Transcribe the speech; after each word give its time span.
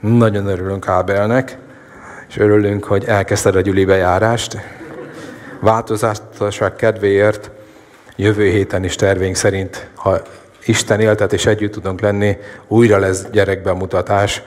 Nagyon 0.00 0.46
örülünk 0.46 0.88
Ábelnek, 0.88 1.58
és 2.28 2.36
örülünk, 2.36 2.84
hogy 2.84 3.04
elkezdted 3.04 3.56
a 3.56 3.60
gyüli 3.60 3.84
bejárást. 3.84 4.56
Változatosság 5.60 6.76
kedvéért 6.76 7.50
jövő 8.16 8.48
héten 8.48 8.84
is 8.84 8.94
tervénk 8.96 9.34
szerint, 9.34 9.90
ha 9.94 10.20
Isten 10.64 11.00
éltet 11.00 11.32
és 11.32 11.46
együtt 11.46 11.72
tudunk 11.72 12.00
lenni, 12.00 12.36
újra 12.68 12.98
lesz 12.98 13.26
gyerekbemutatás. 13.32 14.42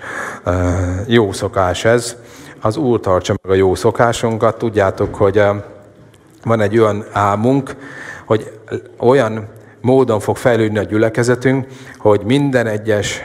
Jó 1.07 1.31
szokás 1.31 1.85
ez. 1.85 2.15
Az 2.61 2.77
Úr 2.77 2.99
tartsa 2.99 3.35
meg 3.41 3.51
a 3.51 3.55
jó 3.55 3.75
szokásunkat. 3.75 4.57
Tudjátok, 4.57 5.15
hogy 5.15 5.41
van 6.43 6.61
egy 6.61 6.79
olyan 6.79 7.05
álmunk, 7.11 7.75
hogy 8.25 8.59
olyan 8.97 9.47
módon 9.81 10.19
fog 10.19 10.37
fejlődni 10.37 10.77
a 10.77 10.83
gyülekezetünk, 10.83 11.67
hogy 11.97 12.21
minden 12.23 12.67
egyes 12.67 13.21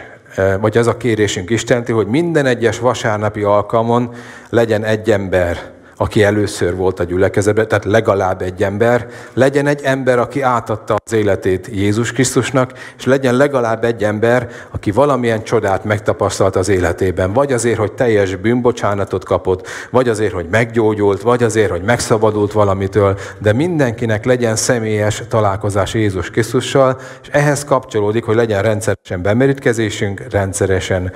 vagy 0.61 0.79
az 0.79 0.86
a 0.86 0.96
kérésünk 0.96 1.50
Istenti, 1.50 1.93
hogy 1.93 2.07
minden 2.07 2.46
egyes 2.46 2.79
vasárnapi 2.79 3.43
alkalmon 3.43 4.14
legyen 4.49 4.85
egy 4.85 5.11
ember, 5.11 5.71
aki 6.00 6.22
először 6.22 6.76
volt 6.76 7.00
a 7.00 7.04
gyülekezetben, 7.04 7.68
tehát 7.68 7.84
legalább 7.84 8.43
egy 8.43 8.62
ember, 8.62 9.07
legyen 9.34 9.66
egy 9.66 9.80
ember, 9.82 10.18
aki 10.18 10.40
átadta 10.40 10.96
az 11.04 11.12
életét 11.12 11.68
Jézus 11.72 12.12
Krisztusnak, 12.12 12.72
és 12.98 13.04
legyen 13.04 13.36
legalább 13.36 13.84
egy 13.84 14.04
ember, 14.04 14.48
aki 14.71 14.90
valamilyen 14.90 15.43
csodát 15.43 15.84
megtapasztalt 15.84 16.57
az 16.57 16.68
életében. 16.68 17.32
Vagy 17.32 17.52
azért, 17.52 17.79
hogy 17.79 17.93
teljes 17.93 18.36
bűnbocsánatot 18.36 19.24
kapott, 19.24 19.66
vagy 19.90 20.08
azért, 20.08 20.32
hogy 20.32 20.46
meggyógyult, 20.50 21.22
vagy 21.22 21.43
azért, 21.43 21.71
hogy 21.71 21.82
megszabadult 21.82 22.52
valamitől, 22.52 23.18
de 23.38 23.52
mindenkinek 23.52 24.24
legyen 24.24 24.57
személyes 24.57 25.22
találkozás 25.29 25.94
Jézus 25.94 26.30
Krisztussal, 26.30 27.00
és 27.22 27.29
ehhez 27.29 27.64
kapcsolódik, 27.64 28.24
hogy 28.24 28.36
legyen 28.36 28.62
rendszeresen 28.62 29.22
bemerítkezésünk, 29.22 30.26
rendszeresen 30.30 31.12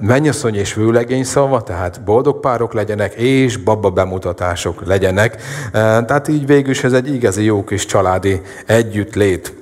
mennyasszony 0.00 0.54
és 0.54 0.74
vőlegény 0.74 1.24
szava, 1.24 1.62
tehát 1.62 2.02
boldog 2.04 2.40
párok 2.40 2.72
legyenek, 2.72 3.14
és 3.14 3.56
baba 3.56 3.90
bemutatások 3.90 4.86
legyenek. 4.86 5.42
Tehát 5.72 6.28
így 6.28 6.46
végül 6.46 6.70
is 6.70 6.84
ez 6.84 6.92
egy 6.92 7.14
igazi 7.14 7.44
jó 7.44 7.64
kis 7.64 7.86
családi 7.86 8.40
együttlét. 8.66 9.54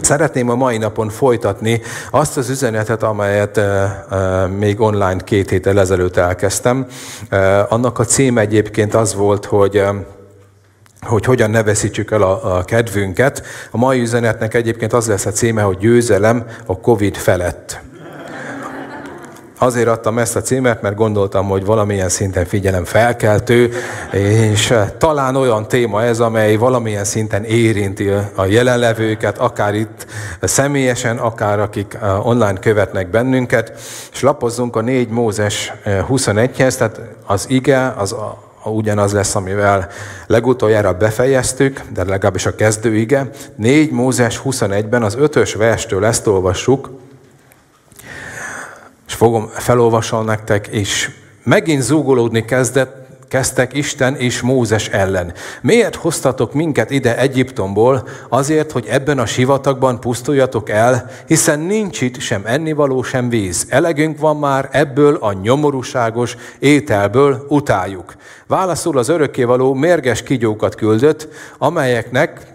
Szeretném 0.00 0.48
a 0.48 0.54
mai 0.54 0.78
napon 0.78 1.08
folytatni 1.08 1.80
azt 2.10 2.36
az 2.36 2.48
üzenetet, 2.48 3.02
amelyet 3.02 3.60
még 4.58 4.80
online 4.80 5.20
két 5.24 5.50
héttel 5.50 5.80
ezelőtt 5.80 6.16
elkezdtem. 6.16 6.86
Annak 7.68 7.98
a 7.98 8.04
cím 8.04 8.38
egyébként 8.38 8.94
az 8.94 9.14
volt, 9.14 9.44
hogy 9.44 9.82
hogy 11.00 11.24
hogyan 11.24 11.50
ne 11.50 11.62
veszítsük 11.62 12.10
el 12.10 12.22
a, 12.22 12.56
a 12.56 12.64
kedvünket. 12.64 13.42
A 13.70 13.76
mai 13.76 14.00
üzenetnek 14.00 14.54
egyébként 14.54 14.92
az 14.92 15.06
lesz 15.06 15.26
a 15.26 15.30
címe, 15.30 15.62
hogy 15.62 15.78
győzelem 15.78 16.46
a 16.66 16.80
Covid 16.80 17.16
felett. 17.16 17.80
Azért 19.62 19.88
adtam 19.88 20.18
ezt 20.18 20.36
a 20.36 20.40
címet, 20.40 20.82
mert 20.82 20.94
gondoltam, 20.94 21.48
hogy 21.48 21.64
valamilyen 21.64 22.08
szinten 22.08 22.44
figyelem 22.44 22.84
felkeltő, 22.84 23.72
és 24.12 24.70
eh, 24.70 24.88
talán 24.98 25.36
olyan 25.36 25.68
téma 25.68 26.02
ez, 26.02 26.20
amely 26.20 26.56
valamilyen 26.56 27.04
szinten 27.04 27.44
érinti 27.44 28.08
a 28.34 28.44
jelenlevőket, 28.44 29.38
akár 29.38 29.74
itt 29.74 30.06
személyesen, 30.40 31.18
akár 31.18 31.60
akik 31.60 31.98
eh, 32.00 32.26
online 32.26 32.58
követnek 32.58 33.10
bennünket, 33.10 33.72
és 34.12 34.22
lapozzunk 34.22 34.76
a 34.76 34.80
4 34.80 35.08
Mózes 35.08 35.72
21-hez, 35.84 36.60
eh, 36.60 36.72
tehát 36.72 37.00
az 37.26 37.44
ige, 37.48 37.94
az 37.96 38.16
ugyanaz 38.64 39.12
lesz, 39.12 39.34
amivel 39.34 39.88
legutoljára 40.26 40.92
befejeztük, 40.92 41.80
de 41.94 42.04
legalábbis 42.04 42.46
a 42.46 42.54
kezdőige. 42.54 43.30
4 43.56 43.90
Mózes 43.90 44.40
21-ben 44.44 45.02
az 45.02 45.14
ötös 45.18 45.54
verstől 45.54 46.04
ezt 46.04 46.26
olvassuk, 46.26 46.90
fogom, 49.22 49.48
felolvasom 49.52 50.24
nektek, 50.24 50.66
és 50.66 51.10
megint 51.44 51.82
zúgolódni 51.82 52.44
kezdett, 52.44 53.06
kezdtek 53.28 53.74
Isten 53.74 54.14
és 54.16 54.40
Mózes 54.40 54.88
ellen. 54.88 55.32
Miért 55.60 55.94
hoztatok 55.94 56.52
minket 56.52 56.90
ide 56.90 57.18
Egyiptomból? 57.18 58.08
Azért, 58.28 58.72
hogy 58.72 58.86
ebben 58.86 59.18
a 59.18 59.26
sivatagban 59.26 60.00
pusztuljatok 60.00 60.70
el, 60.70 61.10
hiszen 61.26 61.60
nincs 61.60 62.00
itt 62.00 62.20
sem 62.20 62.42
ennivaló, 62.44 63.02
sem 63.02 63.28
víz. 63.28 63.66
Elegünk 63.68 64.18
van 64.18 64.36
már 64.36 64.68
ebből 64.72 65.16
a 65.20 65.32
nyomorúságos 65.32 66.36
ételből, 66.58 67.46
utáljuk. 67.48 68.14
Válaszul 68.46 68.98
az 68.98 69.08
örökkévaló 69.08 69.74
mérges 69.74 70.22
kigyókat 70.22 70.74
küldött, 70.74 71.28
amelyeknek 71.58 72.51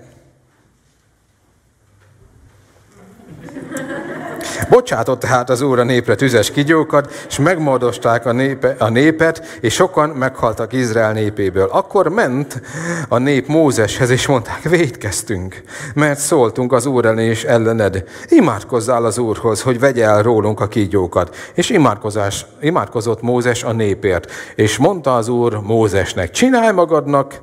Bocsátott 4.69 5.19
tehát 5.19 5.49
az 5.49 5.61
Úr 5.61 5.79
a 5.79 5.83
népre 5.83 6.15
tüzes 6.15 6.51
kigyókat, 6.51 7.25
és 7.27 7.39
megmordosták 7.39 8.25
a, 8.25 8.31
népe, 8.31 8.75
a 8.79 8.89
népet, 8.89 9.57
és 9.61 9.73
sokan 9.73 10.09
meghaltak 10.09 10.73
Izrael 10.73 11.11
népéből. 11.13 11.67
Akkor 11.71 12.07
ment 12.07 12.61
a 13.07 13.17
nép 13.17 13.47
Mózeshez, 13.47 14.09
és 14.09 14.27
mondták, 14.27 14.61
védkeztünk, 14.61 15.63
mert 15.93 16.19
szóltunk 16.19 16.73
az 16.73 16.85
Úr 16.85 17.05
ellen 17.05 17.19
és 17.19 17.43
ellened. 17.43 18.03
Imádkozzál 18.27 19.05
az 19.05 19.17
Úrhoz, 19.17 19.61
hogy 19.61 19.79
vegye 19.79 20.05
el 20.05 20.21
rólunk 20.21 20.59
a 20.59 20.67
kígyókat. 20.67 21.35
És 21.53 21.69
imádkozás, 21.69 22.45
imádkozott 22.61 23.21
Mózes 23.21 23.63
a 23.63 23.71
népért. 23.71 24.31
És 24.55 24.77
mondta 24.77 25.15
az 25.15 25.27
Úr 25.27 25.59
Mózesnek, 25.63 26.31
csinálj 26.31 26.73
magadnak 26.73 27.41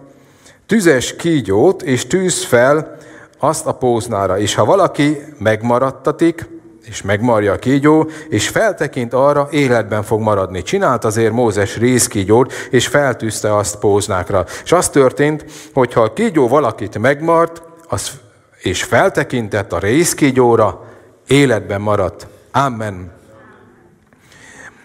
tüzes 0.66 1.16
kígyót, 1.16 1.82
és 1.82 2.06
tűz 2.06 2.44
fel 2.44 2.96
azt 3.38 3.66
a 3.66 3.72
póznára. 3.72 4.38
És 4.38 4.54
ha 4.54 4.64
valaki 4.64 5.18
megmaradtatik, 5.38 6.52
és 6.94 7.02
megmarja 7.02 7.52
a 7.52 7.58
kígyó, 7.58 8.10
és 8.28 8.48
feltekint 8.48 9.14
arra, 9.14 9.48
életben 9.50 10.02
fog 10.02 10.20
maradni. 10.20 10.62
Csinált 10.62 11.04
azért 11.04 11.32
Mózes 11.32 11.76
rézkígyót, 11.76 12.52
és 12.70 12.86
feltűzte 12.86 13.56
azt 13.56 13.76
póznákra. 13.76 14.44
És 14.64 14.72
az 14.72 14.88
történt, 14.88 15.44
hogy 15.72 15.92
ha 15.92 16.00
a 16.00 16.12
kígyó 16.12 16.48
valakit 16.48 16.98
megmart, 16.98 17.62
az, 17.88 18.10
és 18.58 18.82
feltekintett 18.82 19.72
a 19.72 19.78
rézkígyóra, 19.78 20.84
életben 21.26 21.80
maradt. 21.80 22.26
Amen. 22.52 23.12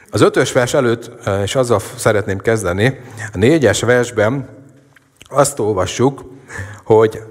Az 0.09 0.21
ötös 0.21 0.51
vers 0.51 0.73
előtt, 0.73 1.11
és 1.43 1.55
azzal 1.55 1.81
szeretném 1.95 2.37
kezdeni, 2.37 2.99
a 3.33 3.37
négyes 3.37 3.81
versben 3.81 4.49
azt 5.27 5.59
olvassuk, 5.59 6.21
hogy 6.83 7.21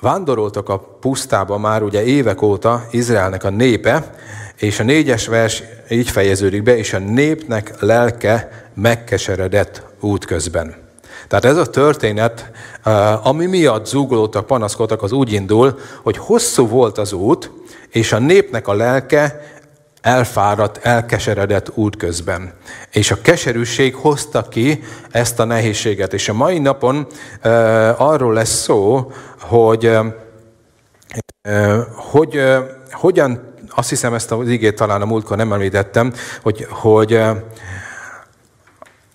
Vándoroltak 0.00 0.68
a 0.68 0.78
pusztába 0.78 1.58
már 1.58 1.82
ugye 1.82 2.04
évek 2.04 2.42
óta 2.42 2.86
Izraelnek 2.90 3.44
a 3.44 3.50
népe, 3.50 4.14
és 4.56 4.80
a 4.80 4.82
négyes 4.82 5.26
vers 5.26 5.62
így 5.90 6.10
fejeződik 6.10 6.62
be, 6.62 6.76
és 6.76 6.92
a 6.92 6.98
népnek 6.98 7.80
lelke 7.80 8.64
megkeseredett 8.74 9.82
útközben. 10.00 10.74
Tehát 11.28 11.44
ez 11.44 11.56
a 11.56 11.70
történet, 11.70 12.50
eh, 12.84 13.26
ami 13.26 13.46
miatt 13.46 13.86
zúgolódtak, 13.86 14.46
panaszkodtak, 14.46 15.02
az 15.02 15.12
úgy 15.12 15.32
indul, 15.32 15.78
hogy 16.02 16.16
hosszú 16.16 16.66
volt 16.66 16.98
az 16.98 17.12
út, 17.12 17.50
és 17.90 18.12
a 18.12 18.18
népnek 18.18 18.68
a 18.68 18.74
lelke 18.74 19.40
elfáradt, 20.00 20.78
elkeseredett 20.82 21.70
útközben. 21.74 22.52
És 22.90 23.10
a 23.10 23.20
keserűség 23.22 23.94
hozta 23.94 24.42
ki 24.42 24.82
ezt 25.10 25.40
a 25.40 25.44
nehézséget. 25.44 26.12
És 26.12 26.28
a 26.28 26.32
mai 26.32 26.58
napon 26.58 27.06
uh, 27.44 28.00
arról 28.00 28.32
lesz 28.32 28.62
szó, 28.62 29.12
hogy, 29.40 29.86
uh, 29.86 30.06
hogy 31.94 32.36
uh, 32.36 32.58
hogyan, 32.90 33.54
azt 33.68 33.88
hiszem 33.88 34.14
ezt 34.14 34.32
az 34.32 34.48
igét 34.48 34.76
talán 34.76 35.02
a 35.02 35.06
múltkor 35.06 35.36
nem 35.36 35.52
említettem, 35.52 36.12
hogy, 36.42 36.66
hogy 36.70 37.14
uh, 37.14 37.36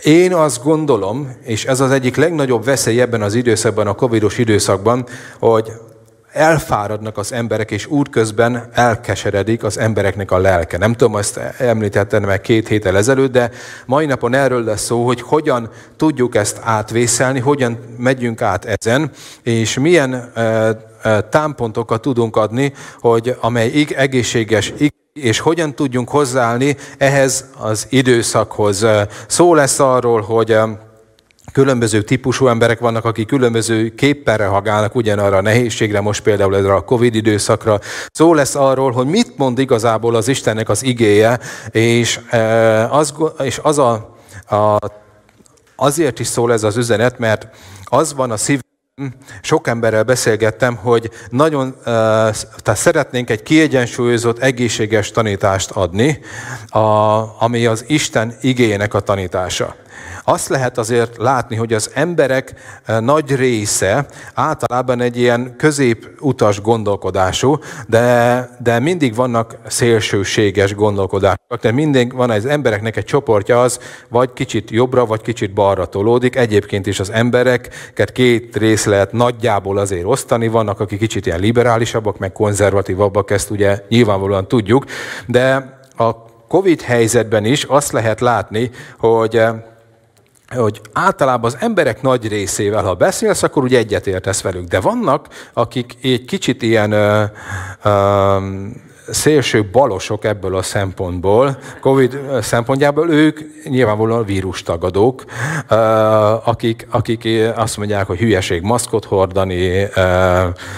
én 0.03 0.33
azt 0.33 0.63
gondolom, 0.63 1.35
és 1.41 1.65
ez 1.65 1.79
az 1.79 1.91
egyik 1.91 2.15
legnagyobb 2.15 2.63
veszély 2.63 3.01
ebben 3.01 3.21
az 3.21 3.33
időszakban, 3.33 3.87
a 3.87 3.93
covidos 3.93 4.37
időszakban, 4.37 5.05
hogy 5.39 5.71
elfáradnak 6.35 7.17
az 7.17 7.33
emberek, 7.33 7.71
és 7.71 7.85
útközben 7.85 8.69
elkeseredik 8.73 9.63
az 9.63 9.77
embereknek 9.77 10.31
a 10.31 10.37
lelke. 10.37 10.77
Nem 10.77 10.93
tudom, 10.93 11.15
ezt 11.15 11.37
említettem 11.57 12.23
meg 12.23 12.41
két 12.41 12.67
héttel 12.67 12.97
ezelőtt, 12.97 13.31
de 13.31 13.51
mai 13.85 14.05
napon 14.05 14.33
erről 14.33 14.63
lesz 14.63 14.83
szó, 14.83 15.05
hogy 15.05 15.21
hogyan 15.21 15.69
tudjuk 15.97 16.35
ezt 16.35 16.59
átvészelni, 16.63 17.39
hogyan 17.39 17.77
megyünk 17.97 18.41
át 18.41 18.65
ezen, 18.65 19.11
és 19.43 19.79
milyen 19.79 20.31
támpontokat 21.29 22.01
tudunk 22.01 22.35
adni, 22.35 22.73
hogy 22.99 23.37
amely 23.39 23.85
egészséges, 23.95 24.73
és 25.13 25.39
hogyan 25.39 25.75
tudjunk 25.75 26.09
hozzáállni 26.09 26.77
ehhez 26.97 27.45
az 27.57 27.87
időszakhoz. 27.89 28.85
Szó 29.27 29.53
lesz 29.53 29.79
arról, 29.79 30.21
hogy 30.21 30.57
különböző 31.55 32.01
típusú 32.01 32.47
emberek 32.47 32.79
vannak, 32.79 33.05
akik 33.05 33.27
különböző 33.27 33.89
képpen 33.89 34.37
reagálnak 34.37 34.95
ugyanarra 34.95 35.37
a 35.37 35.41
nehézségre, 35.41 35.99
most 35.99 36.23
például 36.23 36.55
erre 36.55 36.73
a 36.73 36.81
Covid 36.81 37.15
időszakra. 37.15 37.79
Szó 38.11 38.33
lesz 38.33 38.55
arról, 38.55 38.91
hogy 38.91 39.07
mit 39.07 39.37
mond 39.37 39.59
igazából 39.59 40.15
az 40.15 40.27
Istennek 40.27 40.69
az 40.69 40.83
igéje, 40.83 41.39
és 41.71 42.19
az, 42.89 43.13
és 43.43 43.59
az 43.63 43.77
a, 43.77 44.15
a, 44.49 44.77
azért 45.75 46.19
is 46.19 46.27
szól 46.27 46.53
ez 46.53 46.63
az 46.63 46.77
üzenet, 46.77 47.19
mert 47.19 47.47
az 47.83 48.13
van 48.13 48.31
a 48.31 48.37
szív 48.37 48.59
sok 49.41 49.67
emberrel 49.67 50.03
beszélgettem, 50.03 50.75
hogy 50.75 51.09
nagyon 51.29 51.75
tehát 51.83 52.79
szeretnénk 52.79 53.29
egy 53.29 53.43
kiegyensúlyozott, 53.43 54.39
egészséges 54.39 55.11
tanítást 55.11 55.71
adni, 55.71 56.19
a, 56.67 56.79
ami 57.43 57.65
az 57.65 57.83
Isten 57.87 58.37
igényének 58.41 58.93
a 58.93 58.99
tanítása. 58.99 59.75
Azt 60.23 60.47
lehet 60.47 60.77
azért 60.77 61.17
látni, 61.17 61.55
hogy 61.55 61.73
az 61.73 61.91
emberek 61.93 62.53
eh, 62.85 62.99
nagy 62.99 63.35
része 63.35 64.05
általában 64.33 65.01
egy 65.01 65.17
ilyen 65.17 65.55
középutas 65.57 66.61
gondolkodású, 66.61 67.57
de, 67.87 68.49
de 68.59 68.79
mindig 68.79 69.15
vannak 69.15 69.57
szélsőséges 69.67 70.75
gondolkodások. 70.75 71.59
Tehát 71.59 71.77
mindig 71.77 72.13
van 72.13 72.29
az 72.29 72.45
embereknek 72.45 72.97
egy 72.97 73.03
csoportja 73.03 73.61
az, 73.61 73.79
vagy 74.09 74.33
kicsit 74.33 74.71
jobbra, 74.71 75.05
vagy 75.05 75.21
kicsit 75.21 75.53
balra 75.53 75.85
tolódik. 75.85 76.35
Egyébként 76.35 76.87
is 76.87 76.99
az 76.99 77.11
embereket 77.11 78.11
két 78.11 78.57
rész 78.57 78.85
lehet 78.85 79.11
nagyjából 79.11 79.77
azért 79.77 80.05
osztani. 80.05 80.47
Vannak, 80.47 80.79
akik 80.79 80.99
kicsit 80.99 81.25
ilyen 81.25 81.39
liberálisabbak, 81.39 82.17
meg 82.17 82.31
konzervatívabbak, 82.31 83.31
ezt 83.31 83.49
ugye 83.49 83.83
nyilvánvalóan 83.89 84.47
tudjuk. 84.47 84.85
De 85.27 85.79
a 85.97 86.11
Covid 86.47 86.81
helyzetben 86.81 87.45
is 87.45 87.63
azt 87.63 87.91
lehet 87.91 88.19
látni, 88.19 88.71
hogy 88.97 89.37
eh, 89.37 89.53
hogy 90.47 90.81
általában 90.93 91.51
az 91.51 91.57
emberek 91.59 92.01
nagy 92.01 92.27
részével, 92.27 92.83
ha 92.83 92.93
beszélsz, 92.93 93.43
akkor 93.43 93.63
úgy 93.63 93.75
egyetértesz 93.75 94.41
velük. 94.41 94.67
De 94.67 94.79
vannak, 94.79 95.27
akik 95.53 95.93
egy 96.01 96.25
kicsit 96.25 96.61
ilyen 96.61 96.91
ö, 96.91 97.23
ö, 97.83 98.37
szélső 99.09 99.69
balosok 99.71 100.25
ebből 100.25 100.55
a 100.55 100.61
szempontból, 100.61 101.57
Covid 101.81 102.19
szempontjából, 102.41 103.09
ők 103.09 103.39
nyilvánvalóan 103.69 104.25
vírustagadók, 104.25 105.23
akik, 106.43 106.87
akik 106.89 107.27
azt 107.55 107.77
mondják, 107.77 108.07
hogy 108.07 108.17
hülyeség 108.17 108.61
maszkot 108.61 109.05
hordani, 109.05 109.87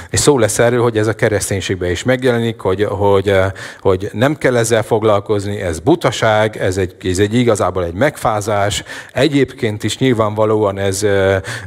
és 0.09 0.19
szó 0.19 0.39
lesz 0.39 0.59
erről, 0.59 0.81
hogy 0.81 0.97
ez 0.97 1.07
a 1.07 1.13
kereszténységben 1.13 1.89
is 1.89 2.03
megjelenik, 2.03 2.59
hogy, 2.59 2.83
hogy, 2.83 3.35
hogy 3.79 4.09
nem 4.13 4.37
kell 4.37 4.57
ezzel 4.57 4.83
foglalkozni, 4.83 5.61
ez 5.61 5.79
butaság, 5.79 6.57
ez 6.57 6.77
egy, 6.77 6.95
ez 7.03 7.19
egy 7.19 7.33
igazából 7.33 7.83
egy 7.83 7.93
megfázás, 7.93 8.83
egyébként 9.13 9.83
is 9.83 9.97
nyilvánvalóan 9.97 10.77
ez, 10.77 11.05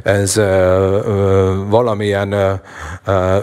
ez 0.03 0.35
valamilyen 1.69 2.61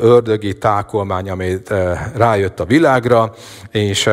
ördögi 0.00 0.58
tákolmány, 0.58 1.30
amit 1.30 1.74
rájött 2.16 2.60
a 2.60 2.64
világ, 2.64 3.06
világra, 3.08 3.34
és 3.70 4.10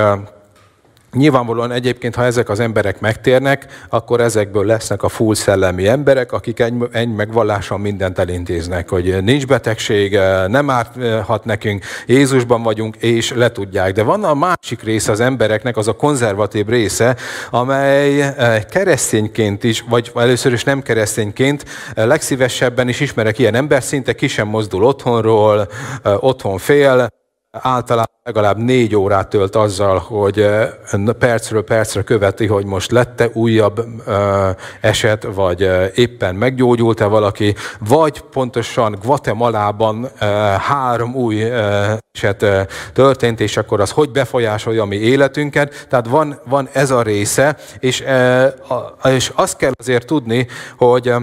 Nyilvánvalóan 1.12 1.72
egyébként, 1.72 2.16
ha 2.16 2.24
ezek 2.24 2.50
az 2.50 2.60
emberek 2.60 3.00
megtérnek, 3.00 3.66
akkor 3.90 4.22
ezekből 4.22 4.66
lesznek 4.66 5.04
a 5.04 5.10
full 5.10 5.34
szellemi 5.34 5.88
emberek, 5.88 6.32
akik 6.32 6.60
egy, 6.60 6.74
egy 6.92 7.14
megvalláson 7.14 7.80
mindent 7.80 8.20
elintéznek, 8.20 8.90
hogy 8.90 9.24
nincs 9.24 9.48
betegség, 9.48 10.20
nem 10.48 10.70
árthat 10.70 11.46
nekünk, 11.46 11.84
Jézusban 12.06 12.64
vagyunk, 12.64 12.96
és 12.96 13.32
letudják. 13.32 13.94
De 13.94 14.04
van 14.04 14.24
a 14.24 14.34
másik 14.34 14.84
része 14.84 15.12
az 15.12 15.20
embereknek, 15.20 15.78
az 15.78 15.88
a 15.88 15.96
konzervatív 15.96 16.68
része, 16.68 17.16
amely 17.50 18.34
keresztényként 18.70 19.64
is, 19.64 19.84
vagy 19.90 20.12
először 20.16 20.54
is 20.54 20.64
nem 20.64 20.82
keresztényként, 20.82 21.66
legszívesebben 21.94 22.88
is 22.88 23.00
ismerek 23.00 23.40
ilyen 23.40 23.56
ember, 23.56 23.84
szinte 23.84 24.14
ki 24.14 24.28
sem 24.28 24.48
mozdul 24.48 24.84
otthonról, 24.84 25.68
otthon 26.20 26.58
fél, 26.58 27.08
általában 27.62 28.14
legalább 28.26 28.58
négy 28.58 28.96
órát 28.96 29.30
tölt 29.30 29.56
azzal, 29.56 29.98
hogy 29.98 30.40
eh, 30.40 30.70
percről 31.20 31.64
percre 31.64 32.02
követi, 32.02 32.46
hogy 32.48 32.66
most 32.66 32.92
lette 32.92 33.30
újabb 33.34 33.86
eh, 34.08 34.56
eset, 34.82 35.28
vagy 35.34 35.64
eh, 35.64 35.92
éppen 35.96 36.36
meggyógyult-e 36.36 37.06
valaki, 37.06 37.56
vagy 37.80 38.20
pontosan 38.20 38.98
Guatemalában 39.04 40.10
három 40.60 41.16
új 41.16 41.44
eset 42.12 42.46
történt, 42.94 43.40
és 43.40 43.58
akkor 43.58 43.82
az 43.82 43.92
hogy 43.92 44.12
befolyásolja 44.12 44.82
a 44.82 44.86
mi 44.86 44.96
életünket. 44.96 45.88
Tehát 45.90 46.08
van, 46.08 46.40
van 46.46 46.70
ez 46.72 46.92
a 46.92 47.02
része, 47.02 47.58
és, 47.80 48.04
és 49.04 49.32
azt 49.36 49.58
kell 49.58 49.72
azért 49.78 50.06
tudni, 50.06 50.48
hogy 50.78 51.14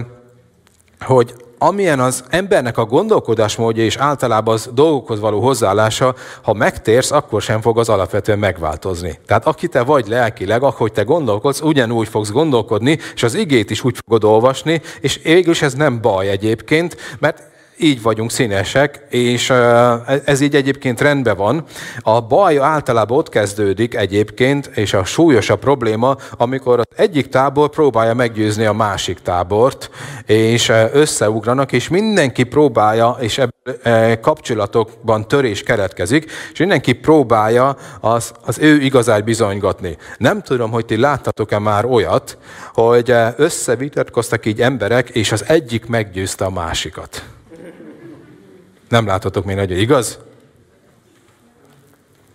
hogy 0.99 1.33
amilyen 1.63 1.99
az 1.99 2.23
embernek 2.29 2.77
a 2.77 2.85
gondolkodásmódja 2.85 3.83
és 3.83 3.95
általában 3.95 4.53
az 4.53 4.69
dolgokhoz 4.73 5.19
való 5.19 5.39
hozzáállása, 5.39 6.15
ha 6.41 6.53
megtérsz, 6.53 7.11
akkor 7.11 7.41
sem 7.41 7.61
fog 7.61 7.79
az 7.79 7.89
alapvetően 7.89 8.39
megváltozni. 8.39 9.19
Tehát 9.25 9.45
aki 9.45 9.67
te 9.67 9.83
vagy 9.83 10.07
lelkileg, 10.07 10.63
ahogy 10.63 10.91
te 10.91 11.03
gondolkodsz, 11.03 11.61
ugyanúgy 11.61 12.07
fogsz 12.07 12.31
gondolkodni, 12.31 12.99
és 13.13 13.23
az 13.23 13.33
igét 13.33 13.69
is 13.69 13.83
úgy 13.83 13.97
fogod 14.05 14.23
olvasni, 14.23 14.81
és 15.01 15.19
végül 15.23 15.53
ez 15.61 15.73
nem 15.73 16.01
baj 16.01 16.29
egyébként, 16.29 16.97
mert 17.19 17.51
így 17.77 18.01
vagyunk 18.01 18.31
színesek, 18.31 19.05
és 19.09 19.49
ez 20.25 20.41
így 20.41 20.55
egyébként 20.55 21.01
rendben 21.01 21.37
van. 21.37 21.63
A 22.01 22.21
baj 22.21 22.57
általában 22.57 23.17
ott 23.17 23.29
kezdődik 23.29 23.95
egyébként, 23.95 24.65
és 24.65 24.93
a 24.93 25.03
súlyosabb 25.03 25.59
probléma, 25.59 26.15
amikor 26.37 26.79
az 26.79 26.85
egyik 26.95 27.29
tábor 27.29 27.69
próbálja 27.69 28.13
meggyőzni 28.13 28.65
a 28.65 28.73
másik 28.73 29.19
tábort, 29.19 29.89
és 30.25 30.71
összeugranak, 30.91 31.71
és 31.71 31.87
mindenki 31.87 32.43
próbálja, 32.43 33.17
és 33.19 33.37
ebből 33.37 34.19
kapcsolatokban 34.19 35.27
törés 35.27 35.63
keletkezik, 35.63 36.31
és 36.53 36.59
mindenki 36.59 36.93
próbálja 36.93 37.75
az, 37.99 38.31
az 38.45 38.59
ő 38.59 38.81
igazát 38.81 39.23
bizonygatni. 39.23 39.97
Nem 40.17 40.41
tudom, 40.41 40.71
hogy 40.71 40.85
ti 40.85 40.97
láttatok-e 40.97 41.59
már 41.59 41.85
olyat, 41.85 42.37
hogy 42.73 43.13
összevitatkoztak 43.35 44.45
így 44.45 44.61
emberek, 44.61 45.09
és 45.09 45.31
az 45.31 45.43
egyik 45.47 45.85
meggyőzte 45.85 46.45
a 46.45 46.49
másikat. 46.49 47.23
Nem 48.93 49.05
láthatok 49.07 49.45
még 49.45 49.55
nagyon, 49.55 49.77
igaz? 49.77 50.19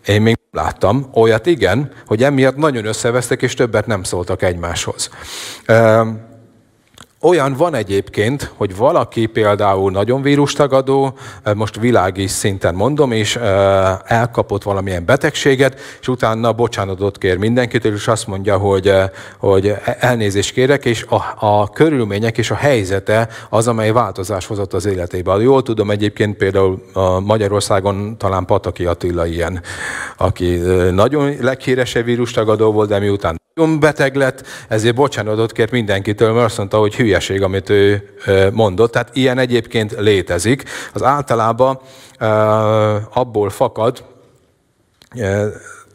Én 0.06 0.22
még 0.22 0.38
nem 0.50 0.64
láttam. 0.64 1.08
Olyat 1.12 1.46
igen, 1.46 1.92
hogy 2.06 2.22
emiatt 2.22 2.56
nagyon 2.56 2.84
összevesztek, 2.84 3.42
és 3.42 3.54
többet 3.54 3.86
nem 3.86 4.02
szóltak 4.02 4.42
egymáshoz. 4.42 5.10
Olyan 7.20 7.52
van 7.52 7.74
egyébként, 7.74 8.52
hogy 8.56 8.76
valaki 8.76 9.26
például 9.26 9.90
nagyon 9.90 10.22
vírustagadó, 10.22 11.14
eh, 11.42 11.54
most 11.54 11.80
világi 11.80 12.26
szinten 12.26 12.74
mondom, 12.74 13.12
és 13.12 13.36
eh, 13.36 13.98
elkapott 14.04 14.62
valamilyen 14.62 15.04
betegséget, 15.04 15.80
és 16.00 16.08
utána 16.08 16.52
bocsánatot 16.52 17.18
kér 17.18 17.36
mindenkitől, 17.36 17.94
és 17.94 18.08
azt 18.08 18.26
mondja, 18.26 18.56
hogy, 18.56 18.88
eh, 18.88 19.10
hogy 19.38 19.74
elnézést 19.98 20.52
kérek, 20.52 20.84
és 20.84 21.06
a, 21.08 21.46
a 21.46 21.70
körülmények 21.70 22.38
és 22.38 22.50
a 22.50 22.54
helyzete 22.54 23.28
az, 23.48 23.68
amely 23.68 23.90
változás 23.90 24.46
hozott 24.46 24.72
az 24.72 24.86
életébe. 24.86 25.34
Jól 25.34 25.62
tudom 25.62 25.90
egyébként 25.90 26.36
például 26.36 26.82
Magyarországon 27.24 28.18
talán 28.18 28.44
Pataki 28.44 28.84
Attila 28.84 29.26
ilyen, 29.26 29.62
aki 30.16 30.56
nagyon 30.90 31.34
leghíresebb 31.40 32.04
vírustagadó 32.04 32.72
volt, 32.72 32.88
de 32.88 32.98
miután 32.98 33.36
nagyon 33.58 33.80
beteg 33.80 34.14
lett, 34.14 34.46
ezért 34.68 34.94
bocsánatot 34.94 35.52
kért 35.52 35.70
mindenkitől, 35.70 36.32
mert 36.32 36.44
azt 36.44 36.56
mondta, 36.56 36.78
hogy 36.78 36.96
hülyeség, 36.96 37.42
amit 37.42 37.70
ő 37.70 38.14
mondott. 38.52 38.92
Tehát 38.92 39.10
ilyen 39.12 39.38
egyébként 39.38 39.94
létezik. 39.98 40.62
Az 40.92 41.02
általában 41.02 41.80
abból 43.12 43.50
fakad, 43.50 44.04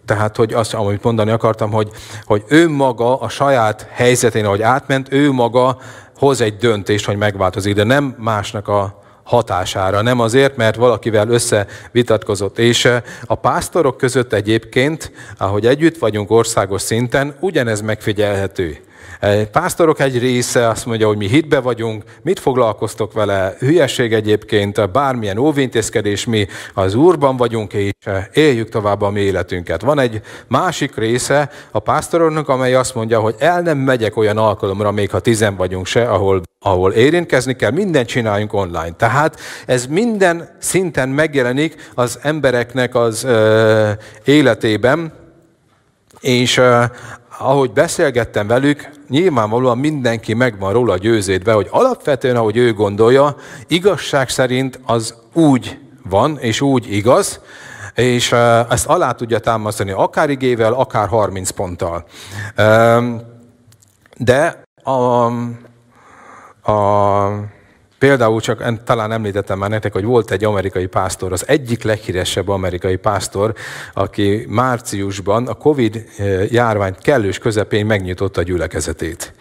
tehát, 0.05 0.36
hogy 0.36 0.53
azt, 0.53 0.74
amit 0.74 1.03
mondani 1.03 1.32
akartam, 1.32 1.72
hogy, 1.72 1.89
hogy 2.24 2.43
ő 2.48 2.70
maga 2.70 3.20
a 3.20 3.29
saját 3.29 3.88
helyzetén, 3.91 4.46
ahogy 4.46 4.62
átment, 4.62 5.12
ő 5.12 5.32
maga 5.32 5.77
hoz 6.17 6.41
egy 6.41 6.58
döntést, 6.58 7.05
hogy 7.05 7.17
megváltozik, 7.17 7.75
de 7.75 7.84
nem 7.84 8.15
másnak 8.20 8.67
a 8.67 9.02
hatására, 9.24 10.01
nem 10.01 10.20
azért, 10.20 10.56
mert 10.56 10.75
valakivel 10.75 11.30
összevitatkozott. 11.30 12.60
És 12.60 12.89
a 13.25 13.36
pásztorok 13.36 13.98
között 13.98 14.34
egyébként, 14.34 15.12
ahogy 15.38 15.65
együtt 15.65 15.98
vagyunk 15.98 16.32
országos 16.32 16.82
szinten, 16.82 17.36
ugyanez 17.39 17.82
megfigyelhető. 17.82 18.77
Pásztorok 19.51 20.00
egy 20.00 20.19
része 20.19 20.67
azt 20.67 20.86
mondja, 20.86 21.07
hogy 21.07 21.17
mi 21.17 21.27
hitbe 21.27 21.60
vagyunk, 21.60 22.03
mit 22.22 22.39
foglalkoztok 22.39 23.13
vele, 23.13 23.55
hülyeség 23.60 24.13
egyébként, 24.13 24.91
bármilyen 24.91 25.38
óvintézkedés, 25.38 26.25
mi 26.25 26.48
az 26.74 26.95
Úrban 26.95 27.38
vagyunk, 27.38 27.74
és 27.74 27.91
éljük 28.33 28.69
tovább 28.69 29.01
a 29.01 29.10
mi 29.10 29.19
életünket. 29.19 29.81
Van 29.81 30.00
egy 30.00 30.22
másik 30.48 30.95
része 30.95 31.50
a 31.72 31.79
pásztoroknak, 31.79 32.50
amely 32.50 32.75
azt 32.75 32.95
mondja, 32.95 33.19
hogy 33.19 33.36
el 33.39 33.62
nem 33.62 33.77
megyek 33.77 34.17
olyan 34.17 34.38
alkalomra, 34.38 34.91
még 34.91 35.10
ha 35.10 35.19
tizen 35.19 35.55
vagyunk 35.55 35.86
se, 35.86 36.10
ahol, 36.10 36.41
ahol 36.60 36.91
érintkezni 36.91 37.55
kell, 37.55 37.72
mindent 37.72 38.07
csináljunk 38.07 38.53
online. 38.53 38.93
Tehát 38.98 39.39
ez 39.65 39.86
minden 39.86 40.57
szinten 40.60 41.10
megjelenik 41.10 41.91
az 41.95 42.19
embereknek 42.22 42.95
az 42.95 43.24
ö, 43.24 43.89
életében, 44.24 45.13
és 46.19 46.62
ahogy 47.38 47.72
beszélgettem 47.72 48.48
velük, 48.48 48.90
nyilvánvalóan 49.10 49.78
mindenki 49.78 50.34
meg 50.34 50.60
van 50.60 50.74
róla 50.74 50.98
győződve, 50.98 51.54
hogy 51.54 51.68
alapvetően, 51.72 52.36
ahogy 52.36 52.58
ő 52.58 52.74
gondolja, 52.74 53.36
igazság 53.68 54.30
szerint 54.30 54.80
az 54.86 55.16
úgy 55.34 55.80
van, 56.10 56.38
és 56.40 56.62
úgy 56.62 56.94
igaz, 56.94 57.40
és 57.96 58.32
ezt 58.70 58.86
alá 58.86 59.12
tudja 59.12 59.40
támasztani 59.40 59.92
akár 59.92 60.30
igével, 60.30 60.74
akár 60.74 61.08
30 61.08 61.50
ponttal. 61.50 62.06
De 64.18 64.63
a, 64.84 65.25
a 66.72 67.30
Például 68.03 68.41
csak 68.41 68.83
talán 68.83 69.12
említettem 69.12 69.57
már 69.57 69.69
nektek, 69.69 69.93
hogy 69.93 70.03
volt 70.03 70.31
egy 70.31 70.43
amerikai 70.43 70.86
pásztor, 70.86 71.31
az 71.31 71.48
egyik 71.48 71.83
leghíresebb 71.83 72.50
amerikai 72.50 72.95
pásztor, 72.95 73.53
aki 73.93 74.45
márciusban 74.50 75.48
a 75.48 75.53
Covid 75.53 76.05
járvány 76.50 76.95
kellős 77.01 77.38
közepén 77.38 77.86
megnyitotta 77.86 78.39
a 78.39 78.43
gyülekezetét. 78.43 79.33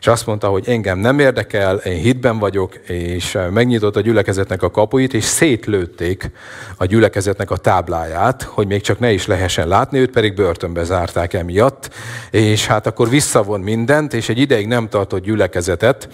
És 0.00 0.06
azt 0.06 0.26
mondta, 0.26 0.48
hogy 0.48 0.68
engem 0.68 0.98
nem 0.98 1.18
érdekel, 1.18 1.76
én 1.76 2.02
hitben 2.02 2.38
vagyok, 2.38 2.74
és 2.76 3.38
megnyitott 3.50 3.96
a 3.96 4.00
gyülekezetnek 4.00 4.62
a 4.62 4.70
kapuit, 4.70 5.14
és 5.14 5.24
szétlőtték 5.24 6.30
a 6.76 6.84
gyülekezetnek 6.84 7.50
a 7.50 7.56
tábláját, 7.56 8.42
hogy 8.42 8.66
még 8.66 8.80
csak 8.80 8.98
ne 8.98 9.12
is 9.12 9.26
lehessen 9.26 9.68
látni, 9.68 9.98
őt 9.98 10.10
pedig 10.10 10.34
börtönbe 10.34 10.84
zárták 10.84 11.32
emiatt, 11.32 11.90
és 12.30 12.66
hát 12.66 12.86
akkor 12.86 13.08
visszavon 13.08 13.60
mindent, 13.60 14.14
és 14.14 14.28
egy 14.28 14.38
ideig 14.38 14.66
nem 14.66 14.88
tartott 14.88 15.22
gyülekezetet, 15.22 16.08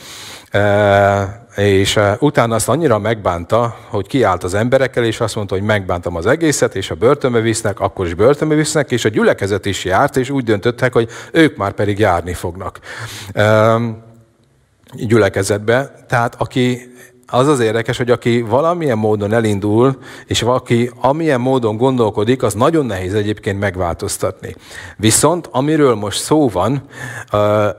és 1.57 1.99
utána 2.19 2.55
azt 2.55 2.69
annyira 2.69 2.99
megbánta, 2.99 3.77
hogy 3.89 4.07
kiállt 4.07 4.45
az 4.45 4.55
emberekkel, 4.55 5.05
és 5.05 5.21
azt 5.21 5.35
mondta, 5.35 5.55
hogy 5.55 5.65
megbántam 5.65 6.17
az 6.17 6.27
egészet, 6.27 6.75
és 6.75 6.91
a 6.91 6.95
börtönbe 6.95 7.41
visznek, 7.41 7.81
akkor 7.81 8.07
is 8.07 8.15
börtönbe 8.15 8.55
visznek, 8.55 8.91
és 8.91 9.05
a 9.05 9.09
gyülekezet 9.09 9.67
is 9.67 9.85
járt, 9.85 10.17
és 10.17 10.31
úgy 10.31 10.45
döntöttek, 10.45 10.93
hogy 10.93 11.09
ők 11.33 11.57
már 11.57 11.73
pedig 11.73 11.99
járni 11.99 12.35
fognak 12.35 12.81
gyülekezetbe. 14.93 16.05
Tehát 16.09 16.35
aki 16.39 16.93
az 17.31 17.49
az 17.49 17.61
érdekes, 17.61 17.97
hogy 17.97 18.11
aki 18.11 18.41
valamilyen 18.41 18.99
módon 18.99 19.33
elindul, 19.33 19.97
és 20.27 20.43
aki 20.43 20.91
amilyen 21.01 21.41
módon 21.41 21.77
gondolkodik, 21.77 22.43
az 22.43 22.55
nagyon 22.55 22.87
nehéz 22.87 23.15
egyébként 23.15 23.59
megváltoztatni. 23.59 24.55
Viszont 24.97 25.49
amiről 25.53 25.95
most 25.95 26.21
szó 26.21 26.49
van, 26.49 26.83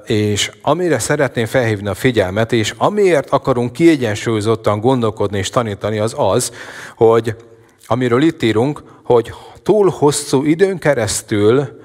és 0.05 0.51
amire 0.61 0.99
szeretném 0.99 1.45
felhívni 1.45 1.87
a 1.87 1.93
figyelmet, 1.93 2.51
és 2.51 2.73
amiért 2.77 3.29
akarunk 3.29 3.73
kiegyensúlyozottan 3.73 4.79
gondolkodni 4.79 5.37
és 5.37 5.49
tanítani, 5.49 5.99
az 5.99 6.13
az, 6.17 6.51
hogy 6.95 7.35
amiről 7.87 8.21
itt 8.21 8.43
írunk, 8.43 8.83
hogy 9.03 9.33
túl 9.63 9.89
hosszú 9.89 10.43
időn 10.43 10.77
keresztül 10.77 11.80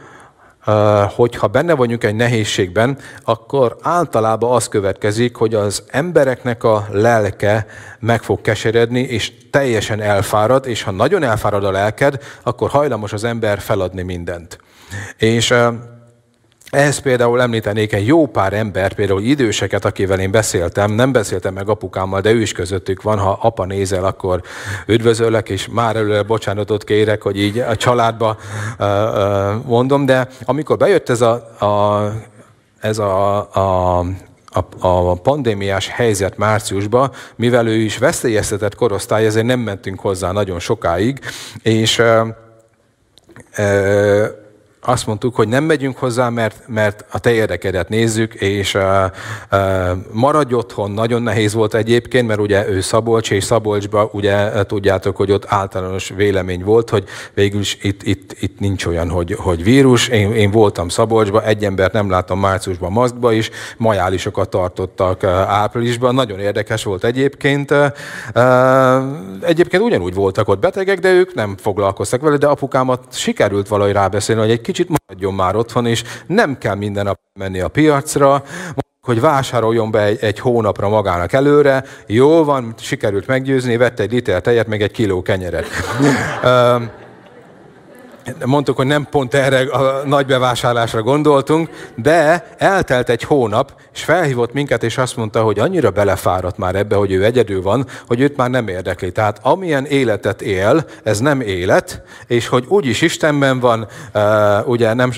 hogyha 1.14 1.46
benne 1.46 1.74
vagyunk 1.74 2.04
egy 2.04 2.14
nehézségben, 2.14 2.98
akkor 3.24 3.76
általában 3.82 4.52
az 4.52 4.68
következik, 4.68 5.36
hogy 5.36 5.54
az 5.54 5.82
embereknek 5.86 6.64
a 6.64 6.86
lelke 6.90 7.66
meg 7.98 8.22
fog 8.22 8.40
keseredni, 8.40 9.00
és 9.00 9.32
teljesen 9.50 10.00
elfárad, 10.00 10.66
és 10.66 10.82
ha 10.82 10.90
nagyon 10.90 11.22
elfárad 11.22 11.64
a 11.64 11.70
lelked, 11.70 12.22
akkor 12.42 12.70
hajlamos 12.70 13.12
az 13.12 13.24
ember 13.24 13.58
feladni 13.58 14.02
mindent. 14.02 14.58
És 15.16 15.54
ehhez 16.70 16.98
például 16.98 17.40
említenék 17.40 17.92
egy 17.92 18.06
jó 18.06 18.26
pár 18.26 18.52
ember, 18.52 18.92
például 18.92 19.22
időseket, 19.22 19.84
akivel 19.84 20.20
én 20.20 20.30
beszéltem, 20.30 20.92
nem 20.92 21.12
beszéltem 21.12 21.54
meg 21.54 21.68
apukámmal, 21.68 22.20
de 22.20 22.32
ő 22.32 22.40
is 22.40 22.52
közöttük 22.52 23.02
van, 23.02 23.18
ha 23.18 23.38
apa 23.42 23.64
nézel, 23.64 24.04
akkor 24.04 24.42
üdvözöllek, 24.86 25.48
és 25.48 25.68
már 25.70 25.96
előre 25.96 26.22
bocsánatot 26.22 26.84
kérek, 26.84 27.22
hogy 27.22 27.38
így 27.38 27.58
a 27.58 27.76
családba 27.76 28.36
mondom, 29.64 30.06
de 30.06 30.28
amikor 30.44 30.76
bejött 30.76 31.08
ez 31.08 31.20
a, 31.20 31.32
a, 31.64 32.12
ez 32.80 32.98
a, 32.98 33.38
a 33.38 34.04
a, 34.80 34.86
a 34.86 35.14
pandémiás 35.14 35.88
helyzet 35.88 36.36
márciusban, 36.36 37.12
mivel 37.34 37.66
ő 37.66 37.74
is 37.74 37.98
veszélyeztetett 37.98 38.74
korosztály, 38.74 39.26
ezért 39.26 39.46
nem 39.46 39.60
mentünk 39.60 40.00
hozzá 40.00 40.32
nagyon 40.32 40.58
sokáig, 40.58 41.20
és 41.62 41.98
e, 41.98 42.36
e, 43.52 44.45
azt 44.88 45.06
mondtuk, 45.06 45.34
hogy 45.34 45.48
nem 45.48 45.64
megyünk 45.64 45.96
hozzá, 45.96 46.28
mert, 46.28 46.62
mert 46.66 47.04
a 47.10 47.18
te 47.18 47.32
érdekedet 47.32 47.88
nézzük, 47.88 48.34
és 48.34 48.74
uh, 48.74 48.82
uh, 49.52 49.90
maradj 50.12 50.54
otthon. 50.54 50.90
Nagyon 50.90 51.22
nehéz 51.22 51.54
volt 51.54 51.74
egyébként, 51.74 52.26
mert 52.26 52.40
ugye 52.40 52.68
ő 52.68 52.80
Szabolcs, 52.80 53.30
és 53.30 53.44
Szabolcsba 53.44 54.08
ugye 54.12 54.64
tudjátok, 54.64 55.16
hogy 55.16 55.32
ott 55.32 55.44
általános 55.48 56.12
vélemény 56.16 56.64
volt, 56.64 56.90
hogy 56.90 57.04
végül 57.34 57.60
is 57.60 57.78
itt, 57.82 58.02
itt, 58.02 58.36
itt 58.40 58.58
nincs 58.58 58.86
olyan, 58.86 59.10
hogy, 59.10 59.36
hogy 59.38 59.64
vírus. 59.64 60.08
Én, 60.08 60.32
én 60.32 60.50
voltam 60.50 60.88
Szabolcsba, 60.88 61.44
egy 61.44 61.64
embert 61.64 61.92
nem 61.92 62.10
láttam 62.10 62.40
márciusban 62.40 62.92
maszkba 62.92 63.32
is, 63.32 63.50
majálisokat 63.76 64.48
tartottak 64.48 65.24
áprilisban. 65.24 66.14
Nagyon 66.14 66.38
érdekes 66.38 66.84
volt 66.84 67.04
egyébként. 67.04 67.70
Uh, 67.70 67.86
egyébként 69.40 69.82
ugyanúgy 69.82 70.14
voltak 70.14 70.48
ott 70.48 70.58
betegek, 70.58 70.98
de 70.98 71.12
ők 71.12 71.34
nem 71.34 71.56
foglalkoztak 71.56 72.20
vele, 72.20 72.36
de 72.36 72.46
apukámat 72.46 73.00
sikerült 73.10 73.68
valahogy 73.68 73.92
rábeszélni, 73.92 74.40
hogy 74.40 74.50
egy 74.50 74.60
kicsit 74.60 74.75
kicsit 74.76 74.98
maradjon 75.06 75.34
már 75.34 75.56
otthon, 75.56 75.86
és 75.86 76.04
nem 76.26 76.58
kell 76.58 76.74
minden 76.74 77.04
nap 77.04 77.18
menni 77.38 77.60
a 77.60 77.68
piacra, 77.68 78.42
hogy 79.00 79.20
vásároljon 79.20 79.90
be 79.90 80.02
egy, 80.02 80.18
egy 80.20 80.38
hónapra 80.38 80.88
magának 80.88 81.32
előre, 81.32 81.84
jó 82.06 82.44
van, 82.44 82.74
sikerült 82.78 83.26
meggyőzni, 83.26 83.76
vette 83.76 84.02
egy 84.02 84.12
liter 84.12 84.40
tejet, 84.40 84.66
meg 84.66 84.82
egy 84.82 84.90
kiló 84.90 85.22
kenyeret. 85.22 85.66
Mondtuk, 88.44 88.76
hogy 88.76 88.86
nem 88.86 89.06
pont 89.10 89.34
erre 89.34 89.60
a 89.60 90.02
nagy 90.06 90.26
bevásárlásra 90.26 91.02
gondoltunk, 91.02 91.70
de 91.94 92.46
eltelt 92.58 93.08
egy 93.08 93.22
hónap, 93.22 93.72
és 93.92 94.04
felhívott 94.04 94.52
minket, 94.52 94.82
és 94.82 94.98
azt 94.98 95.16
mondta, 95.16 95.42
hogy 95.42 95.58
annyira 95.58 95.90
belefáradt 95.90 96.58
már 96.58 96.74
ebbe, 96.74 96.96
hogy 96.96 97.12
ő 97.12 97.24
egyedül 97.24 97.62
van, 97.62 97.86
hogy 98.06 98.20
őt 98.20 98.36
már 98.36 98.50
nem 98.50 98.68
érdekli. 98.68 99.12
Tehát 99.12 99.38
amilyen 99.42 99.84
életet 99.84 100.42
él, 100.42 100.84
ez 101.02 101.18
nem 101.18 101.40
élet, 101.40 102.02
és 102.26 102.48
hogy 102.48 102.64
úgyis 102.68 103.00
Istenben 103.00 103.60
van, 103.60 103.88
ugye 104.64 104.94
nem, 104.94 105.12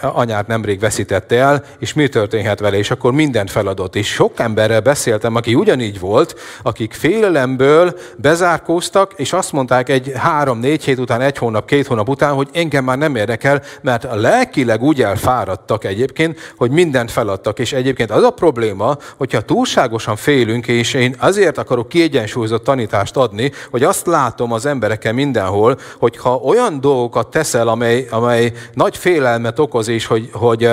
anyát 0.00 0.46
nemrég 0.46 0.80
veszítette 0.80 1.36
el, 1.36 1.64
és 1.78 1.92
mi 1.92 2.08
történhet 2.08 2.60
vele, 2.60 2.76
és 2.76 2.90
akkor 2.90 3.12
mindent 3.12 3.50
feladott. 3.50 3.96
És 3.96 4.06
sok 4.06 4.32
emberrel 4.36 4.80
beszéltem, 4.80 5.34
aki 5.34 5.54
ugyanígy 5.54 6.00
volt, 6.00 6.34
akik 6.62 6.92
félelemből 6.92 7.98
bezárkóztak, 8.16 9.12
és 9.16 9.32
azt 9.32 9.52
mondták 9.52 9.88
egy 9.88 10.12
három-négy 10.16 10.84
hét 10.84 10.98
után, 10.98 11.20
egy 11.20 11.38
hónap, 11.38 11.66
két 11.66 11.86
hónap 11.86 12.08
után, 12.08 12.32
hogy 12.32 12.47
hogy 12.48 12.60
engem 12.60 12.84
már 12.84 12.98
nem 12.98 13.16
érdekel, 13.16 13.62
mert 13.80 14.04
a 14.04 14.14
lelkileg 14.14 14.82
úgy 14.82 15.02
elfáradtak 15.02 15.84
egyébként, 15.84 16.54
hogy 16.56 16.70
mindent 16.70 17.10
feladtak. 17.10 17.58
És 17.58 17.72
egyébként 17.72 18.10
az 18.10 18.22
a 18.22 18.30
probléma, 18.30 18.96
hogyha 19.16 19.40
túlságosan 19.40 20.16
félünk, 20.16 20.66
és 20.68 20.94
én 20.94 21.14
azért 21.18 21.58
akarok 21.58 21.88
kiegyensúlyozott 21.88 22.64
tanítást 22.64 23.16
adni, 23.16 23.52
hogy 23.70 23.82
azt 23.82 24.06
látom 24.06 24.52
az 24.52 24.66
emberekkel 24.66 25.12
mindenhol, 25.12 25.78
hogy 25.98 26.16
ha 26.16 26.34
olyan 26.34 26.80
dolgokat 26.80 27.30
teszel, 27.30 27.68
amely, 27.68 28.06
amely 28.10 28.52
nagy 28.72 28.96
félelmet 28.96 29.58
okoz, 29.58 29.88
és 29.88 30.06
hogy, 30.06 30.28
hogy 30.32 30.70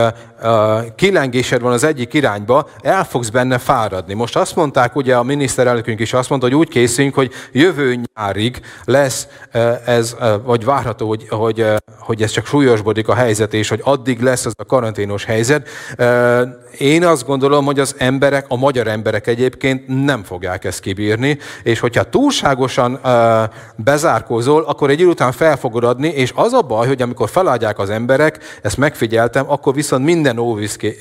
kilengésed 0.95 1.61
van 1.61 1.71
az 1.71 1.83
egyik 1.83 2.13
irányba, 2.13 2.67
el 2.81 3.03
fogsz 3.03 3.29
benne 3.29 3.57
fáradni. 3.57 4.13
Most 4.13 4.35
azt 4.35 4.55
mondták, 4.55 4.95
ugye 4.95 5.15
a 5.15 5.23
miniszterelnökünk 5.23 5.99
is 5.99 6.13
azt 6.13 6.29
mondta, 6.29 6.47
hogy 6.47 6.55
úgy 6.55 6.69
készüljünk, 6.69 7.15
hogy 7.15 7.31
jövő 7.51 7.99
nyárig 8.15 8.61
lesz 8.83 9.27
uh, 9.53 9.89
ez, 9.89 10.15
uh, 10.19 10.43
vagy 10.43 10.65
várható, 10.65 11.07
hogy, 11.07 11.27
hogy 11.29 11.65
hogy 12.05 12.21
ez 12.21 12.31
csak 12.31 12.45
súlyosbodik 12.45 13.07
a 13.07 13.13
helyzet, 13.13 13.53
és 13.53 13.69
hogy 13.69 13.81
addig 13.83 14.21
lesz 14.21 14.45
az 14.45 14.53
a 14.57 14.65
karanténos 14.65 15.25
helyzet. 15.25 15.67
Én 16.77 17.05
azt 17.05 17.25
gondolom, 17.25 17.65
hogy 17.65 17.79
az 17.79 17.95
emberek, 17.97 18.45
a 18.47 18.55
magyar 18.55 18.87
emberek 18.87 19.27
egyébként 19.27 20.05
nem 20.05 20.23
fogják 20.23 20.63
ezt 20.63 20.79
kibírni, 20.79 21.37
és 21.63 21.79
hogyha 21.79 22.03
túlságosan 22.03 22.99
bezárkózol, 23.75 24.63
akkor 24.63 24.89
egy 24.89 24.99
idő 24.99 25.09
után 25.09 25.31
fel 25.31 25.57
fogod 25.57 25.83
adni, 25.83 26.07
és 26.07 26.31
az 26.35 26.53
a 26.53 26.61
baj, 26.61 26.87
hogy 26.87 27.01
amikor 27.01 27.29
feladják 27.29 27.79
az 27.79 27.89
emberek, 27.89 28.39
ezt 28.61 28.77
megfigyeltem, 28.77 29.51
akkor 29.51 29.73
viszont 29.73 30.05
minden 30.05 30.34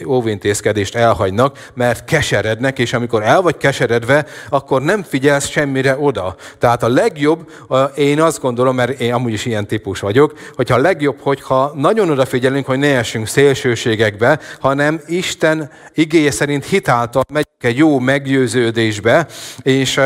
óvintézkedést 0.07 0.95
elhagynak, 0.95 1.71
mert 1.75 2.05
keserednek, 2.05 2.79
és 2.79 2.93
amikor 2.93 3.23
el 3.23 3.43
vagy 3.43 3.57
keseredve, 3.57 4.27
akkor 4.49 4.83
nem 4.83 5.03
figyelsz 5.03 5.49
semmire 5.49 5.97
oda. 5.99 6.35
Tehát 6.59 6.83
a 6.83 6.89
legjobb, 6.89 7.51
én 7.97 8.21
azt 8.21 8.41
gondolom, 8.41 8.75
mert 8.75 9.01
én 9.01 9.13
amúgy 9.13 9.33
is 9.33 9.47
ilyen 9.47 9.67
típus 9.67 10.01
vagyok, 10.01 10.33
hogyha 10.57 10.75
a 10.75 10.81
legjobb, 10.81 11.17
hogyha 11.21 11.73
nagyon 11.75 12.11
odafigyelünk, 12.11 12.67
hogy 12.67 12.79
ne 12.79 12.97
essünk 12.97 13.27
szélsőségekbe, 13.27 14.41
hanem 14.61 15.01
Isten 15.07 15.71
igéje 15.95 16.31
szerint 16.31 16.65
hitáltal 16.65 17.23
megyünk 17.33 17.49
egy 17.61 17.77
jó 17.77 17.99
meggyőződésbe, 17.99 19.27
és 19.63 20.01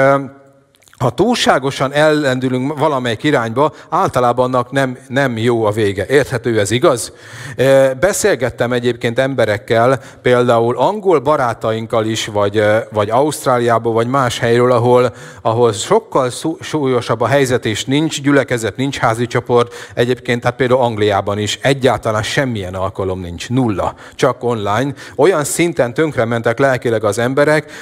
ha 0.98 1.10
túlságosan 1.10 1.92
ellendülünk 1.92 2.78
valamelyik 2.78 3.22
irányba, 3.22 3.72
általában 3.88 4.44
annak 4.44 4.70
nem, 4.70 4.98
nem 5.08 5.36
jó 5.36 5.64
a 5.64 5.70
vége. 5.70 6.06
Érthető 6.06 6.58
ez, 6.58 6.70
igaz? 6.70 7.12
Beszélgettem 8.00 8.72
egyébként 8.72 9.18
emberekkel, 9.18 10.00
például 10.22 10.76
angol 10.76 11.18
barátainkkal 11.18 12.06
is, 12.06 12.26
vagy, 12.26 12.64
vagy 12.92 13.10
Ausztráliából, 13.10 13.92
vagy 13.92 14.06
más 14.06 14.38
helyről, 14.38 14.72
ahol, 14.72 15.14
ahol 15.42 15.72
sokkal 15.72 16.30
súlyosabb 16.60 17.20
a 17.20 17.26
helyzet, 17.26 17.64
és 17.64 17.84
nincs 17.84 18.22
gyülekezet, 18.22 18.76
nincs 18.76 18.98
házi 18.98 19.26
csoport. 19.26 19.74
Egyébként, 19.94 20.44
hát 20.44 20.56
például 20.56 20.80
Angliában 20.80 21.38
is 21.38 21.58
egyáltalán 21.62 22.22
semmilyen 22.22 22.74
alkalom 22.74 23.20
nincs, 23.20 23.48
nulla, 23.48 23.94
csak 24.14 24.44
online. 24.44 24.92
Olyan 25.16 25.44
szinten 25.44 25.94
tönkrementek 25.94 26.58
lelkileg 26.58 27.04
az 27.04 27.18
emberek, 27.18 27.72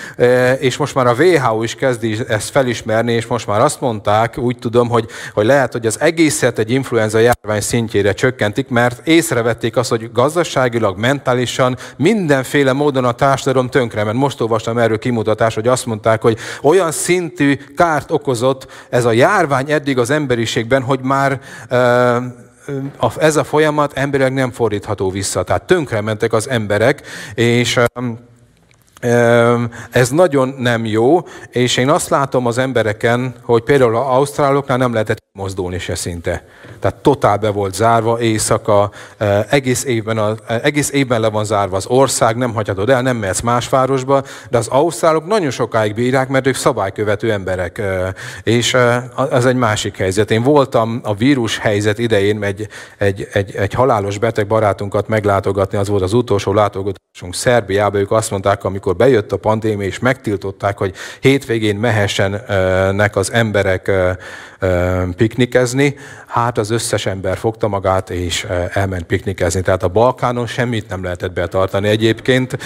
és 0.59 0.77
most 0.77 0.95
már 0.95 1.07
a 1.07 1.15
WHO 1.15 1.63
is 1.63 1.75
kezdi 1.75 2.19
ezt 2.29 2.51
felismerni, 2.51 3.06
ismerni, 3.07 3.13
és 3.13 3.27
most 3.27 3.47
már 3.47 3.61
azt 3.61 3.81
mondták, 3.81 4.39
úgy 4.39 4.59
tudom, 4.59 4.89
hogy, 4.89 5.07
hogy 5.33 5.47
lehet, 5.47 5.73
hogy 5.73 5.87
az 5.87 6.01
egészet 6.01 6.59
egy 6.59 6.71
influenza 6.71 7.19
járvány 7.19 7.61
szintjére 7.61 8.13
csökkentik, 8.13 8.69
mert 8.69 9.07
észrevették 9.07 9.77
azt, 9.77 9.91
hogy 9.91 10.13
gazdaságilag, 10.13 10.99
mentálisan, 10.99 11.77
mindenféle 11.97 12.73
módon 12.73 13.05
a 13.05 13.13
társadalom 13.13 13.69
tönkrement. 13.69 14.19
Most 14.19 14.41
olvastam 14.41 14.79
erről 14.79 14.99
kimutatás, 14.99 15.55
hogy 15.55 15.69
azt 15.69 15.87
mondták, 15.87 16.23
hogy 16.23 16.39
olyan 16.63 16.93
szintű 16.93 17.59
kárt 17.77 18.11
okozott 18.11 18.67
ez 18.91 19.05
a 19.05 19.13
járvány 19.13 19.71
eddig 19.71 19.99
az 19.99 20.11
emberiségben, 20.11 20.83
hogy 20.83 21.01
már 21.01 21.41
ez 23.19 23.37
a 23.37 23.45
folyamat 23.45 23.93
emberek 23.93 24.33
nem 24.33 24.51
fordítható 24.51 25.11
vissza. 25.11 25.43
Tehát 25.43 25.63
tönkrementek 25.63 26.33
az 26.33 26.49
emberek, 26.49 27.03
és 27.35 27.81
ez 29.91 30.11
nagyon 30.11 30.55
nem 30.59 30.85
jó, 30.85 31.21
és 31.51 31.77
én 31.77 31.91
azt 31.91 32.09
látom 32.09 32.47
az 32.47 32.59
embereken, 32.59 33.35
hogy 33.43 33.63
például 33.63 33.97
az 33.97 34.07
ausztráloknál 34.07 34.77
nem 34.77 34.93
lehetett 34.93 35.26
mozdulni 35.37 35.79
se 35.79 35.95
szinte. 35.95 36.45
Tehát 36.81 36.97
totál 36.97 37.37
be 37.37 37.51
volt 37.51 37.75
zárva, 37.75 38.21
éjszaka, 38.21 38.91
egész 39.51 39.85
évben, 39.85 40.19
a, 40.19 40.35
egész 40.63 40.91
évben 40.91 41.21
le 41.21 41.29
van 41.29 41.45
zárva 41.45 41.77
az 41.77 41.87
ország, 41.87 42.37
nem 42.37 42.55
hagyhatod 42.55 42.91
el, 42.91 43.03
nem 43.03 43.17
mehetsz 43.17 43.41
más 43.41 43.69
városba, 43.69 44.23
de 44.51 44.59
az 44.59 44.69
ausztrálok 44.69 45.27
nagyon 45.27 45.51
sokáig 45.51 45.95
bírják, 45.95 46.29
mert 46.29 46.47
ők 46.47 46.55
szabálykövető 46.55 47.33
emberek, 47.33 47.83
és 48.43 48.77
az 49.15 49.47
egy 49.47 49.57
másik 49.57 49.97
helyzet. 49.97 50.31
Én 50.31 50.43
voltam 50.43 51.01
a 51.03 51.15
vírus 51.15 51.59
helyzet 51.59 51.99
idején 51.99 52.43
egy, 52.43 52.69
egy, 52.99 53.29
egy, 53.33 53.55
egy 53.55 53.73
halálos 53.73 54.19
beteg 54.19 54.47
barátunkat 54.47 55.09
meglátogatni, 55.09 55.79
az 55.79 55.89
volt 55.89 56.03
az 56.03 56.13
utolsó 56.13 56.53
látogatásunk 56.53 57.35
Szerbiába, 57.35 57.99
ők 57.99 58.11
azt 58.11 58.31
mondták, 58.31 58.65
amikor 58.65 58.97
bejött 58.97 59.33
a 59.33 59.37
pandémia, 59.37 59.87
és 59.87 59.99
megtiltották, 59.99 60.79
hogy 60.79 60.95
hétvégén 61.21 61.77
mehessenek 61.77 63.17
az 63.17 63.33
emberek 63.33 63.91
piknikezni, 65.27 65.97
hát 66.27 66.59
az 66.59 66.71
összes 66.71 67.07
ember 67.07 67.37
fogta 67.37 67.69
magát, 67.69 68.11
és 68.11 68.47
elment 68.73 69.05
piknikezni. 69.05 69.61
Tehát 69.61 69.83
a 69.83 69.89
Balkánon 69.89 70.47
semmit 70.47 70.89
nem 70.89 71.03
lehetett 71.03 71.33
betartani 71.33 71.89
egyébként, 71.89 72.59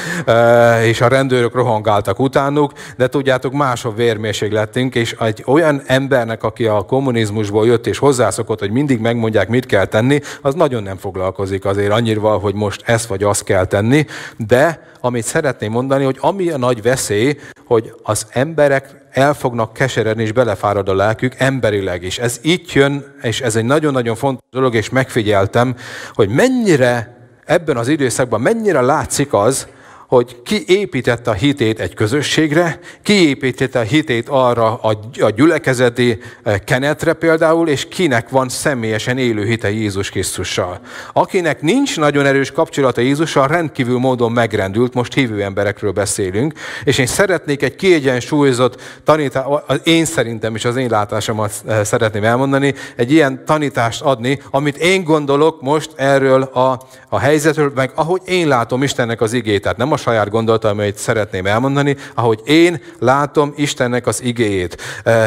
és 0.83 1.01
a 1.01 1.09
rendőrök 1.09 1.55
rohangáltak 1.55 2.19
utánuk, 2.19 2.73
de 2.97 3.09
tudjátok, 3.09 3.53
másabb 3.53 3.97
vérmérség 3.97 4.53
lettünk, 4.53 4.95
és 4.95 5.17
egy 5.21 5.43
olyan 5.47 5.83
embernek, 5.87 6.43
aki 6.43 6.67
a 6.67 6.83
kommunizmusból 6.83 7.67
jött 7.67 7.87
és 7.87 7.99
hozzászokott, 7.99 8.59
hogy 8.59 8.71
mindig 8.71 9.01
megmondják, 9.01 9.49
mit 9.49 9.67
kell 9.67 9.87
tenni, 9.87 10.21
az 10.43 10.55
nagyon 10.55 10.83
nem 10.83 10.97
foglalkozik 10.97 11.65
azért 11.65 11.93
annyira, 11.93 12.29
hogy 12.29 12.55
most 12.55 12.83
ezt 12.85 13.07
vagy 13.07 13.23
azt 13.23 13.45
kell 13.45 13.65
tenni, 13.65 14.07
de 14.37 14.89
amit 15.01 15.25
szeretném 15.25 15.73
mondani, 15.73 16.05
hogy 16.05 16.17
ami 16.21 16.51
a 16.51 16.59
nagy 16.59 16.83
veszély, 16.83 17.39
hogy 17.67 17.95
az 18.03 18.27
emberek 18.31 19.00
el 19.11 19.35
fognak 19.35 19.73
keseredni, 19.73 20.23
és 20.23 20.33
belefárad 20.33 20.89
a 20.89 20.95
lelkük 20.95 21.35
emberileg 21.39 22.03
is. 22.03 22.19
Ez 22.19 22.39
így 22.43 22.71
jön, 22.75 23.15
és 23.23 23.41
ez 23.41 23.57
egy 23.57 23.65
nagyon-nagyon 23.65 24.17
fontos 24.17 24.49
dolog, 24.51 24.75
és 24.75 24.89
megfigyeltem, 24.89 25.77
hogy 26.13 26.29
mennyire 26.29 27.19
ebben 27.45 27.77
az 27.77 27.89
időszakban, 27.89 28.41
mennyire 28.41 28.81
látszik 28.81 29.33
az, 29.33 29.67
hogy 30.11 30.43
ki 30.43 30.65
építette 30.67 31.31
a 31.31 31.35
hitét 31.35 31.81
egy 31.81 31.95
közösségre, 31.95 32.79
ki 33.03 33.13
építette 33.13 33.79
a 33.79 33.83
hitét 33.83 34.29
arra 34.29 34.75
a, 34.75 34.99
gyülekezeti 35.35 36.19
eh, 36.43 36.59
kenetre 36.65 37.13
például, 37.13 37.69
és 37.69 37.89
kinek 37.89 38.29
van 38.29 38.49
személyesen 38.49 39.19
élő 39.19 39.45
hite 39.45 39.71
Jézus 39.71 40.11
Krisztussal. 40.11 40.81
Akinek 41.13 41.63
nincs 41.63 41.97
nagyon 41.97 42.27
erős 42.27 42.51
kapcsolata 42.51 43.01
Jézussal, 43.01 43.47
rendkívül 43.47 43.99
módon 43.99 44.33
megrendült, 44.33 44.95
most 44.95 45.15
hívő 45.15 45.43
emberekről 45.43 45.93
beszélünk, 45.93 46.53
és 46.85 46.99
én 46.99 47.07
szeretnék 47.07 47.63
egy 47.63 47.77
kiegyensúlyozott 47.77 48.83
tanítást, 49.05 49.49
én 49.85 50.05
szerintem 50.05 50.55
is 50.55 50.65
az 50.65 50.77
én 50.77 50.89
látásomat 50.91 51.53
eh, 51.67 51.85
szeretném 51.85 52.25
elmondani, 52.25 52.75
egy 52.97 53.13
ilyen 53.13 53.45
tanítást 53.47 54.03
adni, 54.03 54.41
amit 54.51 54.77
én 54.77 55.05
gondolok 55.05 55.61
most 55.61 55.91
erről 55.97 56.43
a, 56.43 56.81
a 57.09 57.19
helyzetről, 57.19 57.73
meg 57.75 57.91
ahogy 57.95 58.21
én 58.25 58.49
látom 58.49 58.83
Istennek 58.83 59.21
az 59.21 59.33
igét. 59.33 59.63
Tehát 59.63 59.77
nem 59.79 59.93
a 59.93 59.99
saját 60.01 60.31
gondolatom, 60.31 60.79
amit 60.79 60.97
szeretném 60.97 61.47
elmondani, 61.47 61.97
ahogy 62.15 62.41
én 62.45 62.83
látom 62.99 63.53
Istennek 63.57 64.07
az 64.07 64.23
igéjét. 64.23 64.83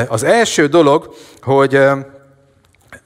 Az 0.07 0.23
első 0.23 0.67
dolog, 0.67 1.13
hogy 1.41 1.79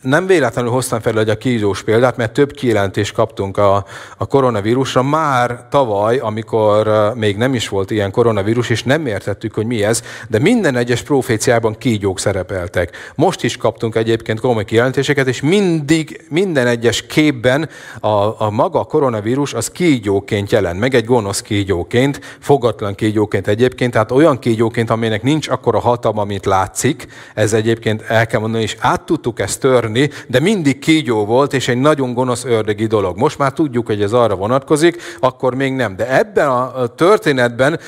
nem 0.01 0.27
véletlenül 0.27 0.71
hoztam 0.71 0.99
fel 0.99 1.19
egy 1.19 1.29
a 1.29 1.37
kígyós 1.37 1.83
példát, 1.83 2.17
mert 2.17 2.33
több 2.33 2.51
kijelentést 2.51 3.13
kaptunk 3.13 3.57
a, 3.57 3.85
a 4.17 4.25
koronavírusra. 4.25 5.03
Már 5.03 5.67
tavaly, 5.69 6.17
amikor 6.17 7.11
még 7.15 7.37
nem 7.37 7.53
is 7.53 7.69
volt 7.69 7.91
ilyen 7.91 8.11
koronavírus, 8.11 8.69
és 8.69 8.83
nem 8.83 9.05
értettük, 9.05 9.53
hogy 9.53 9.65
mi 9.65 9.83
ez, 9.83 10.03
de 10.29 10.39
minden 10.39 10.75
egyes 10.75 11.01
proféciában 11.01 11.75
kígyók 11.77 12.19
szerepeltek. 12.19 13.11
Most 13.15 13.43
is 13.43 13.57
kaptunk 13.57 13.95
egyébként 13.95 14.39
komoly 14.39 14.65
kijelentéseket, 14.65 15.27
és 15.27 15.41
mindig, 15.41 16.25
minden 16.29 16.67
egyes 16.67 17.05
képben 17.05 17.69
a, 17.99 18.41
a 18.41 18.49
maga 18.49 18.83
koronavírus 18.83 19.53
az 19.53 19.69
kígyóként 19.69 20.51
jelent, 20.51 20.79
meg 20.79 20.95
egy 20.95 21.05
gonosz 21.05 21.41
kígyóként, 21.41 22.37
fogatlan 22.39 22.95
kígyóként 22.95 23.47
egyébként, 23.47 23.91
tehát 23.91 24.11
olyan 24.11 24.39
kígyóként, 24.39 24.89
aminek 24.89 25.23
nincs 25.23 25.47
akkora 25.47 25.79
hatalma, 25.79 26.23
mint 26.23 26.45
látszik, 26.45 27.07
ez 27.33 27.53
egyébként 27.53 28.01
el 28.01 28.27
kell 28.27 28.39
mondani, 28.39 28.63
és 28.63 28.75
át 28.79 29.01
tudtuk 29.01 29.39
ezt 29.39 29.59
törni, 29.59 29.86
törni, 29.87 30.09
de 30.27 30.39
mindig 30.39 30.79
kígyó 30.79 31.25
volt, 31.25 31.53
és 31.53 31.67
egy 31.67 31.77
nagyon 31.77 32.13
gonosz 32.13 32.45
ördögi 32.45 32.85
dolog. 32.85 33.17
Most 33.17 33.37
már 33.37 33.53
tudjuk, 33.53 33.85
hogy 33.85 34.01
ez 34.01 34.13
arra 34.13 34.35
vonatkozik, 34.35 35.01
akkor 35.19 35.55
még 35.55 35.73
nem. 35.73 35.95
De 35.95 36.17
ebben 36.17 36.49
a 36.49 36.87
történetben 36.87 37.79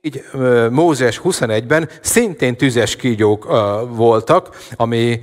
így 0.00 0.24
Mózes 0.70 1.20
21-ben 1.24 1.88
szintén 2.00 2.56
tüzes 2.56 2.96
kígyók 2.96 3.46
voltak, 3.90 4.56
ami 4.76 5.20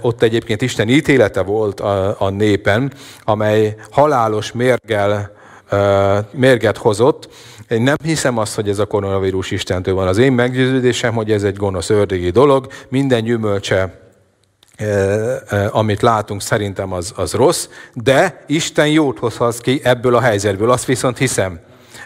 ott 0.00 0.22
egyébként 0.22 0.62
Isten 0.62 0.88
ítélete 0.88 1.42
volt 1.42 1.80
a, 1.80 2.20
a 2.20 2.30
népen, 2.30 2.92
amely 3.24 3.74
halálos 3.90 4.52
mérgel, 4.52 5.30
mérget 6.30 6.76
hozott. 6.76 7.28
Én 7.68 7.82
nem 7.82 7.96
hiszem 8.04 8.38
azt, 8.38 8.54
hogy 8.54 8.68
ez 8.68 8.78
a 8.78 8.86
koronavírus 8.86 9.50
Istentől 9.50 9.94
van. 9.94 10.06
Az 10.06 10.18
én 10.18 10.32
meggyőződésem, 10.32 11.14
hogy 11.14 11.30
ez 11.30 11.42
egy 11.42 11.56
gonosz 11.56 11.90
ördögi 11.90 12.30
dolog, 12.30 12.66
minden 12.88 13.24
gyümölcse 13.24 14.05
amit 15.70 16.02
látunk, 16.02 16.42
szerintem 16.42 16.92
az, 16.92 17.12
az 17.16 17.32
rossz, 17.32 17.68
de 17.92 18.44
Isten 18.46 18.88
jót 18.88 19.18
hozhat 19.18 19.60
ki 19.60 19.80
ebből 19.84 20.14
a 20.14 20.20
helyzetből, 20.20 20.70
azt 20.70 20.84
viszont 20.84 21.18
hiszem. 21.18 21.60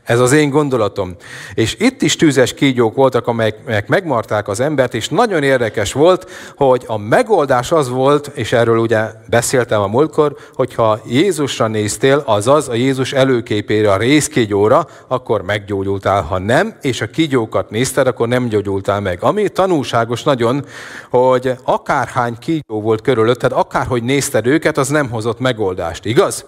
Ez 0.04 0.20
az 0.20 0.32
én 0.32 0.50
gondolatom. 0.50 1.16
És 1.54 1.76
itt 1.78 2.02
is 2.02 2.16
tűzes 2.16 2.54
kígyók 2.54 2.94
voltak, 2.94 3.26
amelyek 3.26 3.88
megmarták 3.88 4.48
az 4.48 4.60
embert, 4.60 4.94
és 4.94 5.08
nagyon 5.08 5.42
érdekes 5.42 5.92
volt, 5.92 6.30
hogy 6.56 6.84
a 6.86 6.98
megoldás 6.98 7.72
az 7.72 7.88
volt, 7.88 8.30
és 8.34 8.52
erről 8.52 8.78
ugye 8.78 9.04
beszéltem 9.28 9.80
a 9.80 9.86
múltkor, 9.86 10.36
hogyha 10.54 11.00
Jézusra 11.06 11.66
néztél, 11.66 12.22
azaz 12.26 12.68
a 12.68 12.74
Jézus 12.74 13.12
előképére, 13.12 13.92
a 13.92 13.96
részkígyóra, 13.96 14.86
akkor 15.06 15.42
meggyógyultál. 15.42 16.22
Ha 16.22 16.38
nem, 16.38 16.76
és 16.82 17.00
a 17.00 17.10
kígyókat 17.10 17.70
nézted, 17.70 18.06
akkor 18.06 18.28
nem 18.28 18.48
gyógyultál 18.48 19.00
meg. 19.00 19.22
Ami 19.22 19.48
tanulságos 19.48 20.22
nagyon, 20.22 20.64
hogy 21.10 21.52
akárhány 21.64 22.38
kígyó 22.38 22.80
volt 22.80 23.00
körülötted, 23.00 23.52
akárhogy 23.52 24.02
nézted 24.02 24.46
őket, 24.46 24.78
az 24.78 24.88
nem 24.88 25.10
hozott 25.10 25.38
megoldást. 25.38 26.04
Igaz? 26.04 26.44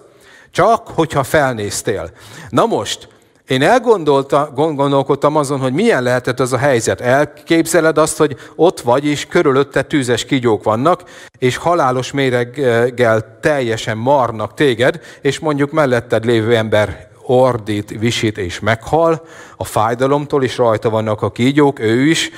Csak, 0.51 0.87
hogyha 0.87 1.23
felnéztél. 1.23 2.11
Na 2.49 2.65
most, 2.65 3.07
én 3.47 3.61
elgondolkodtam 3.61 5.35
azon, 5.35 5.59
hogy 5.59 5.73
milyen 5.73 6.03
lehetett 6.03 6.39
ez 6.39 6.51
a 6.51 6.57
helyzet. 6.57 7.01
Elképzeled 7.01 7.97
azt, 7.97 8.17
hogy 8.17 8.35
ott 8.55 8.81
vagy, 8.81 9.05
és 9.05 9.25
körülötte 9.25 9.81
tűzes 9.81 10.25
kigyók 10.25 10.63
vannak, 10.63 11.03
és 11.37 11.57
halálos 11.57 12.11
méreggel 12.11 13.39
teljesen 13.41 13.97
marnak 13.97 14.53
téged, 14.53 14.99
és 15.21 15.39
mondjuk 15.39 15.71
melletted 15.71 16.25
lévő 16.25 16.55
ember 16.55 17.07
ordít, 17.25 17.99
visít 17.99 18.37
és 18.37 18.59
meghal 18.59 19.21
a 19.57 19.63
fájdalomtól, 19.63 20.43
és 20.43 20.57
rajta 20.57 20.89
vannak 20.89 21.21
a 21.21 21.31
kígyók, 21.31 21.79
ő 21.79 22.05
is, 22.05 22.31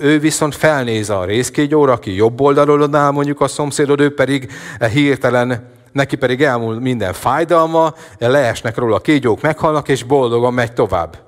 ő 0.00 0.18
viszont 0.18 0.54
felnéz 0.54 1.10
a 1.10 1.24
részkígyóra, 1.24 1.92
aki 1.92 2.14
jobb 2.14 2.40
oldalon 2.40 2.94
áll 2.94 3.10
mondjuk 3.10 3.40
a 3.40 3.48
szomszédod, 3.48 4.00
ő 4.00 4.14
pedig 4.14 4.52
hirtelen 4.92 5.78
neki 5.92 6.16
pedig 6.16 6.42
elmúl 6.42 6.80
minden 6.80 7.12
fájdalma, 7.12 7.94
leesnek 8.18 8.76
róla 8.76 8.96
a 8.96 9.00
kígyók, 9.00 9.40
meghalnak, 9.40 9.88
és 9.88 10.02
boldogan 10.02 10.54
megy 10.54 10.72
tovább. 10.72 11.18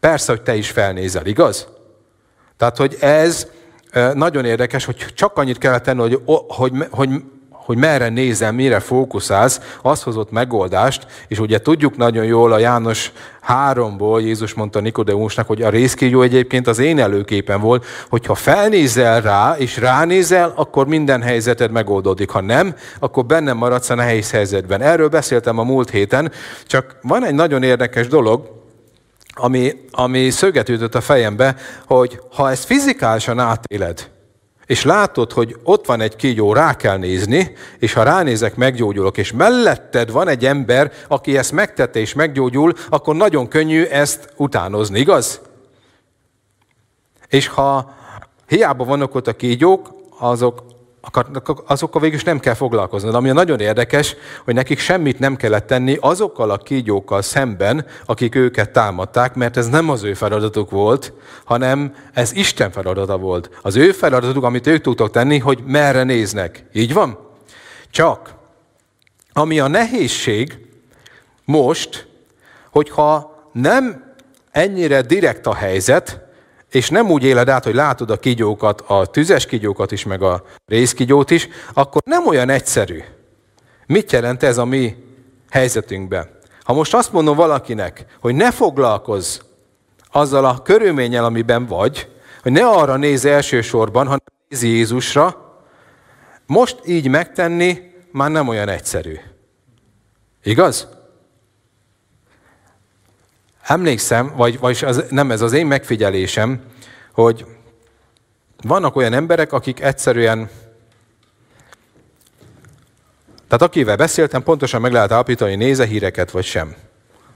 Persze, 0.00 0.32
hogy 0.32 0.42
te 0.42 0.54
is 0.54 0.70
felnézel, 0.70 1.26
igaz? 1.26 1.68
Tehát, 2.56 2.76
hogy 2.76 2.96
ez 3.00 3.46
nagyon 4.14 4.44
érdekes, 4.44 4.84
hogy 4.84 4.96
csak 4.96 5.36
annyit 5.36 5.58
kell 5.58 5.78
tenni, 5.78 6.00
hogy, 6.00 6.22
hogy, 6.48 6.72
hogy 6.90 7.10
hogy 7.64 7.76
merre 7.76 8.08
nézem, 8.08 8.54
mire 8.54 8.80
fókuszálsz, 8.80 9.60
az 9.82 10.02
hozott 10.02 10.30
megoldást, 10.30 11.06
és 11.28 11.38
ugye 11.38 11.58
tudjuk 11.58 11.96
nagyon 11.96 12.24
jól 12.24 12.52
a 12.52 12.58
János 12.58 13.12
3-ból, 13.48 14.20
Jézus 14.20 14.54
mondta 14.54 14.80
Nikodemusnak, 14.80 15.46
hogy 15.46 15.62
a 15.62 15.68
részkígyó 15.68 16.22
egyébként 16.22 16.66
az 16.66 16.78
én 16.78 16.98
előképen 16.98 17.60
volt, 17.60 17.86
hogyha 18.08 18.34
felnézel 18.34 19.20
rá, 19.20 19.54
és 19.58 19.76
ránézel, 19.76 20.52
akkor 20.56 20.86
minden 20.86 21.22
helyzeted 21.22 21.70
megoldódik. 21.70 22.30
Ha 22.30 22.40
nem, 22.40 22.74
akkor 22.98 23.24
bennem 23.24 23.56
maradsz 23.56 23.90
a 23.90 23.94
nehéz 23.94 24.30
helyzetben. 24.30 24.80
Erről 24.80 25.08
beszéltem 25.08 25.58
a 25.58 25.62
múlt 25.62 25.90
héten, 25.90 26.32
csak 26.66 26.96
van 27.02 27.24
egy 27.24 27.34
nagyon 27.34 27.62
érdekes 27.62 28.06
dolog, 28.06 28.60
ami, 29.34 29.72
ami 29.90 30.30
szöget 30.30 30.68
ütött 30.68 30.94
a 30.94 31.00
fejembe, 31.00 31.56
hogy 31.86 32.20
ha 32.34 32.50
ezt 32.50 32.64
fizikálisan 32.64 33.38
átéled, 33.38 34.10
és 34.72 34.84
látod, 34.84 35.32
hogy 35.32 35.56
ott 35.62 35.86
van 35.86 36.00
egy 36.00 36.16
kígyó, 36.16 36.52
rá 36.52 36.74
kell 36.76 36.96
nézni, 36.96 37.52
és 37.78 37.92
ha 37.92 38.02
ránézek, 38.02 38.56
meggyógyulok, 38.56 39.18
és 39.18 39.32
melletted 39.32 40.10
van 40.10 40.28
egy 40.28 40.44
ember, 40.46 40.92
aki 41.08 41.36
ezt 41.36 41.52
megtette 41.52 41.98
és 41.98 42.14
meggyógyul, 42.14 42.72
akkor 42.88 43.14
nagyon 43.14 43.48
könnyű 43.48 43.84
ezt 43.84 44.32
utánozni, 44.36 44.98
igaz? 44.98 45.40
És 47.28 47.46
ha 47.46 47.94
hiába 48.48 48.84
vannak 48.84 49.14
ott 49.14 49.26
a 49.26 49.36
kígyók, 49.36 49.94
azok 50.18 50.62
azokkal 51.66 52.00
végül 52.00 52.16
is 52.16 52.24
nem 52.24 52.40
kell 52.40 52.54
foglalkozni. 52.54 53.10
De 53.10 53.16
ami 53.16 53.30
nagyon 53.30 53.60
érdekes, 53.60 54.16
hogy 54.44 54.54
nekik 54.54 54.78
semmit 54.78 55.18
nem 55.18 55.36
kellett 55.36 55.66
tenni 55.66 55.96
azokkal 56.00 56.50
a 56.50 56.56
kígyókkal 56.56 57.22
szemben, 57.22 57.86
akik 58.06 58.34
őket 58.34 58.70
támadták, 58.70 59.34
mert 59.34 59.56
ez 59.56 59.68
nem 59.68 59.90
az 59.90 60.02
ő 60.02 60.14
feladatuk 60.14 60.70
volt, 60.70 61.12
hanem 61.44 61.94
ez 62.12 62.32
Isten 62.32 62.70
feladata 62.70 63.18
volt. 63.18 63.50
Az 63.62 63.76
ő 63.76 63.92
feladatuk, 63.92 64.44
amit 64.44 64.66
ők 64.66 64.80
tudtak 64.80 65.10
tenni, 65.10 65.38
hogy 65.38 65.62
merre 65.66 66.02
néznek. 66.02 66.64
Így 66.72 66.92
van? 66.92 67.18
Csak, 67.90 68.34
ami 69.32 69.60
a 69.60 69.68
nehézség 69.68 70.66
most, 71.44 72.06
hogyha 72.70 73.36
nem 73.52 74.14
ennyire 74.50 75.00
direkt 75.00 75.46
a 75.46 75.54
helyzet, 75.54 76.21
és 76.72 76.88
nem 76.90 77.10
úgy 77.10 77.24
éled 77.24 77.48
át, 77.48 77.64
hogy 77.64 77.74
látod 77.74 78.10
a 78.10 78.16
kigyókat, 78.16 78.80
a 78.80 79.06
tüzes 79.06 79.46
kigyókat 79.46 79.92
is, 79.92 80.04
meg 80.04 80.22
a 80.22 80.44
részkigyót 80.66 81.30
is, 81.30 81.48
akkor 81.72 82.02
nem 82.04 82.26
olyan 82.26 82.48
egyszerű. 82.48 83.02
Mit 83.86 84.12
jelent 84.12 84.42
ez 84.42 84.58
a 84.58 84.64
mi 84.64 84.96
helyzetünkben? 85.50 86.38
Ha 86.62 86.72
most 86.72 86.94
azt 86.94 87.12
mondom 87.12 87.36
valakinek, 87.36 88.04
hogy 88.20 88.34
ne 88.34 88.50
foglalkozz 88.50 89.38
azzal 90.10 90.44
a 90.44 90.62
körülménnyel, 90.62 91.24
amiben 91.24 91.66
vagy, 91.66 92.08
hogy 92.42 92.52
ne 92.52 92.66
arra 92.66 92.96
néz 92.96 93.24
elsősorban, 93.24 94.04
hanem 94.04 94.22
nézi 94.48 94.68
Jézusra, 94.68 95.56
most 96.46 96.80
így 96.86 97.08
megtenni 97.08 97.78
már 98.12 98.30
nem 98.30 98.48
olyan 98.48 98.68
egyszerű. 98.68 99.16
Igaz? 100.42 100.88
Emlékszem, 103.62 104.32
vagy, 104.36 104.58
vagy 104.58 104.78
az, 104.86 105.04
nem 105.10 105.30
ez 105.30 105.40
az 105.40 105.52
én 105.52 105.66
megfigyelésem, 105.66 106.60
hogy 107.12 107.46
vannak 108.62 108.96
olyan 108.96 109.12
emberek, 109.12 109.52
akik 109.52 109.80
egyszerűen, 109.80 110.50
tehát 113.48 113.62
akivel 113.62 113.96
beszéltem, 113.96 114.42
pontosan 114.42 114.80
meg 114.80 114.92
lehet 114.92 115.12
állapítani, 115.12 115.54
néze 115.54 115.86
híreket 115.86 116.30
vagy 116.30 116.44
sem. 116.44 116.74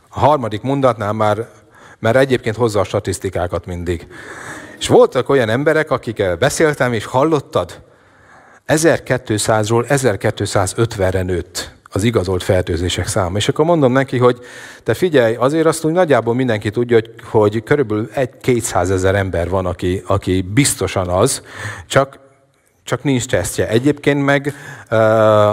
A 0.08 0.18
harmadik 0.18 0.62
mondatnál 0.62 1.12
már, 1.12 1.48
mert 1.98 2.16
egyébként 2.16 2.56
hozza 2.56 2.80
a 2.80 2.84
statisztikákat 2.84 3.66
mindig. 3.66 4.06
És 4.78 4.88
voltak 4.88 5.28
olyan 5.28 5.48
emberek, 5.48 5.90
akikkel 5.90 6.36
beszéltem, 6.36 6.92
és 6.92 7.04
hallottad, 7.04 7.82
1200-ról 8.66 9.84
1250-re 9.88 11.22
nőtt 11.22 11.75
az 11.96 12.02
igazolt 12.04 12.42
fertőzések 12.42 13.06
száma. 13.06 13.36
És 13.36 13.48
akkor 13.48 13.64
mondom 13.64 13.92
neki, 13.92 14.18
hogy 14.18 14.38
te 14.82 14.94
figyelj, 14.94 15.34
azért 15.34 15.66
azt 15.66 15.84
úgy 15.84 15.92
nagyjából 15.92 16.34
mindenki 16.34 16.70
tudja, 16.70 16.96
hogy, 16.96 17.10
hogy 17.24 17.62
körülbelül 17.62 18.10
egy 18.14 18.30
200 18.40 18.90
ezer 18.90 19.14
ember 19.14 19.48
van, 19.48 19.66
aki, 19.66 20.02
aki 20.06 20.42
biztosan 20.54 21.08
az, 21.08 21.42
csak 21.86 22.24
csak 22.84 23.02
nincs 23.02 23.26
tesztje. 23.26 23.68
Egyébként 23.68 24.24
meg 24.24 24.54
e, 24.88 24.96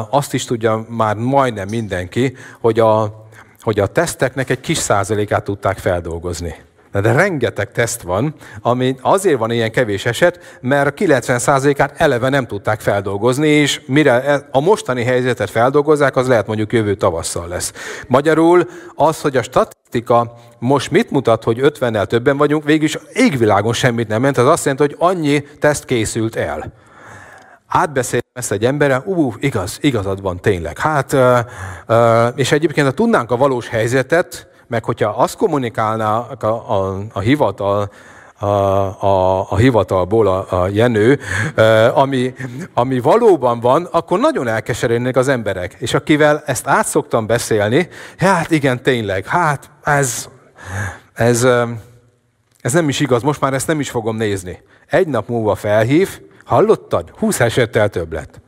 azt 0.09 0.33
is 0.33 0.45
tudja 0.45 0.85
már 0.89 1.15
majdnem 1.15 1.67
mindenki, 1.69 2.35
hogy 2.59 2.79
a, 2.79 3.25
hogy 3.61 3.79
a 3.79 3.87
teszteknek 3.87 4.49
egy 4.49 4.59
kis 4.59 4.77
százalékát 4.77 5.43
tudták 5.43 5.77
feldolgozni. 5.77 6.55
De 7.01 7.11
rengeteg 7.11 7.71
teszt 7.71 8.01
van, 8.01 8.35
ami 8.61 8.95
azért 9.01 9.37
van 9.37 9.51
ilyen 9.51 9.71
kevés 9.71 10.05
eset, 10.05 10.57
mert 10.61 10.87
a 10.87 11.03
90%-át 11.03 11.93
eleve 11.97 12.29
nem 12.29 12.47
tudták 12.47 12.79
feldolgozni, 12.79 13.47
és 13.47 13.81
mire 13.85 14.23
e- 14.23 14.47
a 14.51 14.59
mostani 14.59 15.03
helyzetet 15.03 15.49
feldolgozzák, 15.49 16.15
az 16.15 16.27
lehet 16.27 16.47
mondjuk 16.47 16.73
jövő 16.73 16.95
tavasszal 16.95 17.47
lesz. 17.47 17.73
Magyarul 18.07 18.67
az, 18.95 19.21
hogy 19.21 19.37
a 19.37 19.41
statisztika 19.41 20.33
most 20.59 20.91
mit 20.91 21.11
mutat, 21.11 21.43
hogy 21.43 21.59
50-nel 21.61 22.05
többen 22.05 22.37
vagyunk, 22.37 22.63
végülis 22.63 22.97
égvilágon 23.13 23.73
semmit 23.73 24.07
nem 24.07 24.21
ment, 24.21 24.37
az 24.37 24.47
azt 24.47 24.65
jelenti, 24.65 24.83
hogy 24.83 24.95
annyi 25.09 25.43
teszt 25.59 25.85
készült 25.85 26.35
el. 26.35 26.73
Átbeszéltem 27.67 28.31
ezt 28.33 28.51
egy 28.51 28.65
emberrel, 28.65 29.03
ú, 29.05 29.33
igaz, 29.39 29.77
igazad 29.81 30.21
van 30.21 30.39
tényleg. 30.39 30.77
Hát, 30.77 31.15
és 32.35 32.51
egyébként, 32.51 32.87
ha 32.87 32.93
tudnánk 32.93 33.31
a 33.31 33.37
valós 33.37 33.67
helyzetet, 33.67 34.47
meg 34.73 34.83
hogyha 34.83 35.09
azt 35.09 35.37
kommunikálná 35.37 36.17
a, 36.17 36.45
a, 36.45 36.97
a 37.13 37.19
hivatal, 37.19 37.89
a, 38.39 38.45
a, 38.45 39.51
a 39.51 39.57
hivatalból 39.57 40.27
a, 40.27 40.63
a 40.63 40.67
Jenő, 40.67 41.19
ami, 41.93 42.33
ami 42.73 42.99
valóban 42.99 43.59
van, 43.59 43.87
akkor 43.91 44.19
nagyon 44.19 44.47
elkeserednek 44.47 45.15
az 45.15 45.27
emberek. 45.27 45.75
És 45.79 45.93
akivel 45.93 46.43
ezt 46.45 46.67
át 46.67 46.85
szoktam 46.85 47.25
beszélni, 47.25 47.89
hát 48.17 48.51
igen, 48.51 48.83
tényleg, 48.83 49.25
hát 49.25 49.69
ez, 49.83 50.29
ez, 51.13 51.47
ez 52.61 52.73
nem 52.73 52.89
is 52.89 52.99
igaz, 52.99 53.21
most 53.21 53.41
már 53.41 53.53
ezt 53.53 53.67
nem 53.67 53.79
is 53.79 53.89
fogom 53.89 54.17
nézni. 54.17 54.61
Egy 54.89 55.07
nap 55.07 55.27
múlva 55.27 55.55
felhív, 55.55 56.19
hallottad? 56.45 57.09
20 57.17 57.39
esettel 57.39 57.89
több 57.89 58.13
lett. 58.13 58.41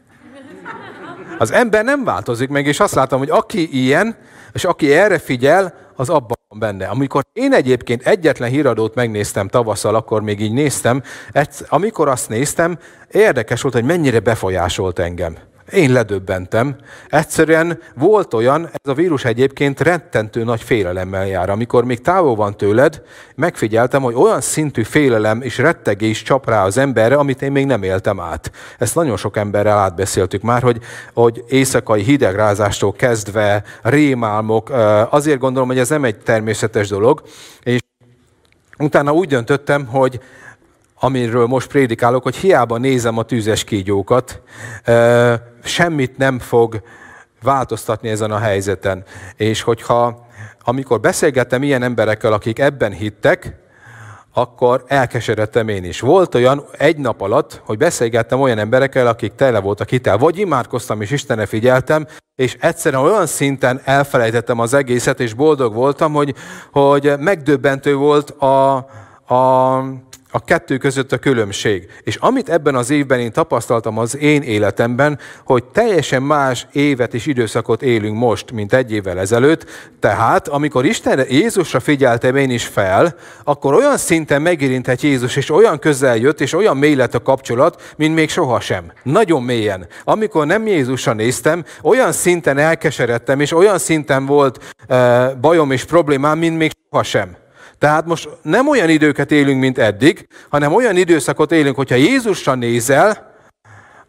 Az 1.37 1.51
ember 1.51 1.83
nem 1.83 2.03
változik 2.03 2.49
meg, 2.49 2.65
és 2.65 2.79
azt 2.79 2.95
látom, 2.95 3.19
hogy 3.19 3.29
aki 3.29 3.85
ilyen, 3.85 4.15
és 4.53 4.65
aki 4.65 4.93
erre 4.93 5.19
figyel, 5.19 5.84
az 5.95 6.09
abban 6.09 6.37
van 6.47 6.59
benne. 6.59 6.87
Amikor 6.87 7.23
én 7.33 7.53
egyébként 7.53 8.07
egyetlen 8.07 8.49
híradót 8.49 8.95
megnéztem 8.95 9.47
tavasszal, 9.47 9.95
akkor 9.95 10.21
még 10.21 10.39
így 10.39 10.53
néztem, 10.53 11.01
amikor 11.67 12.07
azt 12.07 12.29
néztem, 12.29 12.79
érdekes 13.11 13.61
volt, 13.61 13.73
hogy 13.73 13.83
mennyire 13.83 14.19
befolyásolt 14.19 14.99
engem. 14.99 15.37
Én 15.71 15.91
ledöbbentem. 15.91 16.75
Egyszerűen 17.09 17.79
volt 17.95 18.33
olyan, 18.33 18.65
ez 18.65 18.91
a 18.91 18.93
vírus 18.93 19.25
egyébként 19.25 19.79
rettentő 19.79 20.43
nagy 20.43 20.61
félelemmel 20.63 21.27
jár. 21.27 21.49
Amikor 21.49 21.83
még 21.85 22.01
távol 22.01 22.35
van 22.35 22.57
tőled, 22.57 23.01
megfigyeltem, 23.35 24.01
hogy 24.01 24.13
olyan 24.13 24.41
szintű 24.41 24.83
félelem 24.83 25.41
és 25.41 25.57
rettegés 25.57 26.21
csap 26.21 26.49
rá 26.49 26.63
az 26.63 26.77
emberre, 26.77 27.15
amit 27.15 27.41
én 27.41 27.51
még 27.51 27.65
nem 27.65 27.83
éltem 27.83 28.19
át. 28.19 28.51
Ezt 28.79 28.95
nagyon 28.95 29.17
sok 29.17 29.37
emberrel 29.37 29.77
átbeszéltük 29.77 30.41
már, 30.41 30.61
hogy, 30.61 30.77
hogy 31.13 31.43
éjszakai 31.47 32.01
hidegrázástól 32.01 32.93
kezdve, 32.93 33.63
rémálmok, 33.81 34.69
azért 35.09 35.39
gondolom, 35.39 35.67
hogy 35.67 35.79
ez 35.79 35.89
nem 35.89 36.03
egy 36.03 36.17
természetes 36.17 36.87
dolog, 36.87 37.21
és 37.63 37.79
utána 38.77 39.13
úgy 39.13 39.27
döntöttem, 39.27 39.85
hogy 39.85 40.19
amiről 41.05 41.45
most 41.45 41.67
prédikálok, 41.67 42.23
hogy 42.23 42.35
hiába 42.35 42.77
nézem 42.77 43.17
a 43.17 43.23
tűzes 43.23 43.63
kígyókat, 43.63 44.41
semmit 45.63 46.17
nem 46.17 46.39
fog 46.39 46.81
változtatni 47.41 48.09
ezen 48.09 48.31
a 48.31 48.37
helyzeten. 48.37 49.03
És 49.35 49.61
hogyha 49.61 50.27
amikor 50.63 50.99
beszélgettem 50.99 51.63
ilyen 51.63 51.83
emberekkel, 51.83 52.33
akik 52.33 52.59
ebben 52.59 52.91
hittek, 52.91 53.63
akkor 54.33 54.83
elkeseredtem 54.87 55.67
én 55.67 55.83
is. 55.83 55.99
Volt 55.99 56.35
olyan 56.35 56.65
egy 56.77 56.97
nap 56.97 57.21
alatt, 57.21 57.61
hogy 57.65 57.77
beszélgettem 57.77 58.41
olyan 58.41 58.57
emberekkel, 58.57 59.07
akik 59.07 59.35
tele 59.35 59.59
voltak 59.59 59.89
hitel. 59.89 60.17
Vagy 60.17 60.37
imádkoztam 60.37 61.01
és 61.01 61.11
Istenre 61.11 61.45
figyeltem, 61.45 62.07
és 62.35 62.57
egyszerűen 62.59 63.01
olyan 63.01 63.25
szinten 63.25 63.81
elfelejtettem 63.83 64.59
az 64.59 64.73
egészet, 64.73 65.19
és 65.19 65.33
boldog 65.33 65.73
voltam, 65.73 66.13
hogy, 66.13 66.35
hogy 66.71 67.13
megdöbbentő 67.19 67.95
volt 67.95 68.29
a, 68.29 68.75
a, 69.33 69.83
a 70.35 70.39
kettő 70.39 70.77
között 70.77 71.11
a 71.11 71.17
különbség. 71.17 71.87
És 72.03 72.15
amit 72.15 72.49
ebben 72.49 72.75
az 72.75 72.89
évben 72.89 73.19
én 73.19 73.31
tapasztaltam 73.31 73.97
az 73.97 74.17
én 74.17 74.41
életemben, 74.41 75.19
hogy 75.45 75.63
teljesen 75.63 76.23
más 76.23 76.67
évet 76.71 77.13
és 77.13 77.25
időszakot 77.25 77.81
élünk 77.81 78.17
most, 78.17 78.51
mint 78.51 78.73
egy 78.73 78.91
évvel 78.91 79.19
ezelőtt, 79.19 79.65
tehát 79.99 80.47
amikor 80.47 80.85
Isten 80.85 81.25
Jézusra 81.29 81.79
figyeltem 81.79 82.35
én 82.35 82.49
is 82.49 82.65
fel, 82.65 83.15
akkor 83.43 83.73
olyan 83.73 83.97
szinten 83.97 84.41
megérintett 84.41 85.01
Jézus, 85.01 85.35
és 85.35 85.49
olyan 85.49 85.79
közel 85.79 86.17
jött, 86.17 86.41
és 86.41 86.53
olyan 86.53 86.77
mély 86.77 86.95
lett 86.95 87.15
a 87.15 87.21
kapcsolat, 87.21 87.93
mint 87.97 88.15
még 88.15 88.29
sohasem. 88.29 88.91
Nagyon 89.03 89.43
mélyen. 89.43 89.87
Amikor 90.03 90.45
nem 90.45 90.67
Jézusra 90.67 91.13
néztem, 91.13 91.65
olyan 91.81 92.11
szinten 92.11 92.57
elkeseredtem, 92.57 93.39
és 93.39 93.51
olyan 93.51 93.77
szinten 93.77 94.25
volt 94.25 94.75
uh, 94.89 95.35
bajom 95.41 95.71
és 95.71 95.83
problémám, 95.83 96.37
mint 96.37 96.57
még 96.57 96.71
sohasem. 96.89 97.43
Tehát 97.79 98.05
most 98.05 98.29
nem 98.41 98.67
olyan 98.67 98.89
időket 98.89 99.31
élünk, 99.31 99.59
mint 99.59 99.77
eddig, 99.77 100.27
hanem 100.49 100.73
olyan 100.73 100.95
időszakot 100.97 101.51
élünk, 101.51 101.75
hogyha 101.75 101.95
Jézusra 101.95 102.55
nézel, 102.55 103.33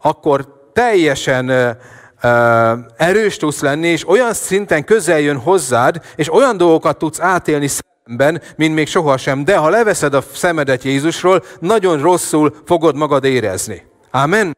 akkor 0.01 0.69
teljesen 0.73 1.49
uh, 1.49 2.77
erős 2.97 3.37
tudsz 3.37 3.61
lenni, 3.61 3.87
és 3.87 4.09
olyan 4.09 4.33
szinten 4.33 4.83
közel 4.83 5.19
jön 5.19 5.37
hozzád, 5.37 6.01
és 6.15 6.33
olyan 6.33 6.57
dolgokat 6.57 6.97
tudsz 6.97 7.19
átélni 7.19 7.67
szemben, 7.67 8.41
mint 8.55 8.75
még 8.75 8.87
sohasem. 8.87 9.43
De 9.43 9.57
ha 9.57 9.69
leveszed 9.69 10.13
a 10.13 10.23
szemedet 10.33 10.83
Jézusról, 10.83 11.43
nagyon 11.59 12.01
rosszul 12.01 12.55
fogod 12.65 12.95
magad 12.95 13.23
érezni. 13.23 13.85
Amen. 14.11 14.57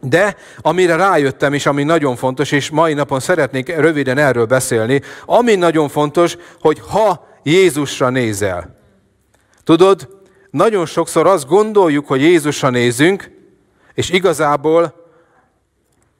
De 0.00 0.36
amire 0.60 0.96
rájöttem, 0.96 1.52
és 1.52 1.66
ami 1.66 1.82
nagyon 1.82 2.16
fontos, 2.16 2.52
és 2.52 2.70
mai 2.70 2.94
napon 2.94 3.20
szeretnék 3.20 3.76
röviden 3.76 4.18
erről 4.18 4.46
beszélni, 4.46 5.02
ami 5.24 5.54
nagyon 5.54 5.88
fontos, 5.88 6.36
hogy 6.60 6.80
ha 6.88 7.26
Jézusra 7.48 8.10
nézel. 8.10 8.76
Tudod, 9.64 10.08
nagyon 10.50 10.86
sokszor 10.86 11.26
azt 11.26 11.46
gondoljuk, 11.46 12.06
hogy 12.06 12.20
Jézusra 12.20 12.70
nézünk, 12.70 13.30
és 13.94 14.10
igazából 14.10 15.05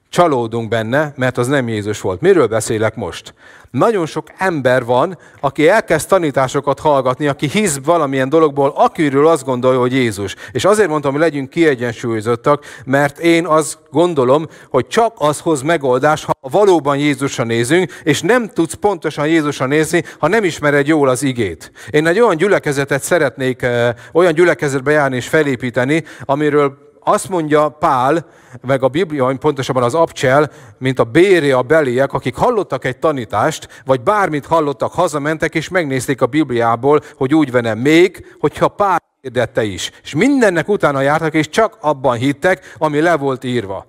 csalódunk 0.09 0.69
benne, 0.69 1.13
mert 1.15 1.37
az 1.37 1.47
nem 1.47 1.67
Jézus 1.67 2.01
volt. 2.01 2.21
Miről 2.21 2.47
beszélek 2.47 2.95
most? 2.95 3.33
Nagyon 3.71 4.05
sok 4.05 4.27
ember 4.37 4.85
van, 4.85 5.17
aki 5.39 5.69
elkezd 5.69 6.07
tanításokat 6.07 6.79
hallgatni, 6.79 7.27
aki 7.27 7.47
hisz 7.47 7.79
valamilyen 7.83 8.29
dologból, 8.29 8.73
akiről 8.75 9.27
azt 9.27 9.45
gondolja, 9.45 9.79
hogy 9.79 9.93
Jézus. 9.93 10.35
És 10.51 10.65
azért 10.65 10.89
mondtam, 10.89 11.11
hogy 11.11 11.21
legyünk 11.21 11.49
kiegyensúlyozottak, 11.49 12.63
mert 12.85 13.19
én 13.19 13.45
azt 13.45 13.77
gondolom, 13.91 14.47
hogy 14.69 14.87
csak 14.87 15.13
az 15.17 15.39
hoz 15.39 15.61
megoldás, 15.61 16.23
ha 16.23 16.33
valóban 16.41 16.97
Jézusra 16.97 17.43
nézünk, 17.43 17.91
és 18.03 18.21
nem 18.21 18.49
tudsz 18.49 18.73
pontosan 18.73 19.27
Jézusra 19.27 19.65
nézni, 19.65 20.03
ha 20.19 20.27
nem 20.27 20.43
ismered 20.43 20.87
jól 20.87 21.09
az 21.09 21.23
igét. 21.23 21.71
Én 21.89 22.07
egy 22.07 22.19
olyan 22.19 22.37
gyülekezetet 22.37 23.03
szeretnék, 23.03 23.65
olyan 24.13 24.33
gyülekezetbe 24.33 24.91
járni 24.91 25.15
és 25.15 25.27
felépíteni, 25.27 26.03
amiről 26.25 26.86
azt 27.07 27.29
mondja 27.29 27.69
Pál, 27.69 28.25
meg 28.61 28.83
a 28.83 28.87
Biblia, 28.87 29.35
pontosabban 29.39 29.83
az 29.83 29.93
abcsel, 29.93 30.51
mint 30.77 30.99
a 30.99 31.03
béré 31.03 31.51
a 31.51 31.61
beliek, 31.61 32.13
akik 32.13 32.35
hallottak 32.35 32.85
egy 32.85 32.97
tanítást, 32.97 33.81
vagy 33.85 34.01
bármit 34.01 34.45
hallottak, 34.45 34.93
hazamentek, 34.93 35.55
és 35.55 35.69
megnézték 35.69 36.21
a 36.21 36.25
Bibliából, 36.25 37.01
hogy 37.15 37.35
úgy 37.35 37.51
vene 37.51 37.73
még, 37.73 38.35
hogyha 38.39 38.67
Pál 38.67 39.01
hirdette 39.21 39.63
is. 39.63 39.91
És 40.03 40.15
mindennek 40.15 40.67
utána 40.67 41.01
jártak, 41.01 41.33
és 41.33 41.49
csak 41.49 41.77
abban 41.81 42.17
hittek, 42.17 42.73
ami 42.77 42.99
le 42.99 43.17
volt 43.17 43.43
írva. 43.43 43.85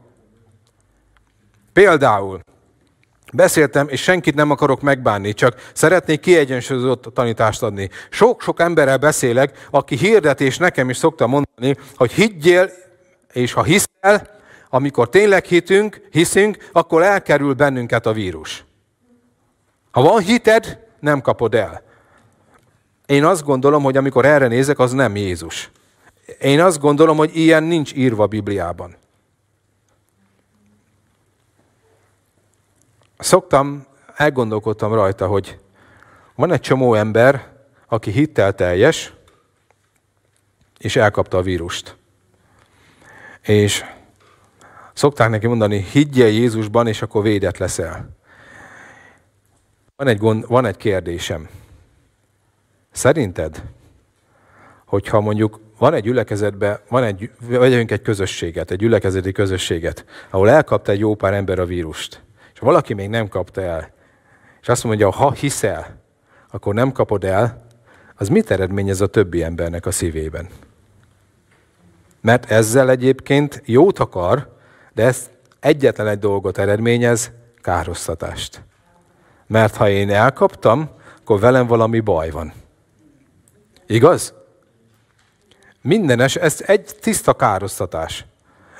Például, 1.72 2.40
Beszéltem, 3.32 3.88
és 3.88 4.02
senkit 4.02 4.34
nem 4.34 4.50
akarok 4.50 4.80
megbánni, 4.80 5.32
csak 5.32 5.70
szeretnék 5.72 6.20
kiegyensúlyozott 6.20 7.02
tanítást 7.14 7.62
adni. 7.62 7.90
Sok-sok 8.10 8.60
emberrel 8.60 8.96
beszélek, 8.96 9.66
aki 9.70 9.96
hirdet, 9.96 10.40
és 10.40 10.58
nekem 10.58 10.90
is 10.90 10.96
szokta 10.96 11.26
mondani, 11.26 11.76
hogy 11.96 12.12
higgyél 12.12 12.70
és 13.32 13.52
ha 13.52 13.62
hiszel, 13.62 14.36
amikor 14.70 15.08
tényleg 15.08 15.44
hitünk, 15.44 16.08
hiszünk, 16.10 16.68
akkor 16.72 17.02
elkerül 17.02 17.54
bennünket 17.54 18.06
a 18.06 18.12
vírus. 18.12 18.64
Ha 19.90 20.02
van 20.02 20.20
hited, 20.20 20.86
nem 21.00 21.20
kapod 21.20 21.54
el. 21.54 21.82
Én 23.06 23.24
azt 23.24 23.44
gondolom, 23.44 23.82
hogy 23.82 23.96
amikor 23.96 24.24
erre 24.24 24.46
nézek, 24.46 24.78
az 24.78 24.92
nem 24.92 25.16
Jézus. 25.16 25.70
Én 26.40 26.60
azt 26.60 26.78
gondolom, 26.78 27.16
hogy 27.16 27.36
ilyen 27.36 27.62
nincs 27.62 27.94
írva 27.94 28.22
a 28.22 28.26
Bibliában. 28.26 28.96
Szoktam, 33.18 33.86
elgondolkodtam 34.14 34.94
rajta, 34.94 35.26
hogy 35.26 35.58
van 36.34 36.52
egy 36.52 36.60
csomó 36.60 36.94
ember, 36.94 37.52
aki 37.88 38.10
hittel 38.10 38.54
teljes, 38.54 39.12
és 40.78 40.96
elkapta 40.96 41.36
a 41.38 41.42
vírust. 41.42 41.97
És 43.42 43.84
szokták 44.92 45.30
neki 45.30 45.46
mondani, 45.46 45.86
higgyél 45.92 46.28
Jézusban, 46.28 46.86
és 46.86 47.02
akkor 47.02 47.22
védett 47.22 47.58
leszel. 47.58 48.16
Van 49.96 50.08
egy, 50.08 50.18
gond, 50.18 50.46
van 50.48 50.64
egy 50.64 50.76
kérdésem. 50.76 51.48
Szerinted, 52.90 53.62
hogyha 54.84 55.20
mondjuk 55.20 55.60
van 55.78 55.94
egy 55.94 56.02
gyülekezetben, 56.02 56.78
van 56.88 57.02
egy, 57.04 57.30
vegyünk 57.48 57.90
egy 57.90 58.02
közösséget, 58.02 58.70
egy 58.70 58.78
gyülekezeti 58.78 59.32
közösséget, 59.32 60.04
ahol 60.30 60.50
elkapta 60.50 60.92
egy 60.92 60.98
jó 60.98 61.14
pár 61.14 61.32
ember 61.32 61.58
a 61.58 61.64
vírust, 61.64 62.22
és 62.54 62.58
valaki 62.58 62.94
még 62.94 63.08
nem 63.08 63.28
kapta 63.28 63.60
el, 63.60 63.92
és 64.60 64.68
azt 64.68 64.84
mondja, 64.84 65.10
ha 65.10 65.32
hiszel, 65.32 66.00
akkor 66.50 66.74
nem 66.74 66.92
kapod 66.92 67.24
el, 67.24 67.66
az 68.14 68.28
mit 68.28 68.50
eredményez 68.50 69.00
a 69.00 69.06
többi 69.06 69.42
embernek 69.42 69.86
a 69.86 69.90
szívében? 69.90 70.48
Mert 72.20 72.50
ezzel 72.50 72.90
egyébként 72.90 73.62
jót 73.64 73.98
akar, 73.98 74.56
de 74.94 75.04
ez 75.04 75.30
egyetlen 75.60 76.06
egy 76.06 76.18
dolgot 76.18 76.58
eredményez, 76.58 77.30
károsztatást. 77.60 78.62
Mert 79.46 79.76
ha 79.76 79.88
én 79.88 80.10
elkaptam, 80.10 80.90
akkor 81.20 81.40
velem 81.40 81.66
valami 81.66 82.00
baj 82.00 82.30
van. 82.30 82.52
Igaz? 83.86 84.34
Mindenes, 85.82 86.36
ez 86.36 86.62
egy 86.66 86.96
tiszta 87.00 87.34
károsztatás. 87.34 88.26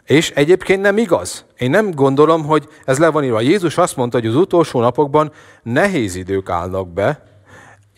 És 0.05 0.31
egyébként 0.31 0.81
nem 0.81 0.99
igaz. 0.99 1.45
Én 1.59 1.71
nem 1.71 1.91
gondolom, 1.91 2.45
hogy 2.45 2.69
ez 2.85 2.99
le 2.99 3.09
van 3.09 3.25
írva. 3.25 3.41
Jézus 3.41 3.79
azt 3.79 3.97
mondta, 3.97 4.19
hogy 4.19 4.27
az 4.27 4.35
utolsó 4.35 4.81
napokban 4.81 5.33
nehéz 5.63 6.15
idők 6.15 6.51
állnak 6.51 6.89
be, 6.89 7.23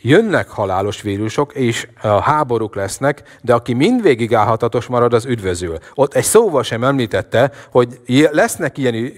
jönnek 0.00 0.48
halálos 0.48 1.02
vírusok, 1.02 1.54
és 1.54 1.88
háborúk 2.22 2.74
lesznek, 2.74 3.38
de 3.42 3.54
aki 3.54 3.72
mindvégig 3.72 4.34
állhatatos 4.34 4.86
marad, 4.86 5.14
az 5.14 5.24
üdvözül. 5.24 5.78
Ott 5.94 6.14
egy 6.14 6.24
szóval 6.24 6.62
sem 6.62 6.84
említette, 6.84 7.50
hogy 7.70 8.00
lesznek 8.30 8.78
ilyen 8.78 9.14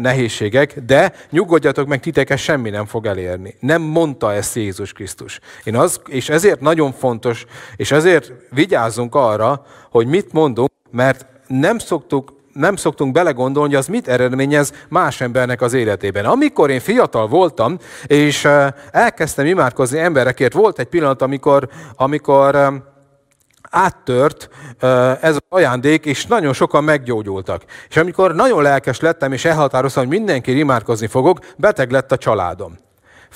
nehézségek, 0.00 0.80
de 0.80 1.12
nyugodjatok 1.30 1.86
meg, 1.86 2.00
titeket 2.00 2.38
semmi 2.38 2.70
nem 2.70 2.86
fog 2.86 3.06
elérni. 3.06 3.56
Nem 3.60 3.82
mondta 3.82 4.32
ezt 4.32 4.54
Jézus 4.54 4.92
Krisztus. 4.92 5.40
Én 5.64 5.76
az, 5.76 6.00
és 6.06 6.28
ezért 6.28 6.60
nagyon 6.60 6.92
fontos, 6.92 7.44
és 7.76 7.90
ezért 7.90 8.32
vigyázzunk 8.50 9.14
arra, 9.14 9.66
hogy 9.90 10.06
mit 10.06 10.32
mondunk, 10.32 10.70
mert 10.90 11.26
nem 11.46 11.78
szoktuk 11.78 12.34
nem 12.56 12.76
szoktunk 12.76 13.12
belegondolni, 13.12 13.68
hogy 13.68 13.78
az 13.78 13.86
mit 13.86 14.08
eredményez 14.08 14.72
más 14.88 15.20
embernek 15.20 15.60
az 15.60 15.72
életében. 15.72 16.24
Amikor 16.24 16.70
én 16.70 16.80
fiatal 16.80 17.28
voltam, 17.28 17.78
és 18.06 18.48
elkezdtem 18.90 19.46
imádkozni 19.46 19.98
emberekért, 19.98 20.52
volt 20.52 20.78
egy 20.78 20.86
pillanat, 20.86 21.22
amikor, 21.22 21.68
amikor 21.94 22.82
áttört 23.70 24.48
ez 25.20 25.34
az 25.34 25.42
ajándék, 25.48 26.04
és 26.04 26.26
nagyon 26.26 26.52
sokan 26.52 26.84
meggyógyultak. 26.84 27.64
És 27.88 27.96
amikor 27.96 28.34
nagyon 28.34 28.62
lelkes 28.62 29.00
lettem, 29.00 29.32
és 29.32 29.44
elhatároztam, 29.44 30.06
hogy 30.06 30.16
mindenki 30.16 30.58
imádkozni 30.58 31.06
fogok, 31.06 31.38
beteg 31.56 31.90
lett 31.90 32.12
a 32.12 32.16
családom. 32.16 32.84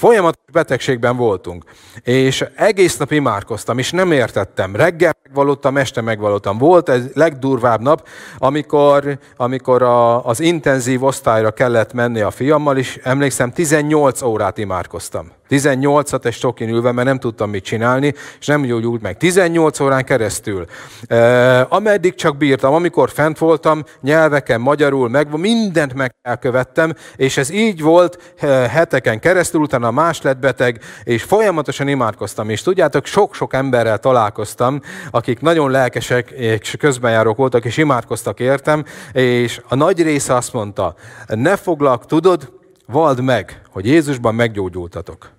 Folyamatos 0.01 0.43
betegségben 0.53 1.17
voltunk, 1.17 1.65
és 2.03 2.45
egész 2.55 2.97
nap 2.97 3.13
imádkoztam, 3.13 3.79
és 3.79 3.91
nem 3.91 4.13
értettem. 4.13 4.77
Reggel 4.77 5.17
megvalottam, 5.23 5.77
este 5.77 6.01
megvalottam. 6.01 6.59
Volt 6.59 6.89
egy 6.89 7.11
legdurvább 7.15 7.81
nap, 7.81 8.09
amikor, 8.39 9.19
amikor 9.37 9.83
a, 9.83 10.27
az 10.27 10.41
intenzív 10.41 11.05
osztályra 11.05 11.51
kellett 11.51 11.93
menni 11.93 12.21
a 12.21 12.31
fiammal, 12.31 12.77
és 12.77 13.01
emlékszem, 13.03 13.53
18 13.53 14.23
órát 14.23 14.59
imádkoztam. 14.59 15.33
18-at 15.51 16.25
egy 16.25 16.33
stokin 16.33 16.69
ülve, 16.69 16.93
mert 16.93 17.07
nem 17.07 17.19
tudtam 17.19 17.51
mit 17.51 17.65
csinálni, 17.65 18.15
és 18.41 18.47
nem 18.47 18.63
gyógyult 18.63 19.03
meg. 19.03 19.17
18 19.17 19.81
órán 19.81 20.05
keresztül. 20.05 20.67
E, 21.07 21.67
ameddig 21.69 22.15
csak 22.15 22.37
bírtam, 22.37 22.75
amikor 22.75 23.11
fent 23.11 23.39
voltam, 23.39 23.85
nyelveken, 24.01 24.61
magyarul, 24.61 25.09
meg 25.09 25.39
mindent 25.39 25.95
meg 25.95 26.15
elkövettem, 26.23 26.95
és 27.17 27.37
ez 27.37 27.51
így 27.51 27.83
volt 27.83 28.35
heteken 28.71 29.21
keresztül, 29.21 29.61
utána 29.61 29.91
más 29.91 30.23
lett 30.23 30.39
beteg, 30.39 30.81
és 31.05 31.23
folyamatosan 31.23 31.89
imádkoztam. 31.89 32.51
És 32.51 32.63
tudjátok, 32.63 33.07
sok-sok 33.07 33.55
emberrel 33.55 33.99
találkoztam, 33.99 34.81
akik 35.11 35.41
nagyon 35.41 35.71
lelkesek 35.71 36.31
és 36.31 36.75
közbenjárók 36.79 37.37
voltak, 37.37 37.65
és 37.65 37.77
imádkoztak 37.77 38.41
értem, 38.41 38.85
és 39.13 39.61
a 39.69 39.75
nagy 39.75 40.03
része 40.03 40.35
azt 40.35 40.53
mondta, 40.53 40.95
ne 41.27 41.57
foglak, 41.57 42.07
tudod, 42.07 42.53
vald 42.87 43.21
meg, 43.21 43.63
hogy 43.71 43.87
Jézusban 43.87 44.35
meggyógyultatok. 44.35 45.31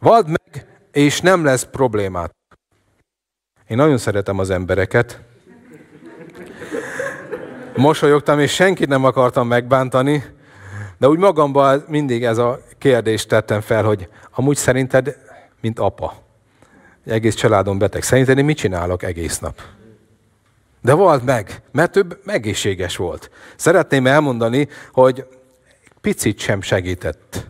Vald 0.00 0.26
meg, 0.26 0.66
és 0.92 1.20
nem 1.20 1.44
lesz 1.44 1.64
problémát. 1.64 2.36
Én 3.66 3.76
nagyon 3.76 3.98
szeretem 3.98 4.38
az 4.38 4.50
embereket. 4.50 5.20
Mosolyogtam, 7.76 8.40
és 8.40 8.54
senkit 8.54 8.88
nem 8.88 9.04
akartam 9.04 9.48
megbántani, 9.48 10.24
de 10.98 11.08
úgy 11.08 11.18
magamban 11.18 11.84
mindig 11.88 12.24
ez 12.24 12.38
a 12.38 12.60
kérdést 12.78 13.28
tettem 13.28 13.60
fel, 13.60 13.84
hogy 13.84 14.08
amúgy 14.30 14.56
szerinted, 14.56 15.16
mint 15.60 15.78
apa, 15.78 16.22
egész 17.06 17.34
családom 17.34 17.78
beteg, 17.78 18.02
szerinted 18.02 18.38
én 18.38 18.44
mit 18.44 18.56
csinálok 18.56 19.02
egész 19.02 19.38
nap? 19.38 19.60
De 20.82 20.94
volt 20.94 21.24
meg, 21.24 21.62
mert 21.72 21.92
több 21.92 22.20
egészséges 22.26 22.96
volt. 22.96 23.30
Szeretném 23.56 24.06
elmondani, 24.06 24.68
hogy 24.92 25.26
picit 26.00 26.38
sem 26.38 26.62
segített 26.62 27.46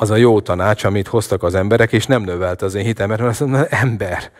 az 0.00 0.10
a 0.10 0.16
jó 0.16 0.40
tanács, 0.40 0.84
amit 0.84 1.08
hoztak 1.08 1.42
az 1.42 1.54
emberek, 1.54 1.92
és 1.92 2.06
nem 2.06 2.22
növelt 2.22 2.62
az 2.62 2.74
én 2.74 2.84
hitem, 2.84 3.08
mert 3.08 3.20
azt 3.20 3.40
mondom, 3.40 3.62
ember, 3.68 4.30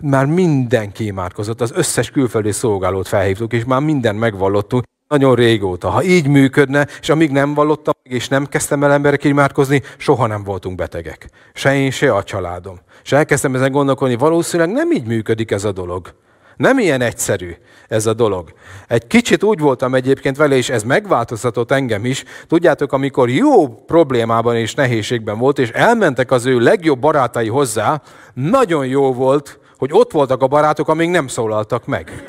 már 0.00 0.26
mindenki 0.26 1.04
imádkozott, 1.04 1.60
az 1.60 1.72
összes 1.74 2.10
külföldi 2.10 2.52
szolgálót 2.52 3.08
felhívtuk, 3.08 3.52
és 3.52 3.64
már 3.64 3.80
minden 3.80 4.16
megvallottunk, 4.16 4.84
nagyon 5.08 5.34
régóta. 5.34 5.90
Ha 5.90 6.02
így 6.02 6.26
működne, 6.26 6.86
és 7.00 7.08
amíg 7.08 7.30
nem 7.30 7.54
vallottam 7.54 7.94
és 8.02 8.28
nem 8.28 8.46
kezdtem 8.46 8.84
el 8.84 8.92
emberek 8.92 9.24
imádkozni, 9.24 9.82
soha 9.96 10.26
nem 10.26 10.44
voltunk 10.44 10.76
betegek. 10.76 11.30
Se 11.54 11.74
én, 11.74 11.90
se 11.90 12.14
a 12.14 12.22
családom. 12.22 12.80
És 13.02 13.12
elkezdtem 13.12 13.54
ezen 13.54 13.72
gondolkodni, 13.72 14.16
valószínűleg 14.16 14.72
nem 14.72 14.92
így 14.92 15.06
működik 15.06 15.50
ez 15.50 15.64
a 15.64 15.72
dolog. 15.72 16.14
Nem 16.58 16.78
ilyen 16.78 17.00
egyszerű 17.00 17.54
ez 17.88 18.06
a 18.06 18.12
dolog. 18.12 18.52
Egy 18.88 19.06
kicsit 19.06 19.42
úgy 19.42 19.58
voltam 19.58 19.94
egyébként 19.94 20.36
vele, 20.36 20.56
és 20.56 20.70
ez 20.70 20.82
megváltoztatott 20.82 21.70
engem 21.70 22.04
is. 22.04 22.24
Tudjátok, 22.46 22.92
amikor 22.92 23.30
jó 23.30 23.68
problémában 23.68 24.56
és 24.56 24.74
nehézségben 24.74 25.38
volt, 25.38 25.58
és 25.58 25.70
elmentek 25.70 26.30
az 26.30 26.46
ő 26.46 26.58
legjobb 26.58 26.98
barátai 26.98 27.48
hozzá, 27.48 28.02
nagyon 28.34 28.86
jó 28.86 29.12
volt, 29.12 29.58
hogy 29.78 29.90
ott 29.92 30.12
voltak 30.12 30.42
a 30.42 30.46
barátok, 30.46 30.88
amíg 30.88 31.10
nem 31.10 31.26
szólaltak 31.26 31.86
meg. 31.86 32.24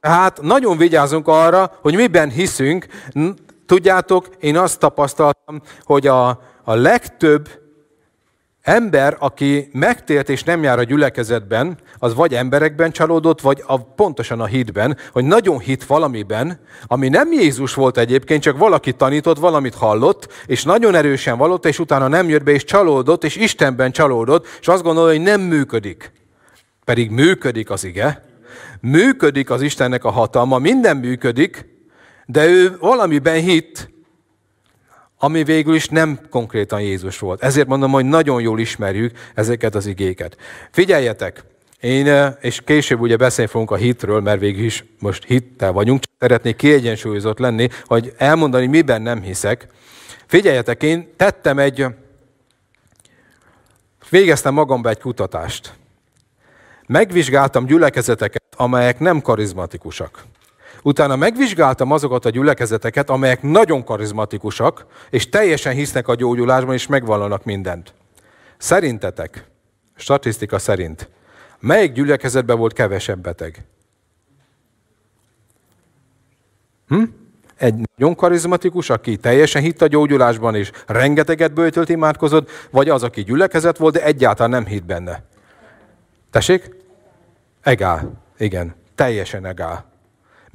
Tehát 0.00 0.42
nagyon 0.42 0.76
vigyázunk 0.76 1.28
arra, 1.28 1.72
hogy 1.80 1.94
miben 1.94 2.30
hiszünk. 2.30 2.86
Tudjátok, 3.66 4.28
én 4.40 4.56
azt 4.56 4.78
tapasztaltam, 4.78 5.60
hogy 5.82 6.06
a, 6.06 6.28
a 6.64 6.74
legtöbb 6.74 7.48
ember, 8.66 9.16
aki 9.18 9.68
megtért 9.72 10.28
és 10.28 10.42
nem 10.42 10.62
jár 10.62 10.78
a 10.78 10.82
gyülekezetben, 10.82 11.78
az 11.98 12.14
vagy 12.14 12.34
emberekben 12.34 12.90
csalódott, 12.90 13.40
vagy 13.40 13.62
a, 13.66 13.78
pontosan 13.78 14.40
a 14.40 14.46
hitben, 14.46 14.96
hogy 15.12 15.24
nagyon 15.24 15.58
hit 15.58 15.84
valamiben, 15.84 16.60
ami 16.86 17.08
nem 17.08 17.32
Jézus 17.32 17.74
volt 17.74 17.98
egyébként, 17.98 18.42
csak 18.42 18.58
valaki 18.58 18.92
tanított, 18.92 19.38
valamit 19.38 19.74
hallott, 19.74 20.32
és 20.46 20.64
nagyon 20.64 20.94
erősen 20.94 21.38
valott, 21.38 21.66
és 21.66 21.78
utána 21.78 22.08
nem 22.08 22.28
jött 22.28 22.42
be, 22.42 22.50
és 22.50 22.64
csalódott, 22.64 23.24
és 23.24 23.36
Istenben 23.36 23.92
csalódott, 23.92 24.46
és 24.60 24.68
azt 24.68 24.82
gondolja, 24.82 25.16
hogy 25.16 25.24
nem 25.24 25.40
működik. 25.40 26.12
Pedig 26.84 27.10
működik 27.10 27.70
az 27.70 27.84
ige. 27.84 28.24
Működik 28.80 29.50
az 29.50 29.62
Istennek 29.62 30.04
a 30.04 30.10
hatalma, 30.10 30.58
minden 30.58 30.96
működik, 30.96 31.66
de 32.26 32.46
ő 32.46 32.76
valamiben 32.80 33.40
hitt, 33.40 33.94
ami 35.18 35.44
végül 35.44 35.74
is 35.74 35.88
nem 35.88 36.20
konkrétan 36.30 36.80
Jézus 36.80 37.18
volt. 37.18 37.42
Ezért 37.42 37.66
mondom, 37.66 37.90
hogy 37.90 38.04
nagyon 38.04 38.40
jól 38.40 38.60
ismerjük 38.60 39.18
ezeket 39.34 39.74
az 39.74 39.86
igéket. 39.86 40.36
Figyeljetek! 40.70 41.44
Én, 41.80 42.06
eh, 42.06 42.34
és 42.40 42.60
később 42.64 43.00
ugye 43.00 43.16
beszélni 43.16 43.50
fogunk 43.50 43.70
a 43.70 43.76
hitről, 43.76 44.20
mert 44.20 44.40
végül 44.40 44.64
is 44.64 44.84
most 44.98 45.24
hittel 45.24 45.72
vagyunk, 45.72 46.00
csak 46.00 46.12
szeretnék 46.18 46.56
kiegyensúlyozott 46.56 47.38
lenni, 47.38 47.68
hogy 47.84 48.12
elmondani, 48.16 48.66
miben 48.66 49.02
nem 49.02 49.22
hiszek. 49.22 49.66
Figyeljetek, 50.26 50.82
én 50.82 51.12
tettem 51.16 51.58
egy, 51.58 51.86
végeztem 54.10 54.54
magamba 54.54 54.88
egy 54.88 55.00
kutatást. 55.00 55.74
Megvizsgáltam 56.86 57.66
gyülekezeteket, 57.66 58.42
amelyek 58.56 58.98
nem 58.98 59.20
karizmatikusak. 59.20 60.24
Utána 60.86 61.16
megvizsgáltam 61.16 61.90
azokat 61.90 62.24
a 62.24 62.30
gyülekezeteket, 62.30 63.10
amelyek 63.10 63.42
nagyon 63.42 63.84
karizmatikusak, 63.84 64.86
és 65.10 65.28
teljesen 65.28 65.74
hisznek 65.74 66.08
a 66.08 66.14
gyógyulásban, 66.14 66.74
és 66.74 66.86
megvallanak 66.86 67.44
mindent. 67.44 67.94
Szerintetek, 68.56 69.48
statisztika 69.96 70.58
szerint, 70.58 71.08
melyik 71.60 71.92
gyülekezetben 71.92 72.58
volt 72.58 72.72
kevesebb 72.72 73.18
beteg? 73.18 73.64
Hm? 76.88 77.02
Egy 77.56 77.74
nagyon 77.96 78.14
karizmatikus, 78.14 78.90
aki 78.90 79.16
teljesen 79.16 79.62
hitt 79.62 79.82
a 79.82 79.86
gyógyulásban, 79.86 80.54
és 80.54 80.70
rengeteget 80.86 81.52
bőtölt 81.52 81.88
imádkozott, 81.88 82.50
vagy 82.70 82.88
az, 82.88 83.02
aki 83.02 83.22
gyülekezet 83.22 83.76
volt, 83.76 83.94
de 83.94 84.04
egyáltalán 84.04 84.50
nem 84.50 84.66
hitt 84.66 84.84
benne? 84.84 85.22
Tessék? 86.30 86.70
Egál. 87.62 88.12
Igen. 88.38 88.74
Teljesen 88.94 89.46
egál. 89.46 89.94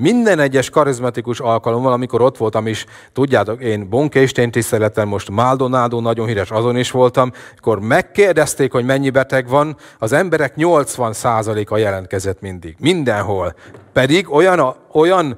Minden 0.02 0.40
egyes 0.40 0.70
karizmatikus 0.70 1.40
alkalommal, 1.40 1.94
amikor 1.94 2.22
ott 2.22 2.38
voltam 2.38 2.68
is, 2.68 2.86
tudjátok, 3.14 3.62
én 3.62 3.90
Bonkéstény 3.90 4.50
tiszteleten, 4.50 5.08
most 5.08 5.30
Maldonado 5.30 6.00
nagyon 6.00 6.28
híres, 6.28 6.52
azon 6.52 6.78
is 6.78 6.92
voltam, 6.92 7.32
akkor 7.58 7.80
megkérdezték, 7.80 8.72
hogy 8.72 8.86
mennyi 8.86 9.10
beteg 9.10 9.48
van, 9.48 9.78
az 10.00 10.12
emberek 10.12 10.54
80%-a 10.58 11.78
jelentkezett 11.78 12.42
mindig. 12.42 12.76
Mindenhol. 12.80 13.56
Pedig 13.94 14.34
olyan, 14.34 14.76
olyan 14.92 15.38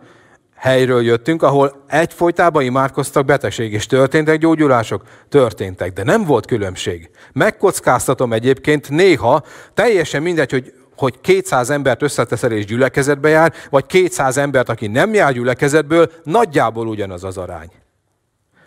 helyről 0.56 1.04
jöttünk, 1.04 1.44
ahol 1.44 1.84
egyfolytában 1.88 2.64
imádkoztak 2.64 3.26
betegség, 3.26 3.74
és 3.74 3.86
történtek 3.86 4.38
gyógyulások? 4.38 5.04
Történtek, 5.30 5.94
de 5.94 6.04
nem 6.04 6.24
volt 6.26 6.46
különbség. 6.46 7.10
Megkockáztatom 7.34 8.34
egyébként 8.34 8.90
néha, 8.90 9.44
teljesen 9.74 10.22
mindegy, 10.22 10.52
hogy 10.52 10.74
hogy 11.04 11.22
200 11.22 11.70
embert 11.70 12.02
összeteszel 12.02 12.52
és 12.52 12.66
gyülekezetbe 12.66 13.30
jár, 13.30 13.54
vagy 13.70 13.86
200 13.86 14.38
embert, 14.38 14.70
aki 14.70 14.88
nem 14.88 15.14
jár 15.14 15.34
gyülekezetből, 15.34 16.12
nagyjából 16.24 16.88
ugyanaz 16.88 17.24
az 17.24 17.38
arány. 17.38 17.72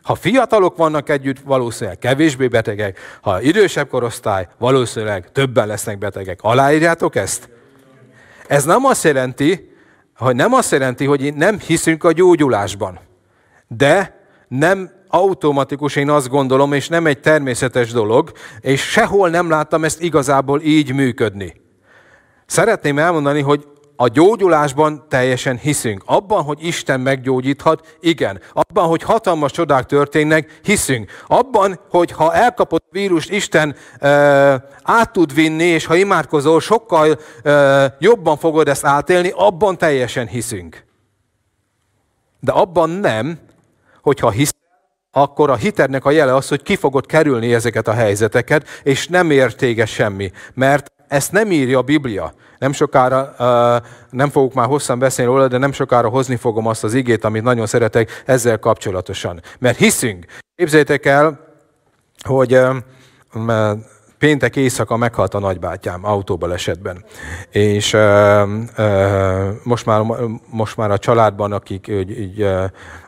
Ha 0.03 0.15
fiatalok 0.15 0.77
vannak 0.77 1.09
együtt, 1.09 1.39
valószínűleg 1.45 1.99
kevésbé 1.99 2.49
betegek, 2.49 2.99
ha 3.21 3.41
idősebb 3.41 3.89
korosztály, 3.89 4.49
valószínűleg 4.59 5.33
többen 5.33 5.67
lesznek 5.67 5.99
betegek. 5.99 6.39
Aláírjátok 6.43 7.17
ezt? 7.17 7.49
Ez 8.47 8.65
nem 8.65 8.85
azt 8.85 9.05
jelenti, 9.05 9.73
hogy 10.17 10.35
nem 10.35 10.53
azt 10.53 10.73
jelenti, 10.73 11.05
hogy 11.05 11.35
nem 11.35 11.59
hiszünk 11.59 12.05
a 12.05 12.13
gyógyulásban. 12.13 12.99
De 13.69 14.21
nem 14.49 14.91
automatikus, 15.09 15.97
én 15.97 16.11
azt 16.11 16.29
gondolom, 16.29 16.73
és 16.73 16.89
nem 16.89 17.07
egy 17.07 17.21
természetes 17.21 17.93
dolog, 17.93 18.33
és 18.61 18.81
sehol 18.81 19.29
nem 19.29 19.51
láttam 19.51 19.85
ezt 19.85 20.01
igazából 20.01 20.61
így 20.61 20.93
működni. 20.93 21.65
Szeretném 22.47 22.99
elmondani, 22.99 23.41
hogy 23.41 23.67
a 23.97 24.09
gyógyulásban 24.09 25.05
teljesen 25.09 25.57
hiszünk. 25.57 26.03
Abban, 26.07 26.43
hogy 26.43 26.67
Isten 26.67 27.01
meggyógyíthat, 27.01 27.97
igen. 28.01 28.41
Abban, 28.53 28.89
hogy 28.89 29.03
hatalmas 29.03 29.53
csodák 29.53 29.87
történnek, 29.87 30.61
hiszünk. 30.63 31.11
Abban, 31.27 31.81
hogy 31.91 32.11
ha 32.11 32.35
elkapott 32.35 32.85
vírust, 32.91 33.31
Isten 33.31 33.77
e, 33.99 34.09
át 34.83 35.13
tud 35.13 35.35
vinni, 35.35 35.65
és 35.65 35.87
ha 35.87 35.95
imádkozol, 35.95 36.61
sokkal 36.61 37.19
e, 37.43 37.97
jobban 37.99 38.37
fogod 38.37 38.69
ezt 38.69 38.85
átélni, 38.85 39.33
abban 39.35 39.79
teljesen 39.79 40.27
hiszünk. 40.27 40.85
De 42.41 42.53
abban 42.53 42.91
nem, 42.91 43.39
hogyha 44.03 44.31
hisz, 44.31 44.55
akkor 45.11 45.51
a 45.51 45.57
hitednek 45.57 46.05
a 46.05 46.11
jele 46.11 46.35
az, 46.35 46.49
hogy 46.49 46.63
ki 46.63 46.77
fogod 46.77 47.07
kerülni 47.07 47.55
ezeket 47.55 47.89
a 47.89 47.93
helyzeteket, 47.93 48.69
és 48.83 49.09
nem 49.09 49.31
értége 49.31 49.87
semmi. 49.87 50.33
Mert 50.55 50.96
ezt 51.09 51.33
nem 51.33 51.51
írja 51.51 51.79
a 51.79 51.83
Biblia. 51.83 52.35
Nem 52.59 52.73
sokára, 52.73 53.35
nem 54.11 54.29
fogok 54.31 54.55
már 54.55 54.67
hosszan 54.67 54.99
beszélni 54.99 55.31
róla, 55.31 55.49
de 55.49 55.59
nem 55.59 55.73
sokára 55.73 56.09
hozni 56.09 56.37
fogom 56.37 56.67
azt 56.67 56.85
az 56.85 56.95
igét, 56.95 57.25
amit 57.25 57.43
nagyon 57.43 57.67
szeretek 57.67 58.23
ezzel 58.27 58.59
kapcsolatosan. 58.59 59.41
Mert 59.59 59.79
hiszünk. 59.79 60.27
Képzeljétek 60.55 61.07
el, 61.07 61.41
hogy 62.23 62.61
péntek 64.19 64.57
éjszaka 64.57 64.97
meghalt 64.97 65.35
a 65.35 65.39
nagybátyám 65.39 66.05
autóbalesetben. 66.05 67.05
És 67.51 67.93
uh, 67.93 68.01
uh, 68.79 69.49
most, 69.63 69.87
már, 69.87 70.03
most 70.51 70.77
már 70.77 70.91
a 70.91 70.99
családban, 70.99 71.53
akik 71.53 71.89
így, 71.89 72.21
így, 72.21 72.47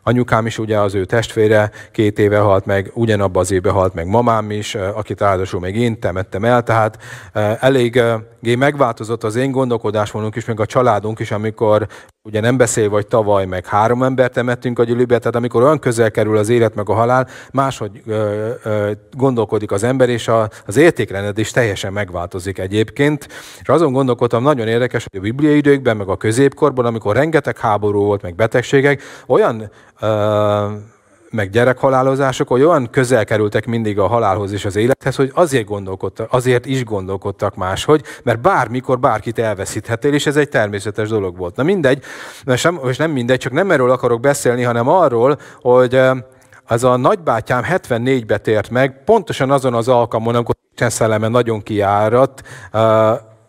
anyukám 0.09 0.47
is 0.47 0.59
ugye 0.59 0.79
az 0.79 0.95
ő 0.95 1.05
testvére 1.05 1.71
két 1.93 2.19
éve 2.19 2.39
halt 2.39 2.67
meg, 2.67 2.91
ugyanabban 2.95 3.43
az 3.43 3.51
évben 3.51 3.73
halt 3.73 3.95
meg 3.95 4.07
mamám 4.07 4.51
is, 4.51 4.75
akit 4.75 5.21
ráadásul 5.21 5.61
még 5.61 5.77
én 5.77 6.01
temettem 6.01 6.45
el, 6.45 6.63
tehát 6.63 6.99
uh, 7.35 7.65
elég 7.65 8.03
megváltozott 8.41 9.25
az 9.25 9.37
én 9.37 9.51
gondolkodásmódunk 9.51 10.37
is, 10.37 10.45
meg 10.45 10.61
a 10.61 10.67
családunk 10.67 11.19
is, 11.19 11.31
amikor 11.31 11.87
ugye 12.29 12.41
nem 12.41 12.57
beszél 12.57 12.89
vagy 12.89 13.07
tavaly, 13.07 13.47
meg 13.47 13.67
három 13.67 14.03
embert 14.03 14.33
temettünk 14.33 14.79
a 14.79 14.85
gyűlőbe, 14.85 15.19
tehát 15.19 15.37
amikor 15.37 15.63
olyan 15.63 15.79
közel 15.79 16.11
kerül 16.11 16.37
az 16.37 16.49
élet 16.49 16.75
meg 16.75 16.89
a 16.89 16.95
halál, 16.95 17.29
máshogy 17.53 18.03
ö, 18.07 18.51
ö, 18.63 18.91
gondolkodik 19.17 19.71
az 19.73 19.83
ember, 19.83 20.09
és 20.09 20.29
a, 20.29 20.49
az 20.67 20.77
értékrended 20.77 21.39
is 21.39 21.51
teljesen 21.51 21.93
megváltozik 21.93 22.59
egyébként. 22.59 23.29
És 23.61 23.69
azon 23.69 23.93
gondolkodtam, 23.93 24.43
nagyon 24.43 24.69
érdekes, 24.69 25.07
hogy 25.11 25.21
a 25.21 25.23
bibliai 25.23 25.57
időkben, 25.57 25.97
meg 25.97 26.09
a 26.09 26.17
középkorban, 26.17 26.85
amikor 26.85 27.17
rengeteg 27.17 27.59
háború 27.59 28.05
volt, 28.05 28.23
meg 28.23 28.35
betegségek, 28.35 29.03
olyan 29.27 29.71
meg 31.31 31.51
gyerekhalálozások 31.51 32.51
olyan 32.51 32.91
közel 32.91 33.25
kerültek 33.25 33.67
mindig 33.67 33.99
a 33.99 34.07
halálhoz 34.07 34.53
és 34.53 34.65
az 34.65 34.77
élethez, 34.77 35.17
hogy 35.17 35.31
azért, 35.35 35.67
gondolkodtak, 35.67 36.33
azért 36.33 36.67
is 36.67 36.85
gondolkodtak 36.85 37.55
máshogy, 37.55 38.03
mert 38.23 38.41
bármikor 38.41 38.99
bárkit 38.99 39.39
elveszíthetél, 39.39 40.15
és 40.15 40.27
ez 40.27 40.37
egy 40.37 40.49
természetes 40.49 41.09
dolog 41.09 41.37
volt. 41.37 41.57
Na 41.57 41.63
mindegy, 41.63 42.03
és 42.85 42.97
nem 42.97 43.11
mindegy, 43.11 43.39
csak 43.39 43.53
nem 43.53 43.71
erről 43.71 43.91
akarok 43.91 44.21
beszélni, 44.21 44.63
hanem 44.63 44.89
arról, 44.89 45.39
hogy 45.61 46.01
az 46.67 46.85
a 46.85 46.97
nagybátyám 46.97 47.63
74-be 47.69 48.39
tért 48.39 48.71
meg, 48.71 49.05
pontosan 49.05 49.51
azon 49.51 49.75
az 49.75 49.89
alkalmon, 49.89 50.35
amikor 50.35 50.55
Isten 50.71 50.91
szelleme 50.91 51.29
nagyon 51.29 51.63
kiáradt, 51.63 52.43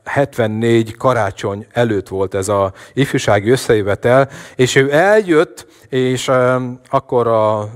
74 0.09 0.97
karácsony 0.97 1.65
előtt 1.71 2.07
volt 2.07 2.33
ez 2.33 2.47
a 2.47 2.73
ifjúsági 2.93 3.49
összejövetel, 3.49 4.29
és 4.55 4.75
ő 4.75 4.93
eljött, 4.93 5.67
és 5.89 6.31
akkor 6.89 7.27
a, 7.27 7.69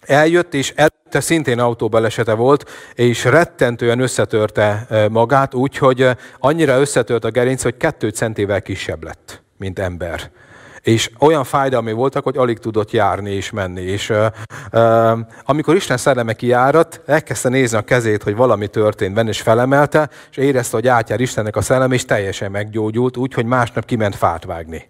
eljött, 0.00 0.54
és 0.54 0.72
előtte 0.76 1.20
szintén 1.20 1.58
autóbalesete 1.58 2.34
volt, 2.34 2.70
és 2.94 3.24
rettentően 3.24 4.00
összetörte 4.00 4.86
magát, 5.10 5.54
úgyhogy 5.54 6.08
annyira 6.38 6.80
összetört 6.80 7.24
a 7.24 7.30
gerinc, 7.30 7.62
hogy 7.62 7.76
kettő 7.76 8.08
centével 8.08 8.62
kisebb 8.62 9.04
lett, 9.04 9.42
mint 9.56 9.78
ember 9.78 10.30
és 10.86 11.10
olyan 11.18 11.44
fájdalmi 11.44 11.92
voltak, 11.92 12.24
hogy 12.24 12.36
alig 12.36 12.58
tudott 12.58 12.90
járni 12.90 13.30
és 13.30 13.50
menni. 13.50 13.80
És 13.80 14.10
uh, 14.10 14.26
uh, 14.72 15.18
amikor 15.44 15.74
Isten 15.74 15.96
szelleme 15.96 16.32
kiárat, 16.32 17.00
elkezdte 17.06 17.48
nézni 17.48 17.78
a 17.78 17.82
kezét, 17.82 18.22
hogy 18.22 18.36
valami 18.36 18.66
történt 18.66 19.14
benne, 19.14 19.28
és 19.28 19.40
felemelte, 19.40 20.10
és 20.30 20.36
érezte, 20.36 20.76
hogy 20.76 20.88
átjár 20.88 21.20
Istennek 21.20 21.56
a 21.56 21.60
szellem, 21.60 21.92
és 21.92 22.04
teljesen 22.04 22.50
meggyógyult, 22.50 23.16
úgy, 23.16 23.34
hogy 23.34 23.44
másnap 23.46 23.84
kiment 23.84 24.16
fát 24.16 24.44
vágni. 24.44 24.88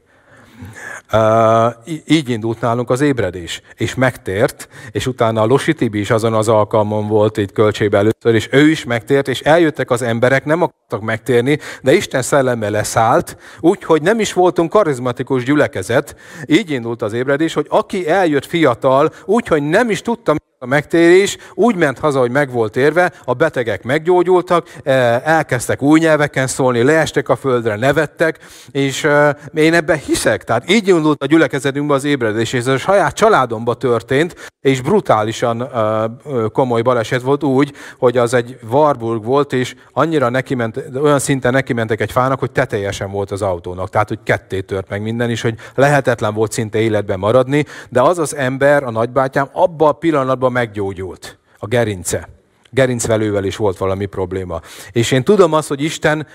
Így 2.07 2.29
indult 2.29 2.61
nálunk 2.61 2.91
az 2.91 3.01
ébredés, 3.01 3.63
és 3.75 3.95
megtért, 3.95 4.69
és 4.91 5.07
utána 5.07 5.41
a 5.41 5.47
Losi 5.47 5.75
Tibi 5.75 5.99
is 5.99 6.11
azon 6.11 6.35
az 6.35 6.49
alkalmon 6.49 7.09
volt 7.09 7.37
itt 7.37 7.53
költsébe 7.53 7.99
először, 7.99 8.35
és 8.35 8.49
ő 8.53 8.71
is 8.71 8.85
megtért, 8.85 9.29
és 9.29 9.41
eljöttek 9.41 9.91
az 9.91 10.03
emberek, 10.03 10.45
nem 10.45 10.63
akartak 10.63 11.01
megtérni, 11.01 11.59
de 11.83 11.95
Isten 11.95 12.23
szelleme 12.23 12.69
leszállt, 12.69 13.37
úgyhogy 13.61 14.03
nem 14.03 14.21
is 14.21 14.33
voltunk 14.33 14.71
karizmatikus 14.71 15.45
gyülekezet. 15.45 16.17
Így 16.47 16.71
indult 16.71 17.03
az 17.03 17.13
ébredés, 17.13 17.55
hogy 17.55 17.67
aki 17.69 18.09
eljött 18.09 18.47
fiatal, 18.47 19.13
úgyhogy 19.25 19.63
nem 19.63 19.91
is 19.91 20.03
tudta, 20.03 20.35
a 20.59 20.67
megtérés, 20.67 21.37
úgy 21.55 21.77
ment 21.77 21.99
haza, 21.99 22.19
hogy 22.19 22.31
meg 22.31 22.51
volt 22.51 22.77
érve, 22.77 23.13
a 23.25 23.35
betegek 23.35 23.83
meggyógyultak, 23.83 24.75
e, 24.83 24.93
elkezdtek 25.25 25.83
új 25.83 26.01
nyelveken 26.01 26.47
szólni, 26.47 26.83
leestek 26.83 27.29
a 27.29 27.37
földre, 27.37 27.77
nevettek, 27.77 28.39
és 28.71 29.05
e, 29.05 29.37
én 29.55 29.75
ebben 29.75 29.99
hiszek. 29.99 30.45
Tehát 30.45 30.71
így 30.71 30.89
indult 30.89 31.23
a 31.23 31.27
gyülekezetünkbe 31.27 31.95
az 31.95 32.05
ébredés, 32.05 32.53
és 32.53 32.59
ez 32.59 32.67
a 32.67 32.79
saját 32.79 33.15
családomba 33.15 33.75
történt, 33.75 34.51
és 34.67 34.81
brutálisan 34.81 35.63
e, 35.63 36.11
komoly 36.53 36.83
baleset 36.83 37.23
volt 37.23 37.43
úgy, 37.43 37.73
hogy 37.99 38.17
az 38.17 38.35
egy 38.35 38.59
Warburg 38.71 39.25
volt, 39.25 39.53
és 39.53 39.75
annyira 39.93 40.29
neki 40.29 40.55
ment, 40.55 40.83
olyan 41.03 41.19
szinten 41.19 41.53
neki 41.53 41.73
mentek 41.73 42.01
egy 42.01 42.13
fának, 42.13 42.39
hogy 42.39 42.51
teteljesen 42.51 43.11
volt 43.11 43.31
az 43.31 43.43
autónak. 43.43 43.89
Tehát, 43.89 44.09
hogy 44.09 44.19
ketté 44.23 44.61
tört 44.61 44.89
meg 44.89 45.03
minden 45.03 45.31
is, 45.31 45.41
hogy 45.41 45.55
lehetetlen 45.75 46.35
volt 46.35 46.53
szinte 46.53 46.79
életben 46.79 47.19
maradni, 47.19 47.65
de 47.89 48.01
az 48.03 48.19
az 48.19 48.35
ember, 48.35 48.83
a 48.83 48.91
nagybátyám, 48.91 49.49
abban 49.53 49.89
a 49.89 49.93
pillanatban 49.93 50.53
meggyógyult 50.53 51.39
a 51.59 51.67
gerince. 51.67 52.29
Gerincvelővel 52.71 53.45
is 53.45 53.57
volt 53.57 53.77
valami 53.77 54.07
probléma. 54.07 54.61
És 54.93 55.11
én 55.11 55.25
tudom 55.25 55.53
azt, 55.53 55.69
hogy 55.69 55.83
Isten 55.83 56.27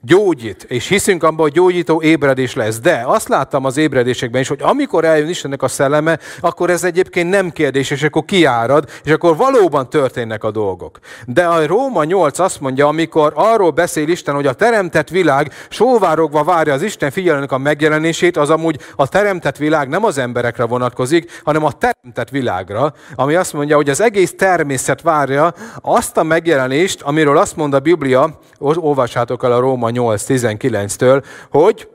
gyógyít, 0.00 0.62
és 0.68 0.88
hiszünk 0.88 1.22
abban, 1.22 1.40
hogy 1.40 1.52
gyógyító 1.52 2.02
ébredés 2.02 2.54
lesz. 2.54 2.80
De 2.80 3.02
azt 3.06 3.28
láttam 3.28 3.64
az 3.64 3.76
ébredésekben 3.76 4.40
is, 4.40 4.48
hogy 4.48 4.62
amikor 4.62 5.04
eljön 5.04 5.28
Istennek 5.28 5.62
a 5.62 5.68
szelleme, 5.68 6.18
akkor 6.40 6.70
ez 6.70 6.84
egyébként 6.84 7.30
nem 7.30 7.50
kérdés, 7.50 7.90
és 7.90 8.02
akkor 8.02 8.24
kiárad, 8.24 8.88
és 9.04 9.12
akkor 9.12 9.36
valóban 9.36 9.90
történnek 9.90 10.44
a 10.44 10.50
dolgok. 10.50 10.98
De 11.26 11.46
a 11.46 11.66
Róma 11.66 12.04
8 12.04 12.38
azt 12.38 12.60
mondja, 12.60 12.86
amikor 12.86 13.32
arról 13.36 13.70
beszél 13.70 14.08
Isten, 14.08 14.34
hogy 14.34 14.46
a 14.46 14.52
teremtett 14.52 15.08
világ 15.08 15.52
sóvárogva 15.68 16.44
várja 16.44 16.72
az 16.72 16.82
Isten 16.82 17.10
figyelőnek 17.10 17.52
a 17.52 17.58
megjelenését, 17.58 18.36
az 18.36 18.50
amúgy 18.50 18.78
a 18.96 19.08
teremtett 19.08 19.56
világ 19.56 19.88
nem 19.88 20.04
az 20.04 20.18
emberekre 20.18 20.64
vonatkozik, 20.64 21.40
hanem 21.44 21.64
a 21.64 21.72
teremtett 21.72 22.30
világra, 22.30 22.92
ami 23.14 23.34
azt 23.34 23.52
mondja, 23.52 23.76
hogy 23.76 23.88
az 23.88 24.00
egész 24.00 24.34
természet 24.36 25.02
várja 25.02 25.54
azt 25.80 26.16
a 26.16 26.22
megjelenést, 26.22 27.02
amiről 27.02 27.38
azt 27.38 27.56
mond 27.56 27.74
a 27.74 27.80
Biblia, 27.80 28.38
olvassátok 28.58 29.44
el 29.44 29.52
a 29.52 29.60
Róma 29.60 29.88
8.19-től, 29.98 31.24
hogy 31.50 31.88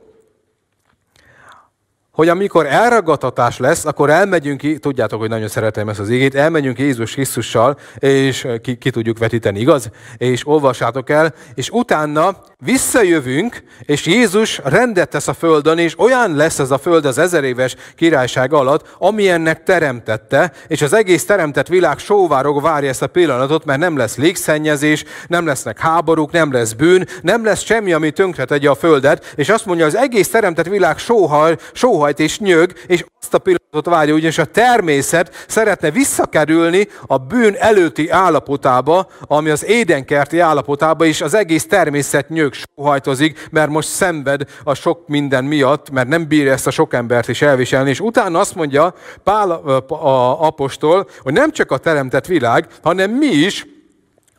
hogy 2.14 2.30
amikor 2.30 2.66
elragadtatás 2.66 3.58
lesz, 3.58 3.86
akkor 3.86 4.10
elmegyünk 4.10 4.60
ki, 4.60 4.78
tudjátok, 4.78 5.20
hogy 5.20 5.30
nagyon 5.30 5.48
szeretem 5.48 5.90
ezt 5.90 6.00
az 6.00 6.10
igét, 6.10 6.36
elmegyünk 6.36 6.80
Jézus 6.80 7.14
Krisztussal, 7.14 7.78
és 7.98 8.48
ki, 8.62 8.76
ki 8.76 8.90
tudjuk 8.90 9.18
vetíteni, 9.18 9.60
igaz? 9.60 9.90
És 10.18 10.48
olvassátok 10.48 11.10
el, 11.10 11.34
és 11.54 11.70
utána 11.70 12.38
visszajövünk, 12.64 13.64
és 13.80 14.06
Jézus 14.06 14.62
rendet 14.64 15.10
tesz 15.10 15.28
a 15.28 15.34
földön, 15.34 15.78
és 15.78 16.00
olyan 16.00 16.36
lesz 16.36 16.60
ez 16.60 16.72
a 16.72 16.78
föld 16.78 17.06
az 17.06 17.18
ezer 17.18 17.44
éves 17.44 17.76
királyság 17.96 18.54
alatt, 18.54 18.96
amilyennek 18.98 19.64
teremtette, 19.64 20.52
és 20.68 20.82
az 20.82 20.94
egész 20.94 21.26
teremtett 21.26 21.68
világ 21.68 21.98
sóvárog 21.98 22.62
várja 22.62 22.90
ezt 22.90 23.02
a 23.02 23.08
pillanatot, 23.08 23.66
mert 23.66 23.80
nem 23.80 23.98
lesz 23.98 24.18
légszennyezés, 24.18 25.04
nem 25.28 25.46
lesznek 25.46 25.80
háborúk, 25.80 26.32
nem 26.32 26.52
lesz 26.52 26.74
bűn, 26.74 27.08
nem 27.22 27.46
lesz 27.46 27.64
semmi, 27.64 27.94
ami 27.94 28.12
tönkretegye 28.12 28.70
a 28.70 28.76
földet, 28.76 29.34
és 29.36 29.50
azt 29.50 29.66
mondja, 29.66 29.86
az 29.86 29.96
egész 29.96 30.30
teremtett 30.30 30.68
világ 30.68 30.98
sóhaj, 30.98 31.58
sóhajt 31.74 32.20
és 32.20 32.40
nyög, 32.40 32.74
és 32.88 33.06
azt 33.20 33.34
a 33.34 33.38
pillanatot 33.38 33.63
várja, 33.82 34.14
ugyanis 34.14 34.38
a 34.38 34.46
természet 34.46 35.46
szeretne 35.48 35.92
visszakerülni 35.92 36.88
a 37.06 37.18
bűn 37.18 37.56
előtti 37.60 38.10
állapotába, 38.10 39.08
ami 39.22 39.50
az 39.50 39.66
édenkerti 39.66 40.40
állapotába, 40.40 41.06
és 41.06 41.22
az 41.22 41.34
egész 41.34 41.68
természet 41.68 42.30
nyög 42.30 42.54
sóhajtozik, 42.54 43.48
mert 43.52 43.70
most 43.70 43.88
szenved 43.88 44.42
a 44.64 44.74
sok 44.74 45.08
minden 45.08 45.44
miatt, 45.44 45.90
mert 45.90 46.08
nem 46.08 46.28
bírja 46.28 46.52
ezt 46.52 46.68
a 46.68 46.72
sok 46.72 46.94
embert 46.94 47.28
is 47.28 47.42
elviselni. 47.42 47.90
És 47.90 48.00
utána 48.00 48.40
azt 48.40 48.56
mondja 48.56 48.94
Pál 49.24 49.52
a 49.52 50.46
apostol, 50.46 51.08
hogy 51.20 51.34
nem 51.34 51.52
csak 51.52 51.72
a 51.72 51.78
teremtett 51.78 52.26
világ, 52.26 52.68
hanem 52.82 53.12
mi 53.12 53.26
is 53.26 53.66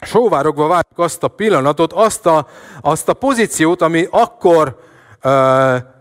sóvárogva 0.01 0.67
várjuk 0.67 0.99
azt 0.99 1.23
a 1.23 1.29
pillanatot, 1.29 1.93
azt 1.93 2.27
a, 2.27 2.47
azt 2.81 3.09
a 3.09 3.15
pozíciót, 3.15 3.83
ami 3.83 4.07
akkor 4.11 4.79
uh, 5.25 5.93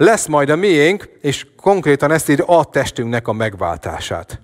lesz 0.00 0.26
majd 0.26 0.50
a 0.50 0.56
miénk, 0.56 1.08
és 1.20 1.46
konkrétan 1.56 2.10
ezt 2.10 2.28
írja 2.28 2.44
a 2.44 2.64
testünknek 2.64 3.28
a 3.28 3.32
megváltását. 3.32 4.40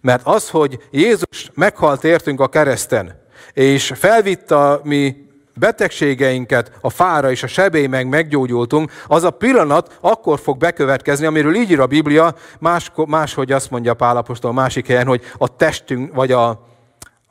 Mert 0.00 0.26
az, 0.26 0.50
hogy 0.50 0.78
Jézus 0.90 1.50
meghalt 1.54 2.04
értünk 2.04 2.40
a 2.40 2.48
kereszten, 2.48 3.20
és 3.52 3.92
felvitt 3.94 4.50
a 4.50 4.80
mi 4.84 5.16
betegségeinket 5.54 6.72
a 6.80 6.90
fára 6.90 7.30
és 7.30 7.42
a 7.42 7.46
sebély 7.46 7.86
meg 7.86 8.08
meggyógyultunk, 8.08 8.92
az 9.06 9.24
a 9.24 9.30
pillanat 9.30 9.98
akkor 10.00 10.38
fog 10.38 10.58
bekövetkezni, 10.58 11.26
amiről 11.26 11.54
így 11.54 11.70
ír 11.70 11.80
a 11.80 11.86
Biblia, 11.86 12.34
más, 12.58 12.92
máshogy 13.06 13.52
azt 13.52 13.70
mondja 13.70 13.94
Pálapostól 13.94 14.52
másik 14.52 14.86
helyen, 14.86 15.06
hogy 15.06 15.22
a 15.38 15.56
testünk, 15.56 16.14
vagy 16.14 16.32
a, 16.32 16.66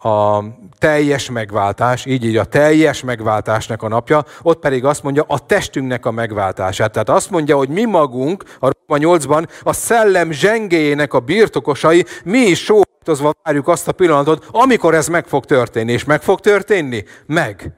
a 0.02 0.44
teljes 0.78 1.30
megváltás, 1.30 2.06
így 2.06 2.26
így 2.26 2.38
a 2.38 2.46
teljes 2.46 3.04
megváltásnak 3.04 3.84
a 3.84 3.88
napja, 3.88 4.26
ott 4.42 4.60
pedig 4.60 4.86
azt 4.86 5.04
mondja 5.04 5.26
a 5.28 5.46
testünknek 5.46 6.06
a 6.06 6.12
megváltását. 6.12 6.92
Tehát 6.92 7.10
azt 7.10 7.30
mondja, 7.30 7.58
hogy 7.58 7.70
mi 7.70 7.86
magunk, 7.86 8.44
a 8.60 8.70
Róma 8.88 9.18
8-ban, 9.18 9.48
a 9.64 9.74
szellem 9.74 10.32
zsengéjének 10.32 11.14
a 11.14 11.20
birtokosai, 11.20 12.06
mi 12.24 12.40
is 12.40 12.64
sóhajtozva 12.64 13.34
várjuk 13.44 13.68
azt 13.68 13.88
a 13.88 13.92
pillanatot, 13.92 14.48
amikor 14.52 14.94
ez 14.94 15.08
meg 15.08 15.28
fog 15.28 15.46
történni. 15.46 15.92
És 15.92 16.04
meg 16.04 16.22
fog 16.22 16.40
történni? 16.40 17.04
Meg 17.26 17.74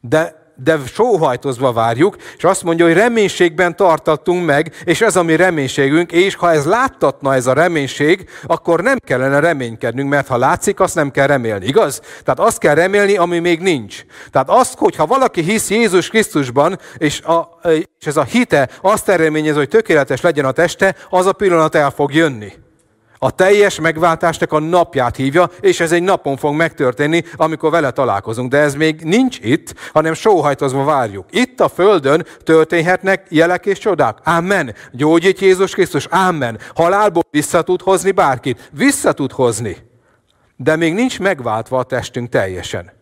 de, 0.00 0.39
de 0.62 0.78
sóhajtozva 0.92 1.72
várjuk, 1.72 2.16
és 2.36 2.44
azt 2.44 2.62
mondja, 2.62 2.84
hogy 2.84 2.94
reménységben 2.94 3.76
tartattunk 3.76 4.46
meg, 4.46 4.72
és 4.84 5.00
ez 5.00 5.16
a 5.16 5.22
mi 5.22 5.36
reménységünk, 5.36 6.12
és 6.12 6.34
ha 6.34 6.52
ez 6.52 6.64
láttatna 6.64 7.34
ez 7.34 7.46
a 7.46 7.52
reménység, 7.52 8.28
akkor 8.46 8.82
nem 8.82 8.98
kellene 9.04 9.40
reménykednünk, 9.40 10.08
mert 10.08 10.26
ha 10.26 10.36
látszik, 10.36 10.80
azt 10.80 10.94
nem 10.94 11.10
kell 11.10 11.26
remélni, 11.26 11.66
igaz? 11.66 12.00
Tehát 12.00 12.40
azt 12.40 12.58
kell 12.58 12.74
remélni, 12.74 13.16
ami 13.16 13.38
még 13.38 13.60
nincs. 13.60 14.04
Tehát 14.30 14.50
azt, 14.50 14.78
hogyha 14.78 15.06
valaki 15.06 15.42
hisz 15.42 15.70
Jézus 15.70 16.08
Krisztusban, 16.08 16.78
és, 16.98 17.20
a, 17.20 17.58
és 17.98 18.06
ez 18.06 18.16
a 18.16 18.24
hite 18.24 18.68
azt 18.82 19.08
eredményez, 19.08 19.56
hogy 19.56 19.68
tökéletes 19.68 20.20
legyen 20.20 20.44
a 20.44 20.52
teste, 20.52 20.94
az 21.08 21.26
a 21.26 21.32
pillanat 21.32 21.74
el 21.74 21.90
fog 21.90 22.14
jönni. 22.14 22.52
A 23.22 23.30
teljes 23.30 23.80
megváltásnak 23.80 24.52
a 24.52 24.58
napját 24.58 25.16
hívja, 25.16 25.50
és 25.60 25.80
ez 25.80 25.92
egy 25.92 26.02
napon 26.02 26.36
fog 26.36 26.54
megtörténni, 26.54 27.24
amikor 27.36 27.70
vele 27.70 27.90
találkozunk. 27.90 28.50
De 28.50 28.58
ez 28.58 28.74
még 28.74 29.00
nincs 29.00 29.38
itt, 29.40 29.74
hanem 29.92 30.14
sóhajtozva 30.14 30.84
várjuk. 30.84 31.26
Itt 31.30 31.60
a 31.60 31.68
Földön 31.68 32.26
történhetnek 32.44 33.26
jelek 33.28 33.66
és 33.66 33.78
csodák. 33.78 34.18
Amen. 34.24 34.74
Gyógyít 34.92 35.40
Jézus 35.40 35.72
Krisztus. 35.72 36.04
Amen. 36.04 36.58
Halálból 36.74 37.22
vissza 37.30 37.62
tud 37.62 37.82
hozni 37.82 38.10
bárkit. 38.10 38.70
Vissza 38.72 39.12
tud 39.12 39.32
hozni. 39.32 39.76
De 40.56 40.76
még 40.76 40.94
nincs 40.94 41.20
megváltva 41.20 41.78
a 41.78 41.82
testünk 41.82 42.28
teljesen. 42.28 42.92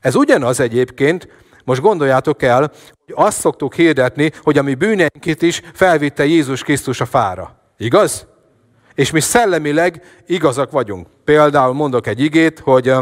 Ez 0.00 0.14
ugyanaz 0.14 0.60
egyébként, 0.60 1.28
most 1.64 1.80
gondoljátok 1.80 2.42
el, 2.42 2.58
hogy 2.58 3.14
azt 3.14 3.38
szoktuk 3.38 3.74
hirdetni, 3.74 4.32
hogy 4.42 4.58
a 4.58 4.62
mi 4.62 4.74
bűneinket 4.74 5.42
is 5.42 5.62
felvitte 5.74 6.24
Jézus 6.24 6.62
Krisztus 6.62 7.00
a 7.00 7.06
fára. 7.06 7.58
Igaz? 7.76 8.32
És 8.94 9.10
mi 9.10 9.20
szellemileg 9.20 10.02
igazak 10.26 10.70
vagyunk. 10.70 11.06
Például 11.24 11.72
mondok 11.72 12.06
egy 12.06 12.20
igét, 12.20 12.58
hogy 12.58 12.92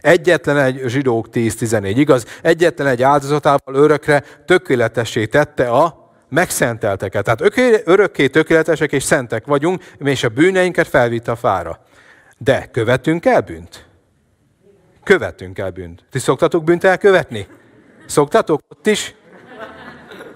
egyetlen 0.00 0.56
egy 0.56 0.82
zsidók 0.86 1.26
10-14, 1.32 1.92
igaz? 1.96 2.26
Egyetlen 2.42 2.86
egy 2.86 3.02
áldozatával 3.02 3.74
örökre 3.74 4.24
tökéletessé 4.46 5.26
tette 5.26 5.70
a 5.70 6.10
megszentelteket. 6.28 7.24
Tehát 7.24 7.84
örökké 7.84 8.28
tökéletesek 8.28 8.92
és 8.92 9.02
szentek 9.02 9.46
vagyunk, 9.46 9.84
és 9.98 10.24
a 10.24 10.28
bűneinket 10.28 10.88
felvitte 10.88 11.30
a 11.30 11.36
fára. 11.36 11.80
De 12.38 12.68
követünk 12.72 13.26
el 13.26 13.40
bűnt? 13.40 13.86
Követünk 15.04 15.58
el 15.58 15.70
bűnt. 15.70 16.04
Ti 16.10 16.18
szoktatok 16.18 16.64
bűnt 16.64 16.84
elkövetni? 16.84 17.46
Szoktatok 18.06 18.60
ott 18.68 18.86
is? 18.86 19.14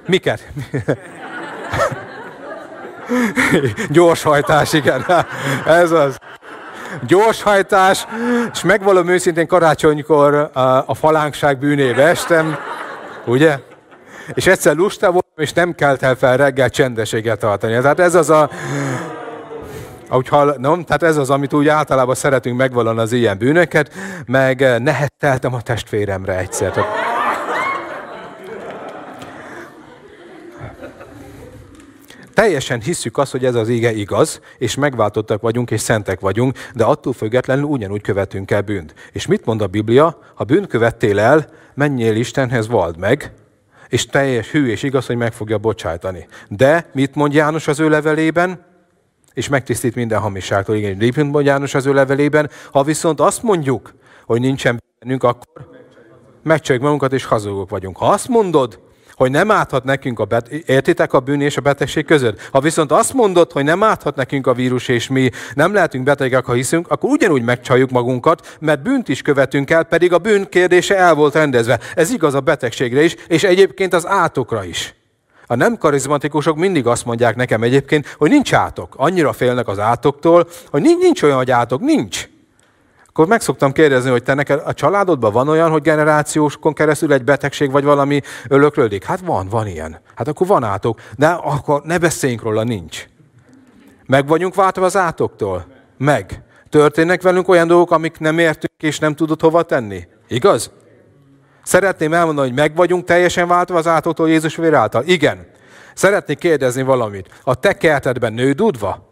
Miket? 0.06 0.52
Gyorshajtás, 3.90 4.72
igen. 4.72 5.04
Ez 5.66 5.90
az. 5.90 6.16
Gyorshajtás, 7.06 8.06
és 8.52 8.62
megvalom 8.62 9.08
őszintén 9.08 9.46
karácsonykor 9.46 10.34
a, 10.52 10.60
a 10.86 10.94
falánkság 10.94 11.58
bűnébe 11.58 12.02
estem, 12.02 12.56
ugye? 13.26 13.58
És 14.34 14.46
egyszer 14.46 14.74
lusta 14.74 15.10
volt, 15.10 15.26
és 15.36 15.52
nem 15.52 15.74
kelt 15.74 16.02
el 16.02 16.14
fel 16.14 16.36
reggel 16.36 16.70
csendességet 16.70 17.38
tartani. 17.38 17.80
Tehát 17.80 18.00
ez 18.00 18.14
az 18.14 18.30
a... 18.30 18.50
Ahogy 20.08 20.28
hallom, 20.28 20.84
tehát 20.84 21.02
ez 21.02 21.16
az, 21.16 21.30
amit 21.30 21.52
úgy 21.52 21.68
általában 21.68 22.14
szeretünk 22.14 22.56
megvalani 22.56 23.00
az 23.00 23.12
ilyen 23.12 23.38
bűnöket, 23.38 23.92
meg 24.26 24.82
nehetteltem 24.82 25.54
a 25.54 25.60
testvéremre 25.60 26.38
egyszer. 26.38 26.72
Teljesen 32.36 32.80
hisszük 32.80 33.18
azt, 33.18 33.30
hogy 33.30 33.44
ez 33.44 33.54
az 33.54 33.68
ége 33.68 33.92
igaz, 33.92 34.40
és 34.58 34.74
megváltottak 34.74 35.40
vagyunk, 35.40 35.70
és 35.70 35.80
szentek 35.80 36.20
vagyunk, 36.20 36.58
de 36.74 36.84
attól 36.84 37.12
függetlenül 37.12 37.64
ugyanúgy 37.64 38.00
követünk 38.00 38.50
el 38.50 38.62
bűnt. 38.62 38.94
És 39.12 39.26
mit 39.26 39.44
mond 39.44 39.62
a 39.62 39.66
Biblia? 39.66 40.18
Ha 40.34 40.44
bűnt 40.44 40.66
követtél 40.66 41.18
el, 41.18 41.48
menjél 41.74 42.16
Istenhez, 42.16 42.66
vald 42.66 42.98
meg, 42.98 43.32
és 43.88 44.06
teljes 44.06 44.50
hű 44.50 44.66
és 44.66 44.82
igaz, 44.82 45.06
hogy 45.06 45.16
meg 45.16 45.32
fogja 45.32 45.58
bocsájtani. 45.58 46.26
De 46.48 46.90
mit 46.92 47.14
mond 47.14 47.34
János 47.34 47.68
az 47.68 47.80
ő 47.80 47.88
levelében? 47.88 48.64
És 49.32 49.48
megtisztít 49.48 49.94
minden 49.94 50.20
hamiságtól. 50.20 50.76
Igen, 50.76 50.96
mit 50.96 51.16
mond 51.16 51.44
János 51.44 51.74
az 51.74 51.86
ő 51.86 51.92
levelében? 51.92 52.50
Ha 52.72 52.82
viszont 52.82 53.20
azt 53.20 53.42
mondjuk, 53.42 53.94
hogy 54.26 54.40
nincsen 54.40 54.82
bennünk, 54.98 55.22
akkor 55.22 55.68
megcsaljuk 56.42 56.84
magunkat, 56.84 57.12
és 57.12 57.24
hazugok 57.24 57.70
vagyunk. 57.70 57.96
Ha 57.96 58.06
azt 58.06 58.28
mondod, 58.28 58.84
hogy 59.16 59.30
nem 59.30 59.50
áthat 59.50 59.84
nekünk 59.84 60.18
a 60.18 60.24
bet- 60.24 60.48
értitek 60.48 61.12
a 61.12 61.20
bűn 61.20 61.40
és 61.40 61.56
a 61.56 61.60
betegség 61.60 62.04
között? 62.04 62.48
Ha 62.52 62.60
viszont 62.60 62.92
azt 62.92 63.12
mondod, 63.12 63.52
hogy 63.52 63.64
nem 63.64 63.82
áthat 63.82 64.16
nekünk 64.16 64.46
a 64.46 64.54
vírus, 64.54 64.88
és 64.88 65.08
mi 65.08 65.30
nem 65.54 65.72
lehetünk 65.72 66.04
betegek, 66.04 66.44
ha 66.44 66.52
hiszünk, 66.52 66.90
akkor 66.90 67.10
ugyanúgy 67.10 67.42
megcsaljuk 67.42 67.90
magunkat, 67.90 68.56
mert 68.60 68.82
bűnt 68.82 69.08
is 69.08 69.22
követünk 69.22 69.70
el, 69.70 69.82
pedig 69.82 70.12
a 70.12 70.18
bűn 70.18 70.48
kérdése 70.48 70.96
el 70.96 71.14
volt 71.14 71.34
rendezve. 71.34 71.80
Ez 71.94 72.10
igaz 72.10 72.34
a 72.34 72.40
betegségre 72.40 73.02
is, 73.02 73.16
és 73.26 73.44
egyébként 73.44 73.94
az 73.94 74.06
átokra 74.06 74.64
is. 74.64 74.94
A 75.46 75.54
nem 75.54 75.78
karizmatikusok 75.78 76.56
mindig 76.56 76.86
azt 76.86 77.04
mondják 77.04 77.36
nekem 77.36 77.62
egyébként, 77.62 78.14
hogy 78.18 78.30
nincs 78.30 78.54
átok. 78.54 78.94
Annyira 78.96 79.32
félnek 79.32 79.68
az 79.68 79.78
átoktól, 79.78 80.48
hogy 80.70 80.82
nincs, 80.82 81.02
nincs 81.02 81.22
olyan, 81.22 81.36
hogy 81.36 81.50
átok. 81.50 81.80
Nincs 81.80 82.28
akkor 83.16 83.28
meg 83.28 83.40
szoktam 83.40 83.72
kérdezni, 83.72 84.10
hogy 84.10 84.22
te 84.22 84.34
neked 84.34 84.62
a 84.64 84.74
családodban 84.74 85.32
van 85.32 85.48
olyan, 85.48 85.70
hogy 85.70 85.82
generációskon 85.82 86.72
keresztül 86.72 87.12
egy 87.12 87.24
betegség 87.24 87.70
vagy 87.70 87.84
valami 87.84 88.20
ölöklődik? 88.48 89.04
Hát 89.04 89.20
van, 89.20 89.48
van 89.48 89.66
ilyen. 89.66 90.00
Hát 90.14 90.28
akkor 90.28 90.46
van 90.46 90.64
átok, 90.64 91.00
de 91.18 91.26
akkor 91.28 91.82
ne 91.84 91.98
beszéljünk 91.98 92.42
róla, 92.42 92.62
nincs. 92.62 93.06
Meg 94.06 94.26
vagyunk 94.26 94.54
váltva 94.54 94.84
az 94.84 94.96
átoktól? 94.96 95.66
Meg. 95.98 96.42
Történnek 96.70 97.22
velünk 97.22 97.48
olyan 97.48 97.66
dolgok, 97.66 97.90
amik 97.90 98.18
nem 98.18 98.38
értünk 98.38 98.82
és 98.82 98.98
nem 98.98 99.14
tudod 99.14 99.40
hova 99.40 99.62
tenni? 99.62 100.06
Igaz? 100.28 100.70
Szeretném 101.62 102.12
elmondani, 102.12 102.48
hogy 102.48 102.56
meg 102.56 102.76
vagyunk 102.76 103.04
teljesen 103.04 103.48
váltva 103.48 103.76
az 103.76 103.86
átoktól 103.86 104.28
Jézus 104.28 104.56
vér 104.56 104.74
által? 104.74 105.02
Igen. 105.06 105.46
Szeretnék 105.94 106.38
kérdezni 106.38 106.82
valamit. 106.82 107.28
A 107.42 107.54
te 107.54 107.76
kertedben 107.76 108.32
nő 108.32 108.52
dudva? 108.52 109.08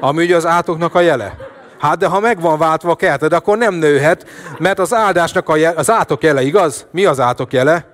Ami 0.00 0.22
ugye 0.22 0.36
az 0.36 0.46
átoknak 0.46 0.94
a 0.94 1.00
jele? 1.00 1.51
Hát 1.82 1.98
de 1.98 2.06
ha 2.06 2.20
meg 2.20 2.40
van 2.40 2.58
váltva 2.58 2.90
a 2.90 2.96
kerted, 2.96 3.32
akkor 3.32 3.58
nem 3.58 3.74
nőhet, 3.74 4.26
mert 4.58 4.78
az 4.78 4.94
áldásnak 4.94 5.48
a 5.48 5.56
jele, 5.56 5.78
az 5.78 5.90
átok 5.90 6.22
jele, 6.22 6.42
igaz? 6.42 6.86
Mi 6.90 7.04
az 7.04 7.20
átok 7.20 7.52
jele? 7.52 7.86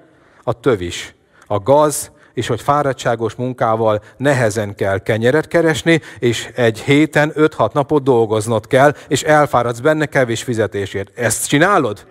A 0.42 0.60
tövis, 0.60 1.14
a 1.46 1.58
gaz, 1.58 2.10
és 2.34 2.46
hogy 2.46 2.60
fáradtságos 2.60 3.34
munkával 3.34 4.02
nehezen 4.16 4.74
kell 4.74 4.98
kenyeret 4.98 5.48
keresni, 5.48 6.00
és 6.18 6.50
egy 6.54 6.80
héten 6.80 7.32
5-6 7.34 7.72
napot 7.72 8.02
dolgoznod 8.02 8.66
kell, 8.66 8.94
és 9.08 9.22
elfáradsz 9.22 9.78
benne 9.78 10.06
kevés 10.06 10.42
fizetésért. 10.42 11.18
Ezt 11.18 11.48
csinálod? 11.48 12.06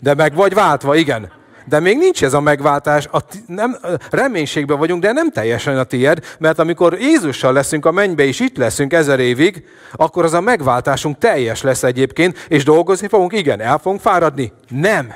De 0.00 0.14
meg 0.14 0.34
vagy 0.34 0.54
váltva, 0.54 0.94
igen. 0.94 1.32
De 1.68 1.80
még 1.80 1.98
nincs 1.98 2.24
ez 2.24 2.34
a 2.34 2.40
megváltás, 2.40 3.06
a 3.12 3.18
nem, 3.46 3.76
reménységben 4.10 4.78
vagyunk, 4.78 5.02
de 5.02 5.12
nem 5.12 5.30
teljesen 5.30 5.78
a 5.78 5.84
tied, 5.84 6.36
mert 6.38 6.58
amikor 6.58 6.98
Jézussal 7.00 7.52
leszünk 7.52 7.86
a 7.86 7.90
mennybe, 7.90 8.24
és 8.24 8.40
itt 8.40 8.56
leszünk 8.56 8.92
ezer 8.92 9.20
évig, 9.20 9.64
akkor 9.92 10.24
az 10.24 10.32
a 10.32 10.40
megváltásunk 10.40 11.18
teljes 11.18 11.62
lesz 11.62 11.82
egyébként, 11.82 12.46
és 12.48 12.64
dolgozni 12.64 13.08
fogunk, 13.08 13.32
igen, 13.32 13.60
el 13.60 13.78
fogunk 13.78 14.00
fáradni? 14.00 14.52
Nem. 14.68 15.14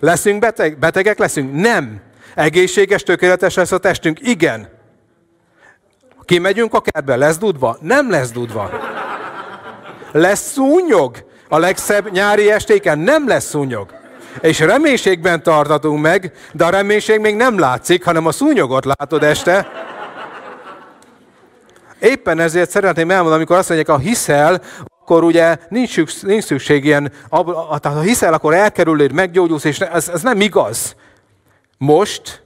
Leszünk 0.00 0.40
beteg, 0.40 0.78
betegek? 0.78 1.18
Leszünk? 1.18 1.54
Nem. 1.54 2.00
Egészséges, 2.34 3.02
tökéletes 3.02 3.54
lesz 3.54 3.72
a 3.72 3.78
testünk? 3.78 4.18
Igen. 4.20 4.68
Kimegyünk 6.24 6.74
a 6.74 6.80
kertbe, 6.80 7.16
lesz 7.16 7.38
dudva? 7.38 7.78
Nem 7.80 8.10
lesz 8.10 8.30
dudva. 8.30 8.70
Lesz 10.12 10.52
szúnyog? 10.52 11.26
A 11.48 11.58
legszebb 11.58 12.10
nyári 12.10 12.50
estéken 12.50 12.98
nem 12.98 13.28
lesz 13.28 13.44
szúnyog 13.44 13.97
és 14.40 14.58
reménységben 14.58 15.42
tartatunk 15.42 16.00
meg, 16.00 16.32
de 16.52 16.64
a 16.64 16.70
reménység 16.70 17.20
még 17.20 17.36
nem 17.36 17.58
látszik, 17.58 18.04
hanem 18.04 18.26
a 18.26 18.32
szúnyogot 18.32 18.84
látod 18.84 19.22
este. 19.22 19.68
Éppen 22.00 22.38
ezért 22.38 22.70
szeretném 22.70 23.10
elmondani, 23.10 23.36
amikor 23.36 23.56
azt 23.56 23.68
mondják, 23.68 23.96
a 23.96 23.98
hiszel, 23.98 24.62
akkor 25.00 25.24
ugye 25.24 25.56
nincs, 25.68 26.22
nincs 26.22 26.44
szükség 26.44 26.84
ilyen, 26.84 27.12
tehát 27.30 27.84
ha 27.84 28.00
hiszel, 28.00 28.32
akkor 28.32 28.54
elkerülőd, 28.54 29.12
meggyógyulsz, 29.12 29.64
és 29.64 29.80
ez, 29.80 30.08
ez 30.08 30.22
nem 30.22 30.40
igaz. 30.40 30.94
Most, 31.78 32.42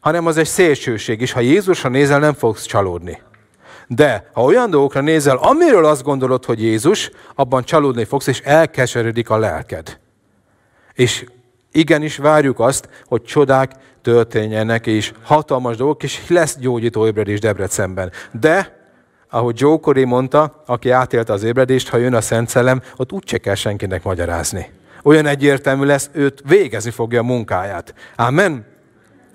hanem 0.00 0.26
az 0.26 0.36
egy 0.36 0.46
szélsőség, 0.46 1.20
és 1.20 1.32
ha 1.32 1.40
Jézusra 1.40 1.88
nézel, 1.88 2.18
nem 2.18 2.34
fogsz 2.34 2.64
csalódni. 2.64 3.22
De 3.86 4.30
ha 4.32 4.42
olyan 4.42 4.70
dolgokra 4.70 5.00
nézel, 5.00 5.36
amiről 5.36 5.84
azt 5.84 6.02
gondolod, 6.02 6.44
hogy 6.44 6.62
Jézus, 6.62 7.10
abban 7.34 7.64
csalódni 7.64 8.04
fogsz, 8.04 8.26
és 8.26 8.40
elkeseredik 8.40 9.30
a 9.30 9.38
lelked. 9.38 9.98
És 10.98 11.24
igenis 11.72 12.16
várjuk 12.16 12.60
azt, 12.60 12.88
hogy 13.06 13.22
csodák 13.22 13.72
történjenek, 14.02 14.86
és 14.86 15.12
hatalmas 15.22 15.76
dolgok, 15.76 16.02
és 16.02 16.28
lesz 16.28 16.58
gyógyító 16.58 17.06
ébredés 17.06 17.40
Debrecenben. 17.40 18.12
De, 18.40 18.78
ahogy 19.30 19.60
Joe 19.60 19.78
Corey 19.78 20.04
mondta, 20.04 20.62
aki 20.66 20.90
átélte 20.90 21.32
az 21.32 21.42
ébredést, 21.42 21.88
ha 21.88 21.96
jön 21.96 22.14
a 22.14 22.20
Szent 22.20 22.48
Szellem, 22.48 22.82
ott 22.96 23.12
úgy 23.12 23.40
kell 23.40 23.54
senkinek 23.54 24.02
magyarázni. 24.02 24.70
Olyan 25.02 25.26
egyértelmű 25.26 25.84
lesz, 25.84 26.10
őt 26.12 26.42
végezni 26.48 26.90
fogja 26.90 27.20
a 27.20 27.24
munkáját. 27.24 27.94
Amen. 28.16 28.66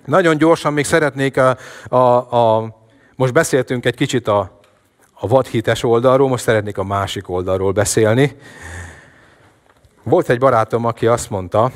Nagyon 0.06 0.38
gyorsan 0.38 0.74
még 0.74 0.86
szeretnék 0.86 1.38
a, 1.38 1.58
a, 1.88 1.98
a 2.38 2.76
most 3.16 3.34
beszéltünk 3.34 3.86
egy 3.86 3.96
kicsit 3.96 4.28
a, 4.28 4.60
a 5.14 5.28
vadhites 5.28 5.84
oldalról, 5.84 6.28
most 6.28 6.44
szeretnék 6.44 6.78
a 6.78 6.84
másik 6.84 7.30
oldalról 7.30 7.72
beszélni. 7.72 8.36
Volt 10.04 10.30
egy 10.30 10.40
barátom, 10.40 10.86
aki 10.86 11.08
azt 11.08 11.30
mondta, 11.30 11.72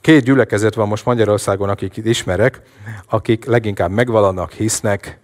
két 0.00 0.22
gyülekezet 0.22 0.74
van 0.74 0.88
most 0.88 1.04
Magyarországon, 1.04 1.68
akik 1.68 1.96
ismerek, 1.96 2.62
akik 3.08 3.44
leginkább 3.44 3.90
megvalanak, 3.90 4.52
hisznek, 4.52 5.18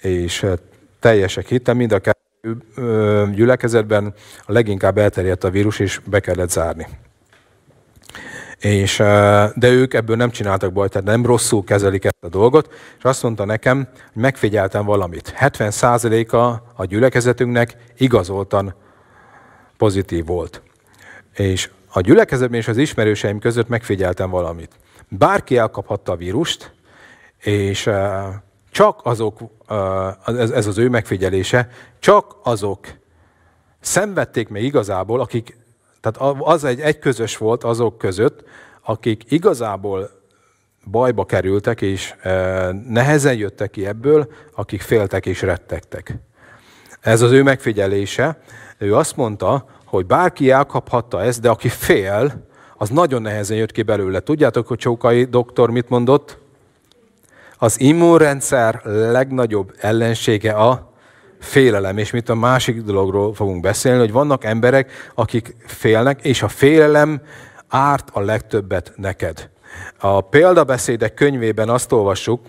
és 0.00 0.46
teljesek 1.00 1.46
hitte, 1.46 1.72
mind 1.72 1.92
a 1.92 1.98
kettő 1.98 2.56
gyülekezetben 3.34 4.14
a 4.46 4.52
leginkább 4.52 4.98
elterjedt 4.98 5.44
a 5.44 5.50
vírus, 5.50 5.78
és 5.78 6.00
be 6.04 6.20
kellett 6.20 6.50
zárni. 6.50 6.86
És, 8.60 8.96
de 9.54 9.68
ők 9.68 9.94
ebből 9.94 10.16
nem 10.16 10.30
csináltak 10.30 10.72
bajt, 10.72 10.90
tehát 10.90 11.06
nem 11.06 11.26
rosszul 11.26 11.64
kezelik 11.64 12.04
ezt 12.04 12.16
a 12.20 12.28
dolgot, 12.28 12.72
és 12.98 13.04
azt 13.04 13.22
mondta 13.22 13.44
nekem, 13.44 13.88
hogy 14.12 14.22
megfigyeltem 14.22 14.84
valamit. 14.84 15.34
70%-a 15.40 16.36
a 16.82 16.84
gyülekezetünknek 16.84 17.76
igazoltan 17.96 18.74
pozitív 19.76 20.26
volt. 20.26 20.62
És 21.34 21.70
a 21.88 22.00
gyülekezetben 22.00 22.58
és 22.58 22.68
az 22.68 22.76
ismerőseim 22.76 23.38
között 23.38 23.68
megfigyeltem 23.68 24.30
valamit. 24.30 24.72
Bárki 25.08 25.56
elkaphatta 25.56 26.12
a 26.12 26.16
vírust, 26.16 26.72
és 27.38 27.90
csak 28.70 29.00
azok, 29.02 29.40
ez 30.26 30.66
az 30.66 30.78
ő 30.78 30.88
megfigyelése, 30.88 31.68
csak 31.98 32.36
azok 32.42 32.86
szenvedték 33.80 34.48
meg 34.48 34.62
igazából, 34.62 35.20
akik 35.20 35.56
tehát 36.12 36.36
az 36.40 36.64
egy, 36.64 36.80
egy 36.80 36.98
közös 36.98 37.36
volt 37.36 37.64
azok 37.64 37.98
között, 37.98 38.44
akik 38.82 39.22
igazából 39.28 40.10
bajba 40.90 41.24
kerültek, 41.24 41.80
és 41.80 42.14
e, 42.22 42.32
nehezen 42.88 43.36
jöttek 43.36 43.70
ki 43.70 43.86
ebből, 43.86 44.28
akik 44.54 44.80
féltek 44.80 45.26
és 45.26 45.42
rettegtek. 45.42 46.18
Ez 47.00 47.22
az 47.22 47.30
ő 47.30 47.42
megfigyelése. 47.42 48.40
Ő 48.78 48.94
azt 48.94 49.16
mondta, 49.16 49.64
hogy 49.84 50.06
bárki 50.06 50.50
elkaphatta 50.50 51.22
ezt, 51.22 51.40
de 51.40 51.48
aki 51.48 51.68
fél, 51.68 52.46
az 52.76 52.88
nagyon 52.88 53.22
nehezen 53.22 53.56
jött 53.56 53.72
ki 53.72 53.82
belőle. 53.82 54.20
Tudjátok, 54.20 54.66
hogy 54.66 54.78
Csókai 54.78 55.24
doktor 55.24 55.70
mit 55.70 55.88
mondott? 55.88 56.38
Az 57.58 57.80
immunrendszer 57.80 58.80
legnagyobb 58.84 59.74
ellensége 59.78 60.52
a 60.52 60.92
félelem, 61.38 61.98
és 61.98 62.10
mit 62.10 62.28
a 62.28 62.34
másik 62.34 62.82
dologról 62.82 63.34
fogunk 63.34 63.60
beszélni, 63.60 63.98
hogy 63.98 64.12
vannak 64.12 64.44
emberek, 64.44 65.10
akik 65.14 65.56
félnek, 65.66 66.24
és 66.24 66.42
a 66.42 66.48
félelem 66.48 67.20
árt 67.68 68.08
a 68.12 68.20
legtöbbet 68.20 68.92
neked. 68.96 69.50
A 69.98 70.20
példabeszédek 70.20 71.14
könyvében 71.14 71.68
azt 71.68 71.92
olvassuk, 71.92 72.40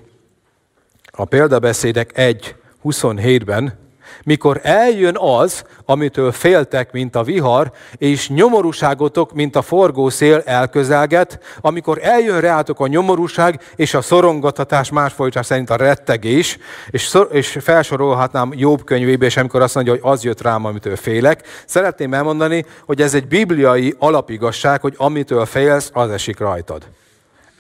a 1.12 1.26
példabeszédek 1.26 2.12
1.27-ben, 2.16 3.87
Mikor 4.24 4.60
eljön 4.64 5.18
az, 5.18 5.64
amitől 5.86 6.32
féltek, 6.32 6.92
mint 6.92 7.16
a 7.16 7.24
vihar, 7.24 7.72
és 7.98 8.30
nyomorúságotok, 8.30 9.34
mint 9.34 9.56
a 9.56 9.62
forgószél 9.62 10.42
elközelget, 10.46 11.40
amikor 11.62 12.00
eljön 12.02 12.40
reátok 12.40 12.80
a 12.80 12.88
nyomorúság 12.88 13.62
és 13.76 13.94
a 13.94 14.02
szorongathatás 14.02 14.92
más 14.92 15.14
folytás 15.14 15.46
szerint 15.46 15.70
a 15.70 15.76
rettegés, 15.76 16.58
és, 16.90 17.06
szor- 17.06 17.34
és 17.34 17.58
felsorolhatnám 17.62 18.54
Jobb 18.56 18.84
könyvébe, 18.84 19.26
és 19.26 19.38
amikor 19.38 19.62
azt 19.62 19.76
mondja, 19.76 19.94
hogy 19.94 20.02
az 20.04 20.24
jött 20.24 20.42
rám, 20.42 20.66
amitől 20.66 20.96
félek, 20.96 21.48
szeretném 21.66 22.14
elmondani, 22.14 22.66
hogy 22.86 23.02
ez 23.02 23.14
egy 23.14 23.28
bibliai 23.28 23.96
alapigasság, 23.98 24.82
hogy 24.82 24.94
amitől 24.98 25.46
félsz, 25.46 25.90
az 25.94 26.10
esik 26.10 26.40
rajtad 26.40 26.88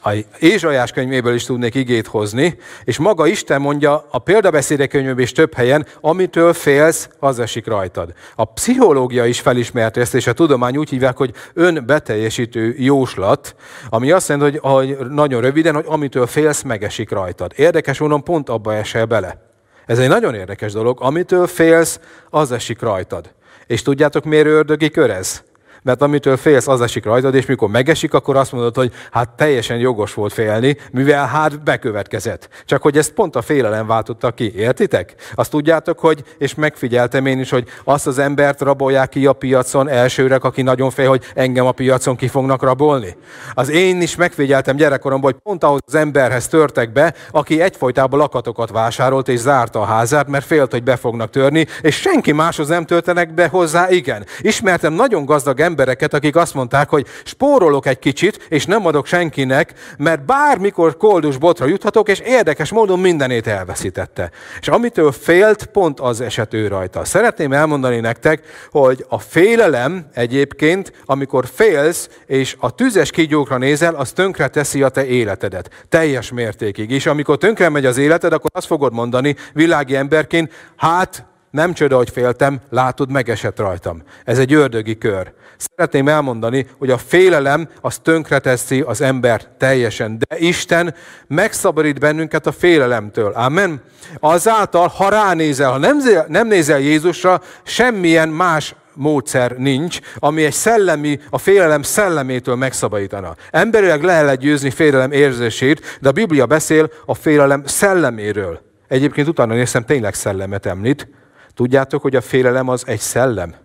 a 0.07 0.25
Ézsajás 0.39 0.91
könyvéből 0.91 1.33
is 1.33 1.43
tudnék 1.43 1.75
igét 1.75 2.07
hozni, 2.07 2.57
és 2.83 2.97
maga 2.97 3.27
Isten 3.27 3.61
mondja 3.61 4.07
a 4.11 4.19
példabeszédek 4.19 4.89
könyvében 4.89 5.19
is 5.19 5.31
több 5.31 5.53
helyen, 5.53 5.85
amitől 6.01 6.53
félsz, 6.53 7.09
az 7.19 7.39
esik 7.39 7.67
rajtad. 7.67 8.13
A 8.35 8.45
pszichológia 8.45 9.25
is 9.25 9.39
felismerte 9.39 10.01
ezt, 10.01 10.15
és 10.15 10.27
a 10.27 10.33
tudomány 10.33 10.77
úgy 10.77 10.89
hívják, 10.89 11.17
hogy 11.17 11.31
önbeteljesítő 11.53 12.75
jóslat, 12.77 13.55
ami 13.89 14.11
azt 14.11 14.29
jelenti, 14.29 14.57
hogy, 14.57 14.71
hogy 14.73 15.07
nagyon 15.09 15.41
röviden, 15.41 15.75
hogy 15.75 15.85
amitől 15.87 16.27
félsz, 16.27 16.61
megesik 16.61 17.09
rajtad. 17.09 17.51
Érdekes 17.55 17.99
mondom, 17.99 18.23
pont 18.23 18.49
abba 18.49 18.75
esel 18.75 19.05
bele. 19.05 19.45
Ez 19.85 19.99
egy 19.99 20.09
nagyon 20.09 20.33
érdekes 20.33 20.71
dolog. 20.71 20.97
Amitől 21.01 21.47
félsz, 21.47 21.99
az 22.29 22.51
esik 22.51 22.81
rajtad. 22.81 23.33
És 23.67 23.81
tudjátok, 23.81 24.23
miért 24.23 24.45
ördögi 24.45 24.89
kör 24.89 25.09
ez? 25.09 25.43
Mert 25.87 26.01
amitől 26.01 26.37
félsz, 26.37 26.67
az 26.67 26.81
esik 26.81 27.05
rajtad, 27.05 27.35
és 27.35 27.45
mikor 27.45 27.69
megesik, 27.69 28.13
akkor 28.13 28.35
azt 28.35 28.51
mondod, 28.51 28.75
hogy 28.75 28.91
hát 29.11 29.29
teljesen 29.29 29.77
jogos 29.77 30.13
volt 30.13 30.33
félni, 30.33 30.77
mivel 30.91 31.27
hát 31.27 31.63
bekövetkezett. 31.63 32.49
Csak 32.65 32.81
hogy 32.81 32.97
ezt 32.97 33.11
pont 33.11 33.35
a 33.35 33.41
félelem 33.41 33.87
váltotta 33.87 34.31
ki, 34.31 34.53
értitek? 34.55 35.15
Azt 35.35 35.51
tudjátok, 35.51 35.99
hogy, 35.99 36.23
és 36.37 36.55
megfigyeltem 36.55 37.25
én 37.25 37.39
is, 37.39 37.49
hogy 37.49 37.67
azt 37.83 38.07
az 38.07 38.19
embert 38.19 38.61
rabolják 38.61 39.09
ki 39.09 39.25
a 39.25 39.33
piacon 39.33 39.89
elsőrek, 39.89 40.43
aki 40.43 40.61
nagyon 40.61 40.89
fél, 40.89 41.09
hogy 41.09 41.23
engem 41.35 41.65
a 41.65 41.71
piacon 41.71 42.15
ki 42.15 42.27
fognak 42.27 42.63
rabolni. 42.63 43.15
Az 43.53 43.69
én 43.69 44.01
is 44.01 44.15
megfigyeltem 44.15 44.75
gyerekkoromban, 44.75 45.31
hogy 45.31 45.41
pont 45.41 45.63
ahhoz 45.63 45.79
az 45.85 45.95
emberhez 45.95 46.47
törtek 46.47 46.91
be, 46.91 47.13
aki 47.31 47.61
egyfolytában 47.61 48.19
lakatokat 48.19 48.69
vásárolt 48.69 49.27
és 49.27 49.39
zárta 49.39 49.81
a 49.81 49.85
házát, 49.85 50.27
mert 50.27 50.45
félt, 50.45 50.71
hogy 50.71 50.83
be 50.83 50.95
fognak 50.95 51.29
törni, 51.29 51.65
és 51.81 51.95
senki 51.95 52.31
máshoz 52.31 52.67
nem 52.67 52.85
töltenek 52.85 53.33
be 53.33 53.47
hozzá, 53.47 53.89
igen. 53.89 54.25
Ismertem 54.41 54.93
nagyon 54.93 55.25
gazdag 55.25 55.59
embereket, 55.77 56.13
akik 56.13 56.35
azt 56.35 56.53
mondták, 56.53 56.89
hogy 56.89 57.05
spórolok 57.23 57.85
egy 57.85 57.99
kicsit, 57.99 58.45
és 58.49 58.65
nem 58.65 58.85
adok 58.85 59.05
senkinek, 59.05 59.73
mert 59.97 60.25
bármikor 60.25 60.97
koldus 60.97 61.37
botra 61.37 61.65
juthatok, 61.65 62.09
és 62.09 62.19
érdekes 62.19 62.71
módon 62.71 62.99
mindenét 62.99 63.47
elveszítette. 63.47 64.31
És 64.59 64.67
amitől 64.67 65.11
félt, 65.11 65.65
pont 65.65 65.99
az 65.99 66.21
eset 66.21 66.53
ő 66.53 66.67
rajta. 66.67 67.05
Szeretném 67.05 67.53
elmondani 67.53 67.99
nektek, 67.99 68.41
hogy 68.71 69.05
a 69.09 69.19
félelem 69.19 70.07
egyébként, 70.13 70.91
amikor 71.05 71.45
félsz, 71.53 72.09
és 72.25 72.55
a 72.59 72.75
tüzes 72.75 73.11
kígyókra 73.11 73.57
nézel, 73.57 73.95
az 73.95 74.11
tönkre 74.11 74.47
teszi 74.47 74.83
a 74.83 74.89
te 74.89 75.05
életedet. 75.05 75.69
Teljes 75.89 76.31
mértékig. 76.31 76.91
És 76.91 77.05
amikor 77.05 77.37
tönkre 77.37 77.69
megy 77.69 77.85
az 77.85 77.97
életed, 77.97 78.33
akkor 78.33 78.49
azt 78.53 78.67
fogod 78.67 78.93
mondani 78.93 79.35
világi 79.53 79.95
emberként, 79.95 80.51
hát 80.75 81.25
nem 81.51 81.73
csoda, 81.73 81.97
hogy 81.97 82.09
féltem, 82.09 82.59
látod, 82.69 83.11
megesett 83.11 83.59
rajtam. 83.59 84.03
Ez 84.23 84.39
egy 84.39 84.53
ördögi 84.53 84.97
kör. 84.97 85.33
Szeretném 85.57 86.07
elmondani, 86.07 86.67
hogy 86.77 86.89
a 86.89 86.97
félelem 86.97 87.69
az 87.81 87.97
tönkreteszi 87.97 88.81
az 88.81 89.01
ember 89.01 89.41
teljesen, 89.57 90.17
de 90.17 90.37
Isten 90.39 90.95
megszabadít 91.27 91.99
bennünket 91.99 92.47
a 92.47 92.51
félelemtől. 92.51 93.31
Amen. 93.31 93.81
Azáltal, 94.19 94.87
ha 94.87 95.09
ránézel, 95.09 95.71
ha 95.71 95.77
nem, 95.77 95.97
nem 96.27 96.47
nézel 96.47 96.79
Jézusra, 96.79 97.41
semmilyen 97.63 98.29
más 98.29 98.75
módszer 98.93 99.51
nincs, 99.51 99.99
ami 100.15 100.43
egy 100.43 100.53
szellemi, 100.53 101.19
a 101.29 101.37
félelem 101.37 101.81
szellemétől 101.81 102.55
megszabadítana. 102.55 103.35
Emberileg 103.51 104.03
le 104.03 104.21
lehet 104.21 104.39
győzni 104.39 104.69
félelem 104.69 105.11
érzését, 105.11 105.97
de 106.01 106.09
a 106.09 106.11
Biblia 106.11 106.45
beszél 106.45 106.91
a 107.05 107.13
félelem 107.13 107.65
szelleméről. 107.65 108.61
Egyébként 108.87 109.27
utána 109.27 109.53
néztem, 109.53 109.85
tényleg 109.85 110.13
szellemet 110.13 110.65
említ. 110.65 111.07
Tudjátok, 111.53 112.01
hogy 112.01 112.15
a 112.15 112.21
félelem 112.21 112.67
az 112.67 112.83
egy 112.85 112.99
szellem? 112.99 113.55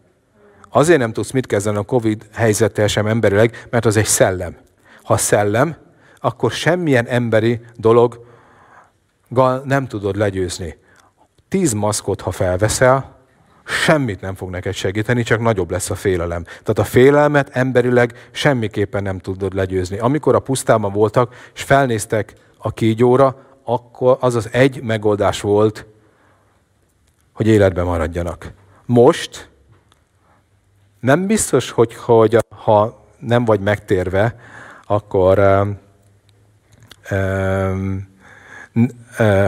Azért 0.75 0.99
nem 0.99 1.13
tudsz 1.13 1.31
mit 1.31 1.47
kezdeni 1.47 1.77
a 1.77 1.83
Covid 1.83 2.27
helyzettel 2.33 2.87
sem 2.87 3.07
emberileg, 3.07 3.67
mert 3.71 3.85
az 3.85 3.97
egy 3.97 4.05
szellem. 4.05 4.57
Ha 5.03 5.17
szellem, 5.17 5.77
akkor 6.19 6.51
semmilyen 6.51 7.07
emberi 7.07 7.61
dologgal 7.77 9.63
nem 9.65 9.87
tudod 9.87 10.17
legyőzni. 10.17 10.77
Tíz 11.49 11.73
maszkot, 11.73 12.21
ha 12.21 12.31
felveszel, 12.31 13.17
semmit 13.65 14.21
nem 14.21 14.35
fog 14.35 14.51
neked 14.51 14.75
segíteni, 14.75 15.23
csak 15.23 15.41
nagyobb 15.41 15.71
lesz 15.71 15.91
a 15.91 15.95
félelem. 15.95 16.43
Tehát 16.45 16.79
a 16.79 16.85
félelmet 16.85 17.49
emberileg 17.53 18.29
semmiképpen 18.31 19.03
nem 19.03 19.19
tudod 19.19 19.55
legyőzni. 19.55 19.99
Amikor 19.99 20.35
a 20.35 20.41
pusztában 20.41 20.93
voltak, 20.93 21.35
és 21.55 21.63
felnéztek 21.63 22.33
a 22.59 22.73
kígyóra, 22.73 23.37
akkor 23.65 24.17
az 24.21 24.35
az 24.35 24.49
egy 24.53 24.83
megoldás 24.83 25.41
volt, 25.41 25.87
hogy 27.33 27.47
életben 27.47 27.85
maradjanak. 27.85 28.53
Most 28.87 29.51
nem 31.03 31.27
biztos, 31.27 31.71
hogy, 31.71 31.95
hogy 31.95 32.39
ha 32.49 33.05
nem 33.19 33.45
vagy 33.45 33.61
megtérve, 33.61 34.37
akkor 34.87 35.39
um, 35.39 35.79
um, 37.11 38.09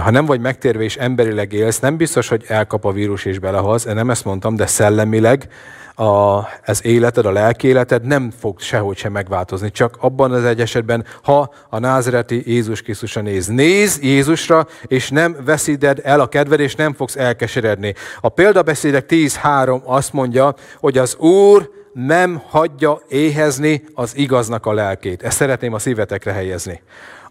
ha 0.03 0.11
nem 0.11 0.25
vagy 0.25 0.41
megtérve 0.41 0.83
és 0.83 0.97
emberileg 0.97 1.53
élsz, 1.53 1.79
nem 1.79 1.97
biztos, 1.97 2.29
hogy 2.29 2.45
elkap 2.49 2.85
a 2.85 2.93
vírus 2.93 3.25
és 3.25 3.39
belehoz, 3.39 3.85
nem 3.85 4.11
ezt 4.11 4.25
mondtam, 4.25 4.57
de 4.57 4.67
szellemileg 4.67 5.49
a, 5.95 6.41
ez 6.63 6.85
életed, 6.85 7.27
a 7.27 7.33
lelki 7.33 7.67
életed 7.67 8.03
nem 8.03 8.33
fog 8.41 8.61
sehogy 8.61 8.97
sem 8.97 9.13
megváltozni. 9.13 9.71
Csak 9.71 9.97
abban 10.01 10.33
az 10.33 10.45
egy 10.45 10.61
esetben, 10.61 11.05
ha 11.23 11.53
a 11.69 11.79
názereti 11.79 12.43
Jézus 12.47 12.83
Krisztusra 12.83 13.21
néz. 13.21 13.47
Néz 13.47 13.99
Jézusra, 14.03 14.67
és 14.87 15.11
nem 15.11 15.37
veszíted 15.45 16.01
el 16.03 16.21
a 16.21 16.27
kedved, 16.27 16.61
és 16.61 16.75
nem 16.75 16.95
fogsz 16.95 17.17
elkeseredni. 17.17 17.95
A 18.21 18.29
példabeszédek 18.29 19.05
10.3 19.09 19.83
azt 19.83 20.13
mondja, 20.13 20.55
hogy 20.81 20.99
az 20.99 21.17
Úr 21.17 21.71
nem 21.93 22.43
hagyja 22.49 23.01
éhezni 23.09 23.85
az 23.95 24.17
igaznak 24.17 24.67
a 24.67 24.73
lelkét. 24.73 25.23
Ezt 25.23 25.37
szeretném 25.37 25.73
a 25.73 25.79
szívetekre 25.79 26.33
helyezni 26.33 26.83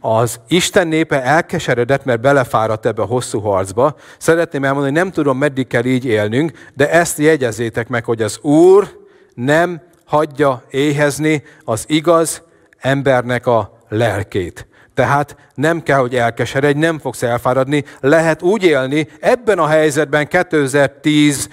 az 0.06 0.40
Isten 0.48 0.88
népe 0.88 1.24
elkeseredett, 1.24 2.06
mert 2.06 2.22
belefáradt 2.22 2.86
ebbe 2.86 3.02
a 3.02 3.06
hosszú 3.06 3.40
harcba. 3.40 3.96
Szeretném 4.18 4.64
elmondani, 4.64 4.94
hogy 4.94 5.04
nem 5.04 5.12
tudom, 5.12 5.38
meddig 5.38 5.68
kell 5.68 5.86
így 5.86 6.06
élnünk, 6.06 6.52
de 6.74 6.92
ezt 6.92 7.18
jegyezzétek 7.18 7.88
meg, 7.88 8.06
hogy 8.06 8.22
az 8.22 8.40
Úr 8.42 9.00
nem 9.34 9.82
hagyja 10.06 10.64
éhezni 10.70 11.44
az 11.64 11.86
igaz 11.88 12.42
embernek 12.80 13.48
a 13.48 13.80
lelkét. 13.90 14.68
Tehát 14.94 15.36
nem 15.56 15.84
kell, 15.84 16.00
hogy 16.00 16.16
elkeseredj, 16.16 16.80
nem 16.80 17.00
fogsz 17.00 17.24
elfáradni, 17.24 17.84
lehet 18.00 18.42
úgy 18.42 18.64
élni, 18.64 19.08
ebben 19.20 19.60
a 19.60 19.68
helyzetben 19.68 20.28
2010, 20.28 21.50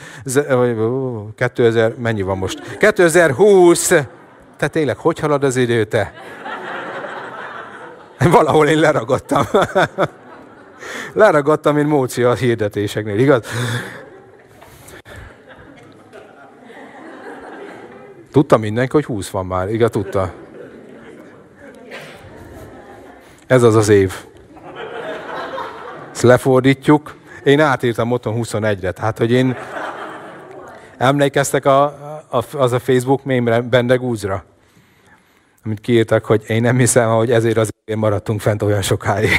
2000, 1.35 1.95
mennyi 1.99 2.23
van 2.23 2.39
most? 2.39 2.77
2020, 2.79 3.93
te 4.57 4.69
tényleg, 4.69 4.97
hogy 4.97 5.19
halad 5.19 5.45
az 5.45 5.57
idő, 5.57 5.85
te? 5.85 6.13
Valahol 8.31 8.67
én 8.67 8.79
leragadtam. 8.79 9.43
leragadtam, 11.13 11.75
mint 11.75 11.89
Móci 11.89 12.23
a 12.23 12.35
hirdetéseknél, 12.35 13.19
igaz? 13.19 13.45
Tudta 18.33 18.57
mindenki, 18.57 18.93
hogy 18.93 19.05
20 19.05 19.31
van 19.31 19.47
már, 19.47 19.69
igaz? 19.69 19.91
Tudta. 19.91 20.33
Ez 23.47 23.63
az 23.63 23.77
az 23.77 23.89
év. 23.89 24.15
Ezt 26.13 26.23
lefordítjuk. 26.23 27.15
Én 27.45 27.61
átírtam 27.61 28.13
otthon 28.13 28.35
21-re, 28.37 28.93
tehát 28.93 29.19
hogy 29.19 29.31
én 29.31 29.57
emlékeztek 30.99 31.65
a, 31.65 31.83
a, 32.29 32.45
az 32.53 32.73
a 32.73 32.79
Facebook 32.79 33.25
mémre, 33.25 33.61
Bendegúzra? 33.61 34.45
Amit 35.65 35.81
kiírtak, 35.81 36.25
hogy 36.25 36.45
én 36.47 36.61
nem 36.61 36.77
hiszem, 36.77 37.09
hogy 37.09 37.31
ezért 37.31 37.57
az 37.57 37.71
én 37.85 37.99
maradtunk 37.99 38.41
fent 38.41 38.63
olyan 38.63 38.83
sokáig. 38.83 39.31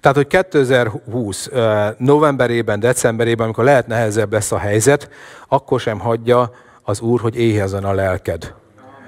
Tehát, 0.00 0.16
hogy 0.16 0.26
2020 0.26 1.50
novemberében, 1.98 2.80
decemberében, 2.80 3.44
amikor 3.44 3.64
lehet 3.64 3.86
nehezebb 3.86 4.32
lesz 4.32 4.52
a 4.52 4.58
helyzet, 4.58 5.10
akkor 5.48 5.80
sem 5.80 5.98
hagyja 5.98 6.50
az 6.82 7.00
Úr, 7.00 7.20
hogy 7.20 7.36
éhezzen 7.36 7.84
a 7.84 7.92
lelked 7.92 8.54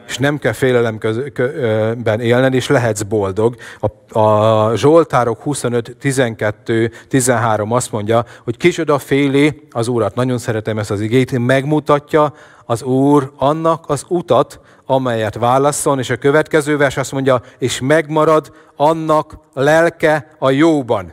és 0.08 0.18
nem 0.18 0.38
kell 0.38 0.52
félelemben 0.52 2.20
élned, 2.20 2.54
és 2.54 2.68
lehetsz 2.68 3.02
boldog. 3.02 3.56
A, 3.80 4.18
a 4.18 4.76
Zsoltárok 4.76 5.42
25, 5.42 5.96
12, 5.98 6.90
13 7.08 7.72
azt 7.72 7.92
mondja, 7.92 8.24
hogy 8.44 8.56
kicsoda 8.56 8.98
féli 8.98 9.66
az 9.70 9.88
Úrat. 9.88 10.14
Nagyon 10.14 10.38
szeretem 10.38 10.78
ezt 10.78 10.90
az 10.90 11.00
igét, 11.00 11.38
megmutatja 11.38 12.32
az 12.64 12.82
Úr 12.82 13.32
annak 13.36 13.84
az 13.88 14.04
utat, 14.08 14.60
amelyet 14.86 15.34
válaszol, 15.34 15.98
és 15.98 16.10
a 16.10 16.16
következő 16.16 16.76
vers 16.76 16.96
azt 16.96 17.12
mondja, 17.12 17.42
és 17.58 17.80
megmarad 17.80 18.52
annak 18.76 19.38
lelke 19.54 20.28
a 20.38 20.50
jóban. 20.50 21.12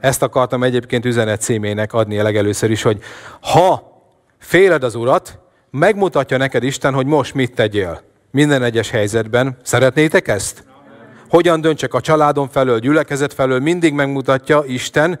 Ezt 0.00 0.22
akartam 0.22 0.62
egyébként 0.62 1.04
üzenet 1.04 1.40
címének 1.40 1.92
adni 1.92 2.18
a 2.18 2.22
legelőször 2.22 2.70
is, 2.70 2.82
hogy 2.82 3.00
ha 3.40 3.82
féled 4.38 4.82
az 4.82 4.94
Urat, 4.94 5.38
megmutatja 5.70 6.36
neked 6.36 6.62
Isten, 6.62 6.94
hogy 6.94 7.06
most 7.06 7.34
mit 7.34 7.54
tegyél. 7.54 8.07
Minden 8.30 8.62
egyes 8.62 8.90
helyzetben. 8.90 9.56
Szeretnétek 9.62 10.28
ezt? 10.28 10.64
Hogyan 11.28 11.60
döntsek 11.60 11.94
a 11.94 12.00
családom 12.00 12.48
felől, 12.48 12.78
gyülekezet 12.78 13.34
felől, 13.34 13.60
mindig 13.60 13.92
megmutatja 13.92 14.62
Isten, 14.66 15.20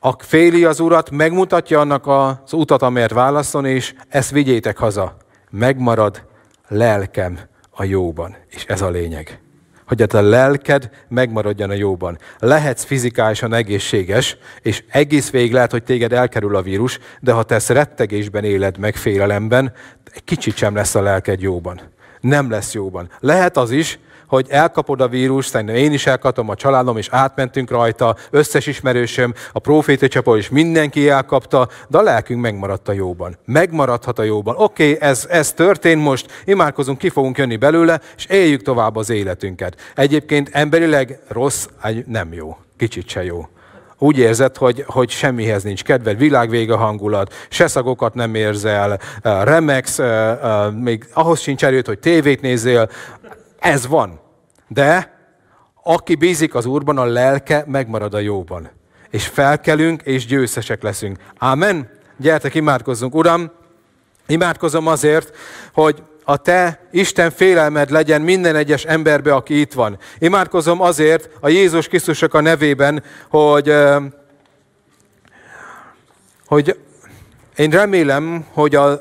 a 0.00 0.14
féli 0.18 0.64
az 0.64 0.80
Urat, 0.80 1.10
megmutatja 1.10 1.80
annak 1.80 2.06
az 2.06 2.52
utat, 2.52 2.82
amelyet 2.82 3.12
válaszol, 3.12 3.66
és 3.66 3.94
ezt 4.08 4.30
vigyétek 4.30 4.76
haza. 4.76 5.16
Megmarad 5.50 6.22
lelkem 6.68 7.38
a 7.70 7.84
jóban. 7.84 8.36
És 8.48 8.64
ez 8.64 8.80
a 8.80 8.90
lényeg. 8.90 9.40
Hogy 9.86 10.02
a 10.02 10.06
te 10.06 10.20
lelked 10.20 10.90
megmaradjon 11.08 11.70
a 11.70 11.74
jóban. 11.74 12.18
Lehetsz 12.38 12.84
fizikálisan 12.84 13.54
egészséges, 13.54 14.36
és 14.62 14.84
egész 14.88 15.30
végig 15.30 15.52
lehet, 15.52 15.70
hogy 15.70 15.82
téged 15.82 16.12
elkerül 16.12 16.56
a 16.56 16.62
vírus, 16.62 16.98
de 17.20 17.32
ha 17.32 17.42
te 17.42 17.54
ezt 17.54 17.68
rettegésben 17.68 18.44
éled 18.44 18.78
meg, 18.78 18.96
félelemben, 18.96 19.72
egy 20.14 20.24
kicsit 20.24 20.56
sem 20.56 20.74
lesz 20.74 20.94
a 20.94 21.02
lelked 21.02 21.40
jóban. 21.40 21.80
Nem 22.24 22.50
lesz 22.50 22.72
jóban. 22.72 23.10
Lehet 23.20 23.56
az 23.56 23.70
is, 23.70 23.98
hogy 24.26 24.46
elkapod 24.48 25.00
a 25.00 25.08
vírus, 25.08 25.46
szerintem 25.46 25.76
én 25.76 25.92
is 25.92 26.06
elkaptam, 26.06 26.48
a 26.48 26.54
családom, 26.54 26.96
és 26.96 27.08
átmentünk 27.10 27.70
rajta, 27.70 28.16
összes 28.30 28.66
ismerősöm, 28.66 29.34
a 29.52 29.58
proféta 29.58 30.08
csapat 30.08 30.38
is 30.38 30.48
mindenki 30.48 31.08
elkapta, 31.08 31.68
de 31.88 31.98
a 31.98 32.02
lelkünk 32.02 32.40
megmaradt 32.40 32.88
a 32.88 32.92
jóban. 32.92 33.38
Megmaradhat 33.44 34.18
a 34.18 34.22
jóban. 34.22 34.54
Oké, 34.56 34.92
okay, 34.92 35.08
ez, 35.08 35.26
ez 35.30 35.52
történt 35.52 36.02
most, 36.02 36.42
imádkozunk, 36.44 36.98
ki 36.98 37.08
fogunk 37.08 37.38
jönni 37.38 37.56
belőle, 37.56 38.00
és 38.16 38.26
éljük 38.26 38.62
tovább 38.62 38.96
az 38.96 39.10
életünket. 39.10 39.80
Egyébként 39.94 40.48
emberileg 40.52 41.20
rossz, 41.28 41.66
nem 42.06 42.32
jó. 42.32 42.56
Kicsit 42.76 43.08
se 43.08 43.24
jó 43.24 43.48
úgy 44.04 44.18
érzed, 44.18 44.56
hogy, 44.56 44.84
hogy 44.86 45.10
semmihez 45.10 45.62
nincs 45.62 45.84
kedved, 45.84 46.18
világvége 46.18 46.74
hangulat, 46.74 47.34
se 47.48 47.66
szagokat 47.66 48.14
nem 48.14 48.34
érzel, 48.34 49.00
remex, 49.22 50.00
még 50.80 51.08
ahhoz 51.12 51.40
sincs 51.40 51.64
erőt, 51.64 51.86
hogy 51.86 51.98
tévét 51.98 52.40
nézzél. 52.40 52.90
Ez 53.58 53.86
van. 53.86 54.20
De 54.68 55.12
aki 55.82 56.14
bízik 56.14 56.54
az 56.54 56.66
Úrban, 56.66 56.98
a 56.98 57.04
lelke 57.04 57.64
megmarad 57.66 58.14
a 58.14 58.18
jóban. 58.18 58.70
És 59.10 59.26
felkelünk, 59.26 60.02
és 60.02 60.26
győztesek 60.26 60.82
leszünk. 60.82 61.18
Ámen? 61.38 61.90
Gyertek, 62.16 62.54
imádkozzunk. 62.54 63.14
Uram, 63.14 63.50
imádkozom 64.26 64.86
azért, 64.86 65.36
hogy 65.72 66.02
a 66.24 66.36
te 66.36 66.88
Isten 66.90 67.30
félelmed 67.30 67.90
legyen 67.90 68.22
minden 68.22 68.56
egyes 68.56 68.84
emberbe, 68.84 69.34
aki 69.34 69.60
itt 69.60 69.72
van. 69.72 69.98
Imádkozom 70.18 70.80
azért 70.80 71.28
a 71.40 71.48
Jézus 71.48 71.88
Krisztusok 71.88 72.34
a 72.34 72.40
nevében, 72.40 73.02
hogy, 73.28 73.74
hogy 76.46 76.78
én 77.56 77.70
remélem, 77.70 78.46
hogy 78.52 78.74
az 78.74 79.00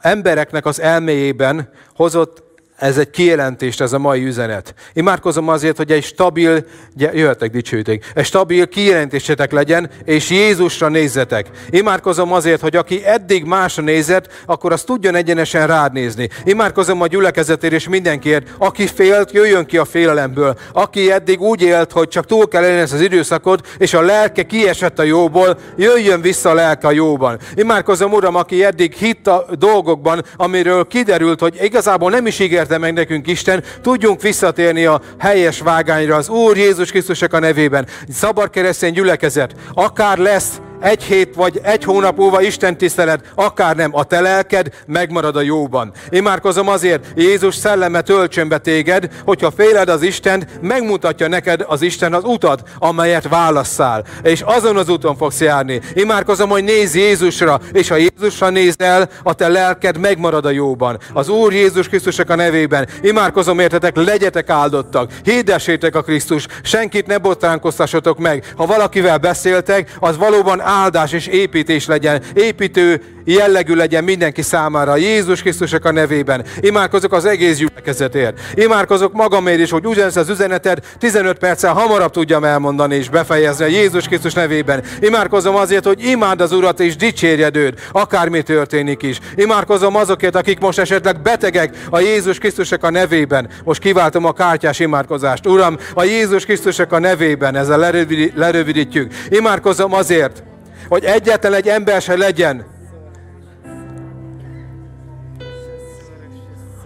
embereknek 0.00 0.66
az 0.66 0.80
elméjében 0.80 1.70
hozott 1.94 2.45
ez 2.76 2.98
egy 2.98 3.10
kijelentést, 3.10 3.80
ez 3.80 3.92
a 3.92 3.98
mai 3.98 4.24
üzenet. 4.24 4.74
Imádkozom 4.92 5.48
azért, 5.48 5.76
hogy 5.76 5.92
egy 5.92 6.04
stabil, 6.04 6.64
jöhetek 6.96 7.50
dicsőték, 7.50 8.04
egy 8.14 8.24
stabil 8.24 8.68
kijelentésetek 8.68 9.52
legyen, 9.52 9.90
és 10.04 10.30
Jézusra 10.30 10.88
nézzetek. 10.88 11.46
Imádkozom 11.70 12.32
azért, 12.32 12.60
hogy 12.60 12.76
aki 12.76 13.04
eddig 13.04 13.44
másra 13.44 13.82
nézett, 13.82 14.28
akkor 14.46 14.72
azt 14.72 14.86
tudjon 14.86 15.14
egyenesen 15.14 15.66
rád 15.66 15.92
nézni. 15.92 16.28
Imádkozom 16.44 17.00
a 17.00 17.06
gyülekezetért 17.06 17.72
és 17.72 17.88
mindenkiért, 17.88 18.48
aki 18.58 18.86
félt, 18.86 19.32
jöjjön 19.32 19.66
ki 19.66 19.76
a 19.76 19.84
félelemből. 19.84 20.58
Aki 20.72 21.12
eddig 21.12 21.40
úgy 21.40 21.62
élt, 21.62 21.92
hogy 21.92 22.08
csak 22.08 22.26
túl 22.26 22.48
kell 22.48 22.64
élni 22.64 22.80
ezt 22.80 22.92
az 22.92 23.00
időszakot, 23.00 23.68
és 23.78 23.94
a 23.94 24.00
lelke 24.00 24.42
kiesett 24.42 24.98
a 24.98 25.02
jóból, 25.02 25.58
jöjjön 25.76 26.20
vissza 26.20 26.50
a 26.50 26.54
lelke 26.54 26.86
a 26.86 26.90
jóban. 26.90 27.38
Imádkozom, 27.54 28.12
Uram, 28.12 28.34
aki 28.34 28.64
eddig 28.64 28.92
hitt 28.92 29.26
a 29.26 29.46
dolgokban, 29.58 30.24
amiről 30.36 30.86
kiderült, 30.86 31.40
hogy 31.40 31.58
igazából 31.62 32.10
nem 32.10 32.26
is 32.26 32.38
ígért 32.38 32.64
ígérte 32.66 32.78
meg 32.78 32.92
nekünk 32.92 33.26
Isten, 33.26 33.62
tudjunk 33.82 34.22
visszatérni 34.22 34.84
a 34.84 35.00
helyes 35.18 35.60
vágányra 35.60 36.16
az 36.16 36.28
Úr 36.28 36.56
Jézus 36.56 36.90
Krisztusok 36.90 37.32
a 37.32 37.38
nevében. 37.38 37.86
Szabad 38.08 38.50
keresztény 38.50 38.92
gyülekezet, 38.92 39.54
akár 39.74 40.18
lesz 40.18 40.60
egy 40.86 41.02
hét 41.02 41.34
vagy 41.34 41.60
egy 41.62 41.84
hónap 41.84 42.16
múlva 42.16 42.42
Isten 42.42 42.76
tisztelet, 42.76 43.32
akár 43.34 43.76
nem, 43.76 43.96
a 43.96 44.04
te 44.04 44.20
lelked 44.20 44.68
megmarad 44.86 45.36
a 45.36 45.40
jóban. 45.40 45.92
Imádkozom 46.10 46.68
azért, 46.68 47.04
Jézus 47.14 47.54
szelleme 47.54 48.00
töltsön 48.00 48.48
be 48.48 48.58
téged, 48.58 49.08
hogyha 49.24 49.50
féled 49.50 49.88
az 49.88 50.02
Istent, 50.02 50.46
megmutatja 50.60 51.28
neked 51.28 51.64
az 51.66 51.82
Isten 51.82 52.14
az 52.14 52.24
utat, 52.24 52.62
amelyet 52.78 53.28
válasszál. 53.28 54.04
És 54.22 54.40
azon 54.40 54.76
az 54.76 54.88
úton 54.88 55.16
fogsz 55.16 55.40
járni. 55.40 55.80
Imádkozom, 55.94 56.48
hogy 56.48 56.64
nézz 56.64 56.94
Jézusra, 56.94 57.60
és 57.72 57.88
ha 57.88 57.96
Jézusra 57.96 58.48
nézel, 58.50 59.08
a 59.22 59.34
te 59.34 59.48
lelked 59.48 59.98
megmarad 59.98 60.44
a 60.44 60.50
jóban. 60.50 60.98
Az 61.12 61.28
Úr 61.28 61.52
Jézus 61.52 61.88
Krisztusok 61.88 62.30
a 62.30 62.34
nevében. 62.34 62.88
Imádkozom 63.02 63.58
értetek, 63.58 63.96
legyetek 63.96 64.50
áldottak. 64.50 65.10
Hirdessétek 65.22 65.94
a 65.94 66.02
Krisztus, 66.02 66.46
senkit 66.62 67.06
ne 67.06 67.18
botránkoztassatok 67.18 68.18
meg. 68.18 68.52
Ha 68.56 68.66
valakivel 68.66 69.18
beszéltek, 69.18 69.96
az 70.00 70.16
valóban 70.16 70.60
áldás 70.82 71.12
és 71.12 71.26
építés 71.26 71.86
legyen, 71.86 72.22
építő 72.34 73.00
jellegű 73.26 73.74
legyen 73.74 74.04
mindenki 74.04 74.42
számára. 74.42 74.96
Jézus 74.96 75.42
Krisztusok 75.42 75.84
a 75.84 75.92
nevében. 75.92 76.44
Imádkozok 76.60 77.12
az 77.12 77.24
egész 77.24 77.56
gyülekezetért. 77.56 78.40
Imádkozok 78.54 79.12
magamért 79.12 79.60
is, 79.60 79.70
hogy 79.70 79.86
ugyanezt 79.86 80.16
az 80.16 80.28
üzenetet 80.28 80.96
15 80.98 81.38
perccel 81.38 81.72
hamarabb 81.72 82.10
tudjam 82.10 82.44
elmondani 82.44 82.94
és 82.94 83.08
befejezni 83.08 83.64
a 83.64 83.68
Jézus 83.68 84.06
Krisztus 84.06 84.32
nevében. 84.32 84.82
Imádkozom 85.00 85.56
azért, 85.56 85.84
hogy 85.84 86.04
imád 86.04 86.40
az 86.40 86.52
Urat 86.52 86.80
és 86.80 86.96
dicsérjed 86.96 87.56
őt, 87.56 87.88
akármi 87.92 88.42
történik 88.42 89.02
is. 89.02 89.18
Imádkozom 89.34 89.96
azokért, 89.96 90.36
akik 90.36 90.58
most 90.58 90.78
esetleg 90.78 91.22
betegek 91.22 91.76
a 91.90 91.98
Jézus 91.98 92.38
Krisztusok 92.38 92.82
a 92.82 92.90
nevében. 92.90 93.48
Most 93.64 93.80
kiváltom 93.80 94.24
a 94.24 94.32
kártyás 94.32 94.78
imádkozást. 94.78 95.46
Uram, 95.46 95.76
a 95.94 96.04
Jézus 96.04 96.44
Krisztusok 96.44 96.92
a 96.92 96.98
nevében, 96.98 97.56
ezzel 97.56 97.92
lerövidítjük. 98.34 99.12
Imádkozom 99.28 99.94
azért, 99.94 100.42
hogy 100.88 101.04
egyetlen 101.04 101.52
egy 101.52 101.68
ember 101.68 102.02
se 102.02 102.16
legyen, 102.16 102.64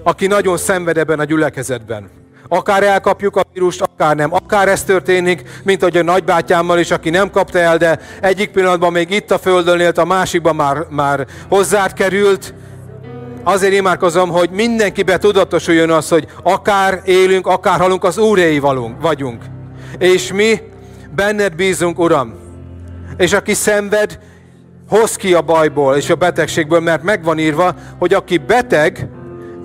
aki 0.03 0.26
nagyon 0.26 0.57
szenved 0.57 0.98
ebben 0.98 1.18
a 1.18 1.24
gyülekezetben. 1.24 2.11
Akár 2.48 2.82
elkapjuk 2.82 3.36
a 3.36 3.42
vírust, 3.53 3.80
akár 3.80 4.16
nem. 4.16 4.34
Akár 4.34 4.68
ez 4.68 4.84
történik, 4.84 5.42
mint 5.62 5.82
hogy 5.82 5.96
a 5.96 6.03
nagybátyámmal 6.03 6.78
is, 6.78 6.90
aki 6.90 7.11
nem 7.11 7.30
kapta 7.30 7.59
el, 7.59 7.76
de 7.76 8.01
egyik 8.20 8.51
pillanatban 8.51 8.92
még 8.92 9.11
itt 9.11 9.30
a 9.30 9.38
földön 9.38 9.80
élt, 9.80 9.98
a 9.98 10.05
másikban 10.05 10.57
már, 10.57 10.86
már 10.88 11.26
hozzád 11.48 11.92
került. 11.92 12.55
Azért 13.44 13.72
imádkozom, 13.72 14.30
hogy 14.30 14.51
mindenkibe 14.51 15.18
tudatosuljon 15.18 15.90
az, 15.90 16.09
hogy 16.09 16.26
akár 16.42 17.01
élünk, 17.05 17.46
akár 17.46 17.80
halunk, 17.80 18.05
az 18.05 18.18
úréi 18.18 18.59
vagyunk. 19.01 19.42
És 19.98 20.32
mi 20.32 20.61
benned 21.14 21.55
bízunk, 21.55 21.98
Uram 21.98 22.39
és 23.21 23.33
aki 23.33 23.55
szenved, 23.55 24.18
hoz 24.89 25.16
ki 25.16 25.35
a 25.35 25.41
bajból 25.41 25.97
és 25.97 26.11
a 26.11 26.14
betegségből, 26.14 26.81
mert 26.81 27.03
megvan 27.03 27.39
írva, 27.39 27.75
hogy 27.99 28.14
aki 28.14 28.39
beteg, 28.39 29.09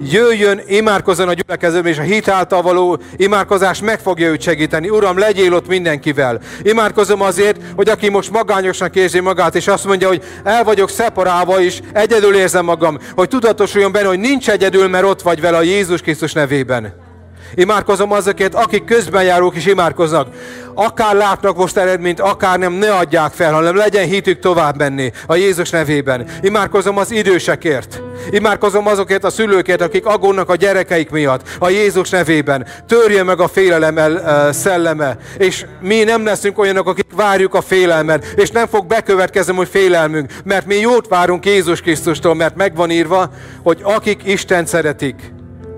jöjjön, 0.01 0.61
imádkozzon 0.67 1.27
a 1.27 1.33
gyülekezőben, 1.33 1.91
és 1.91 1.97
a 1.97 2.01
hit 2.01 2.27
által 2.27 2.61
való 2.61 2.99
imádkozás 3.15 3.81
meg 3.81 3.99
fogja 3.99 4.27
őt 4.27 4.41
segíteni. 4.41 4.89
Uram, 4.89 5.17
legyél 5.17 5.53
ott 5.53 5.67
mindenkivel. 5.67 6.39
Imádkozom 6.61 7.21
azért, 7.21 7.61
hogy 7.75 7.89
aki 7.89 8.09
most 8.09 8.31
magányosnak 8.31 8.95
érzi 8.95 9.19
magát, 9.19 9.55
és 9.55 9.67
azt 9.67 9.85
mondja, 9.85 10.07
hogy 10.07 10.23
el 10.43 10.63
vagyok 10.63 10.89
szeparálva 10.89 11.59
is, 11.59 11.81
egyedül 11.93 12.35
érzem 12.35 12.65
magam, 12.65 12.99
hogy 13.15 13.27
tudatosuljon 13.27 13.91
benne, 13.91 14.07
hogy 14.07 14.19
nincs 14.19 14.49
egyedül, 14.49 14.87
mert 14.87 15.05
ott 15.05 15.21
vagy 15.21 15.41
vele 15.41 15.57
a 15.57 15.61
Jézus 15.61 16.01
Krisztus 16.01 16.33
nevében. 16.33 17.04
Imádkozom 17.53 18.11
azokért, 18.11 18.55
akik 18.55 18.85
közben 18.85 19.23
járók 19.23 19.55
is 19.55 19.65
imádkoznak. 19.65 20.27
Akár 20.73 21.15
látnak 21.15 21.57
most 21.57 21.77
eredményt, 21.77 22.19
akár 22.19 22.59
nem, 22.59 22.73
ne 22.73 22.93
adják 22.93 23.31
fel, 23.31 23.53
hanem 23.53 23.75
legyen 23.75 24.05
hitük 24.05 24.39
tovább 24.39 24.77
menni 24.77 25.11
a 25.27 25.35
Jézus 25.35 25.69
nevében. 25.69 26.27
Imádkozom 26.41 26.97
az 26.97 27.11
idősekért. 27.11 28.01
Imádkozom 28.29 28.87
azokért 28.87 29.23
a 29.23 29.29
szülőkért, 29.29 29.81
akik 29.81 30.05
aggódnak 30.05 30.49
a 30.49 30.55
gyerekeik 30.55 31.09
miatt, 31.09 31.47
a 31.59 31.69
Jézus 31.69 32.09
nevében. 32.09 32.67
Törje 32.87 33.23
meg 33.23 33.39
a 33.39 33.47
félelem 33.47 33.97
el, 33.97 34.11
uh, 34.11 34.53
szelleme, 34.53 35.17
és 35.37 35.65
mi 35.81 36.03
nem 36.03 36.25
leszünk 36.25 36.59
olyanok, 36.59 36.87
akik 36.87 37.07
várjuk 37.15 37.53
a 37.53 37.61
félelmet, 37.61 38.25
és 38.35 38.49
nem 38.49 38.67
fog 38.67 38.85
bekövetkezni, 38.85 39.55
hogy 39.55 39.69
félelmünk, 39.69 40.33
mert 40.43 40.65
mi 40.65 40.75
jót 40.75 41.07
várunk 41.07 41.45
Jézus 41.45 41.81
Krisztustól, 41.81 42.35
mert 42.35 42.55
megvan 42.55 42.91
írva, 42.91 43.29
hogy 43.63 43.79
akik 43.83 44.21
Isten 44.23 44.65
szeretik, 44.65 45.33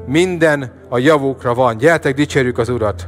minden 0.08 0.72
a 0.90 0.98
javukra 0.98 1.54
van. 1.54 1.78
Gyertek, 1.78 2.16
dicsérjük 2.16 2.58
az 2.58 2.70
Urat! 2.70 3.08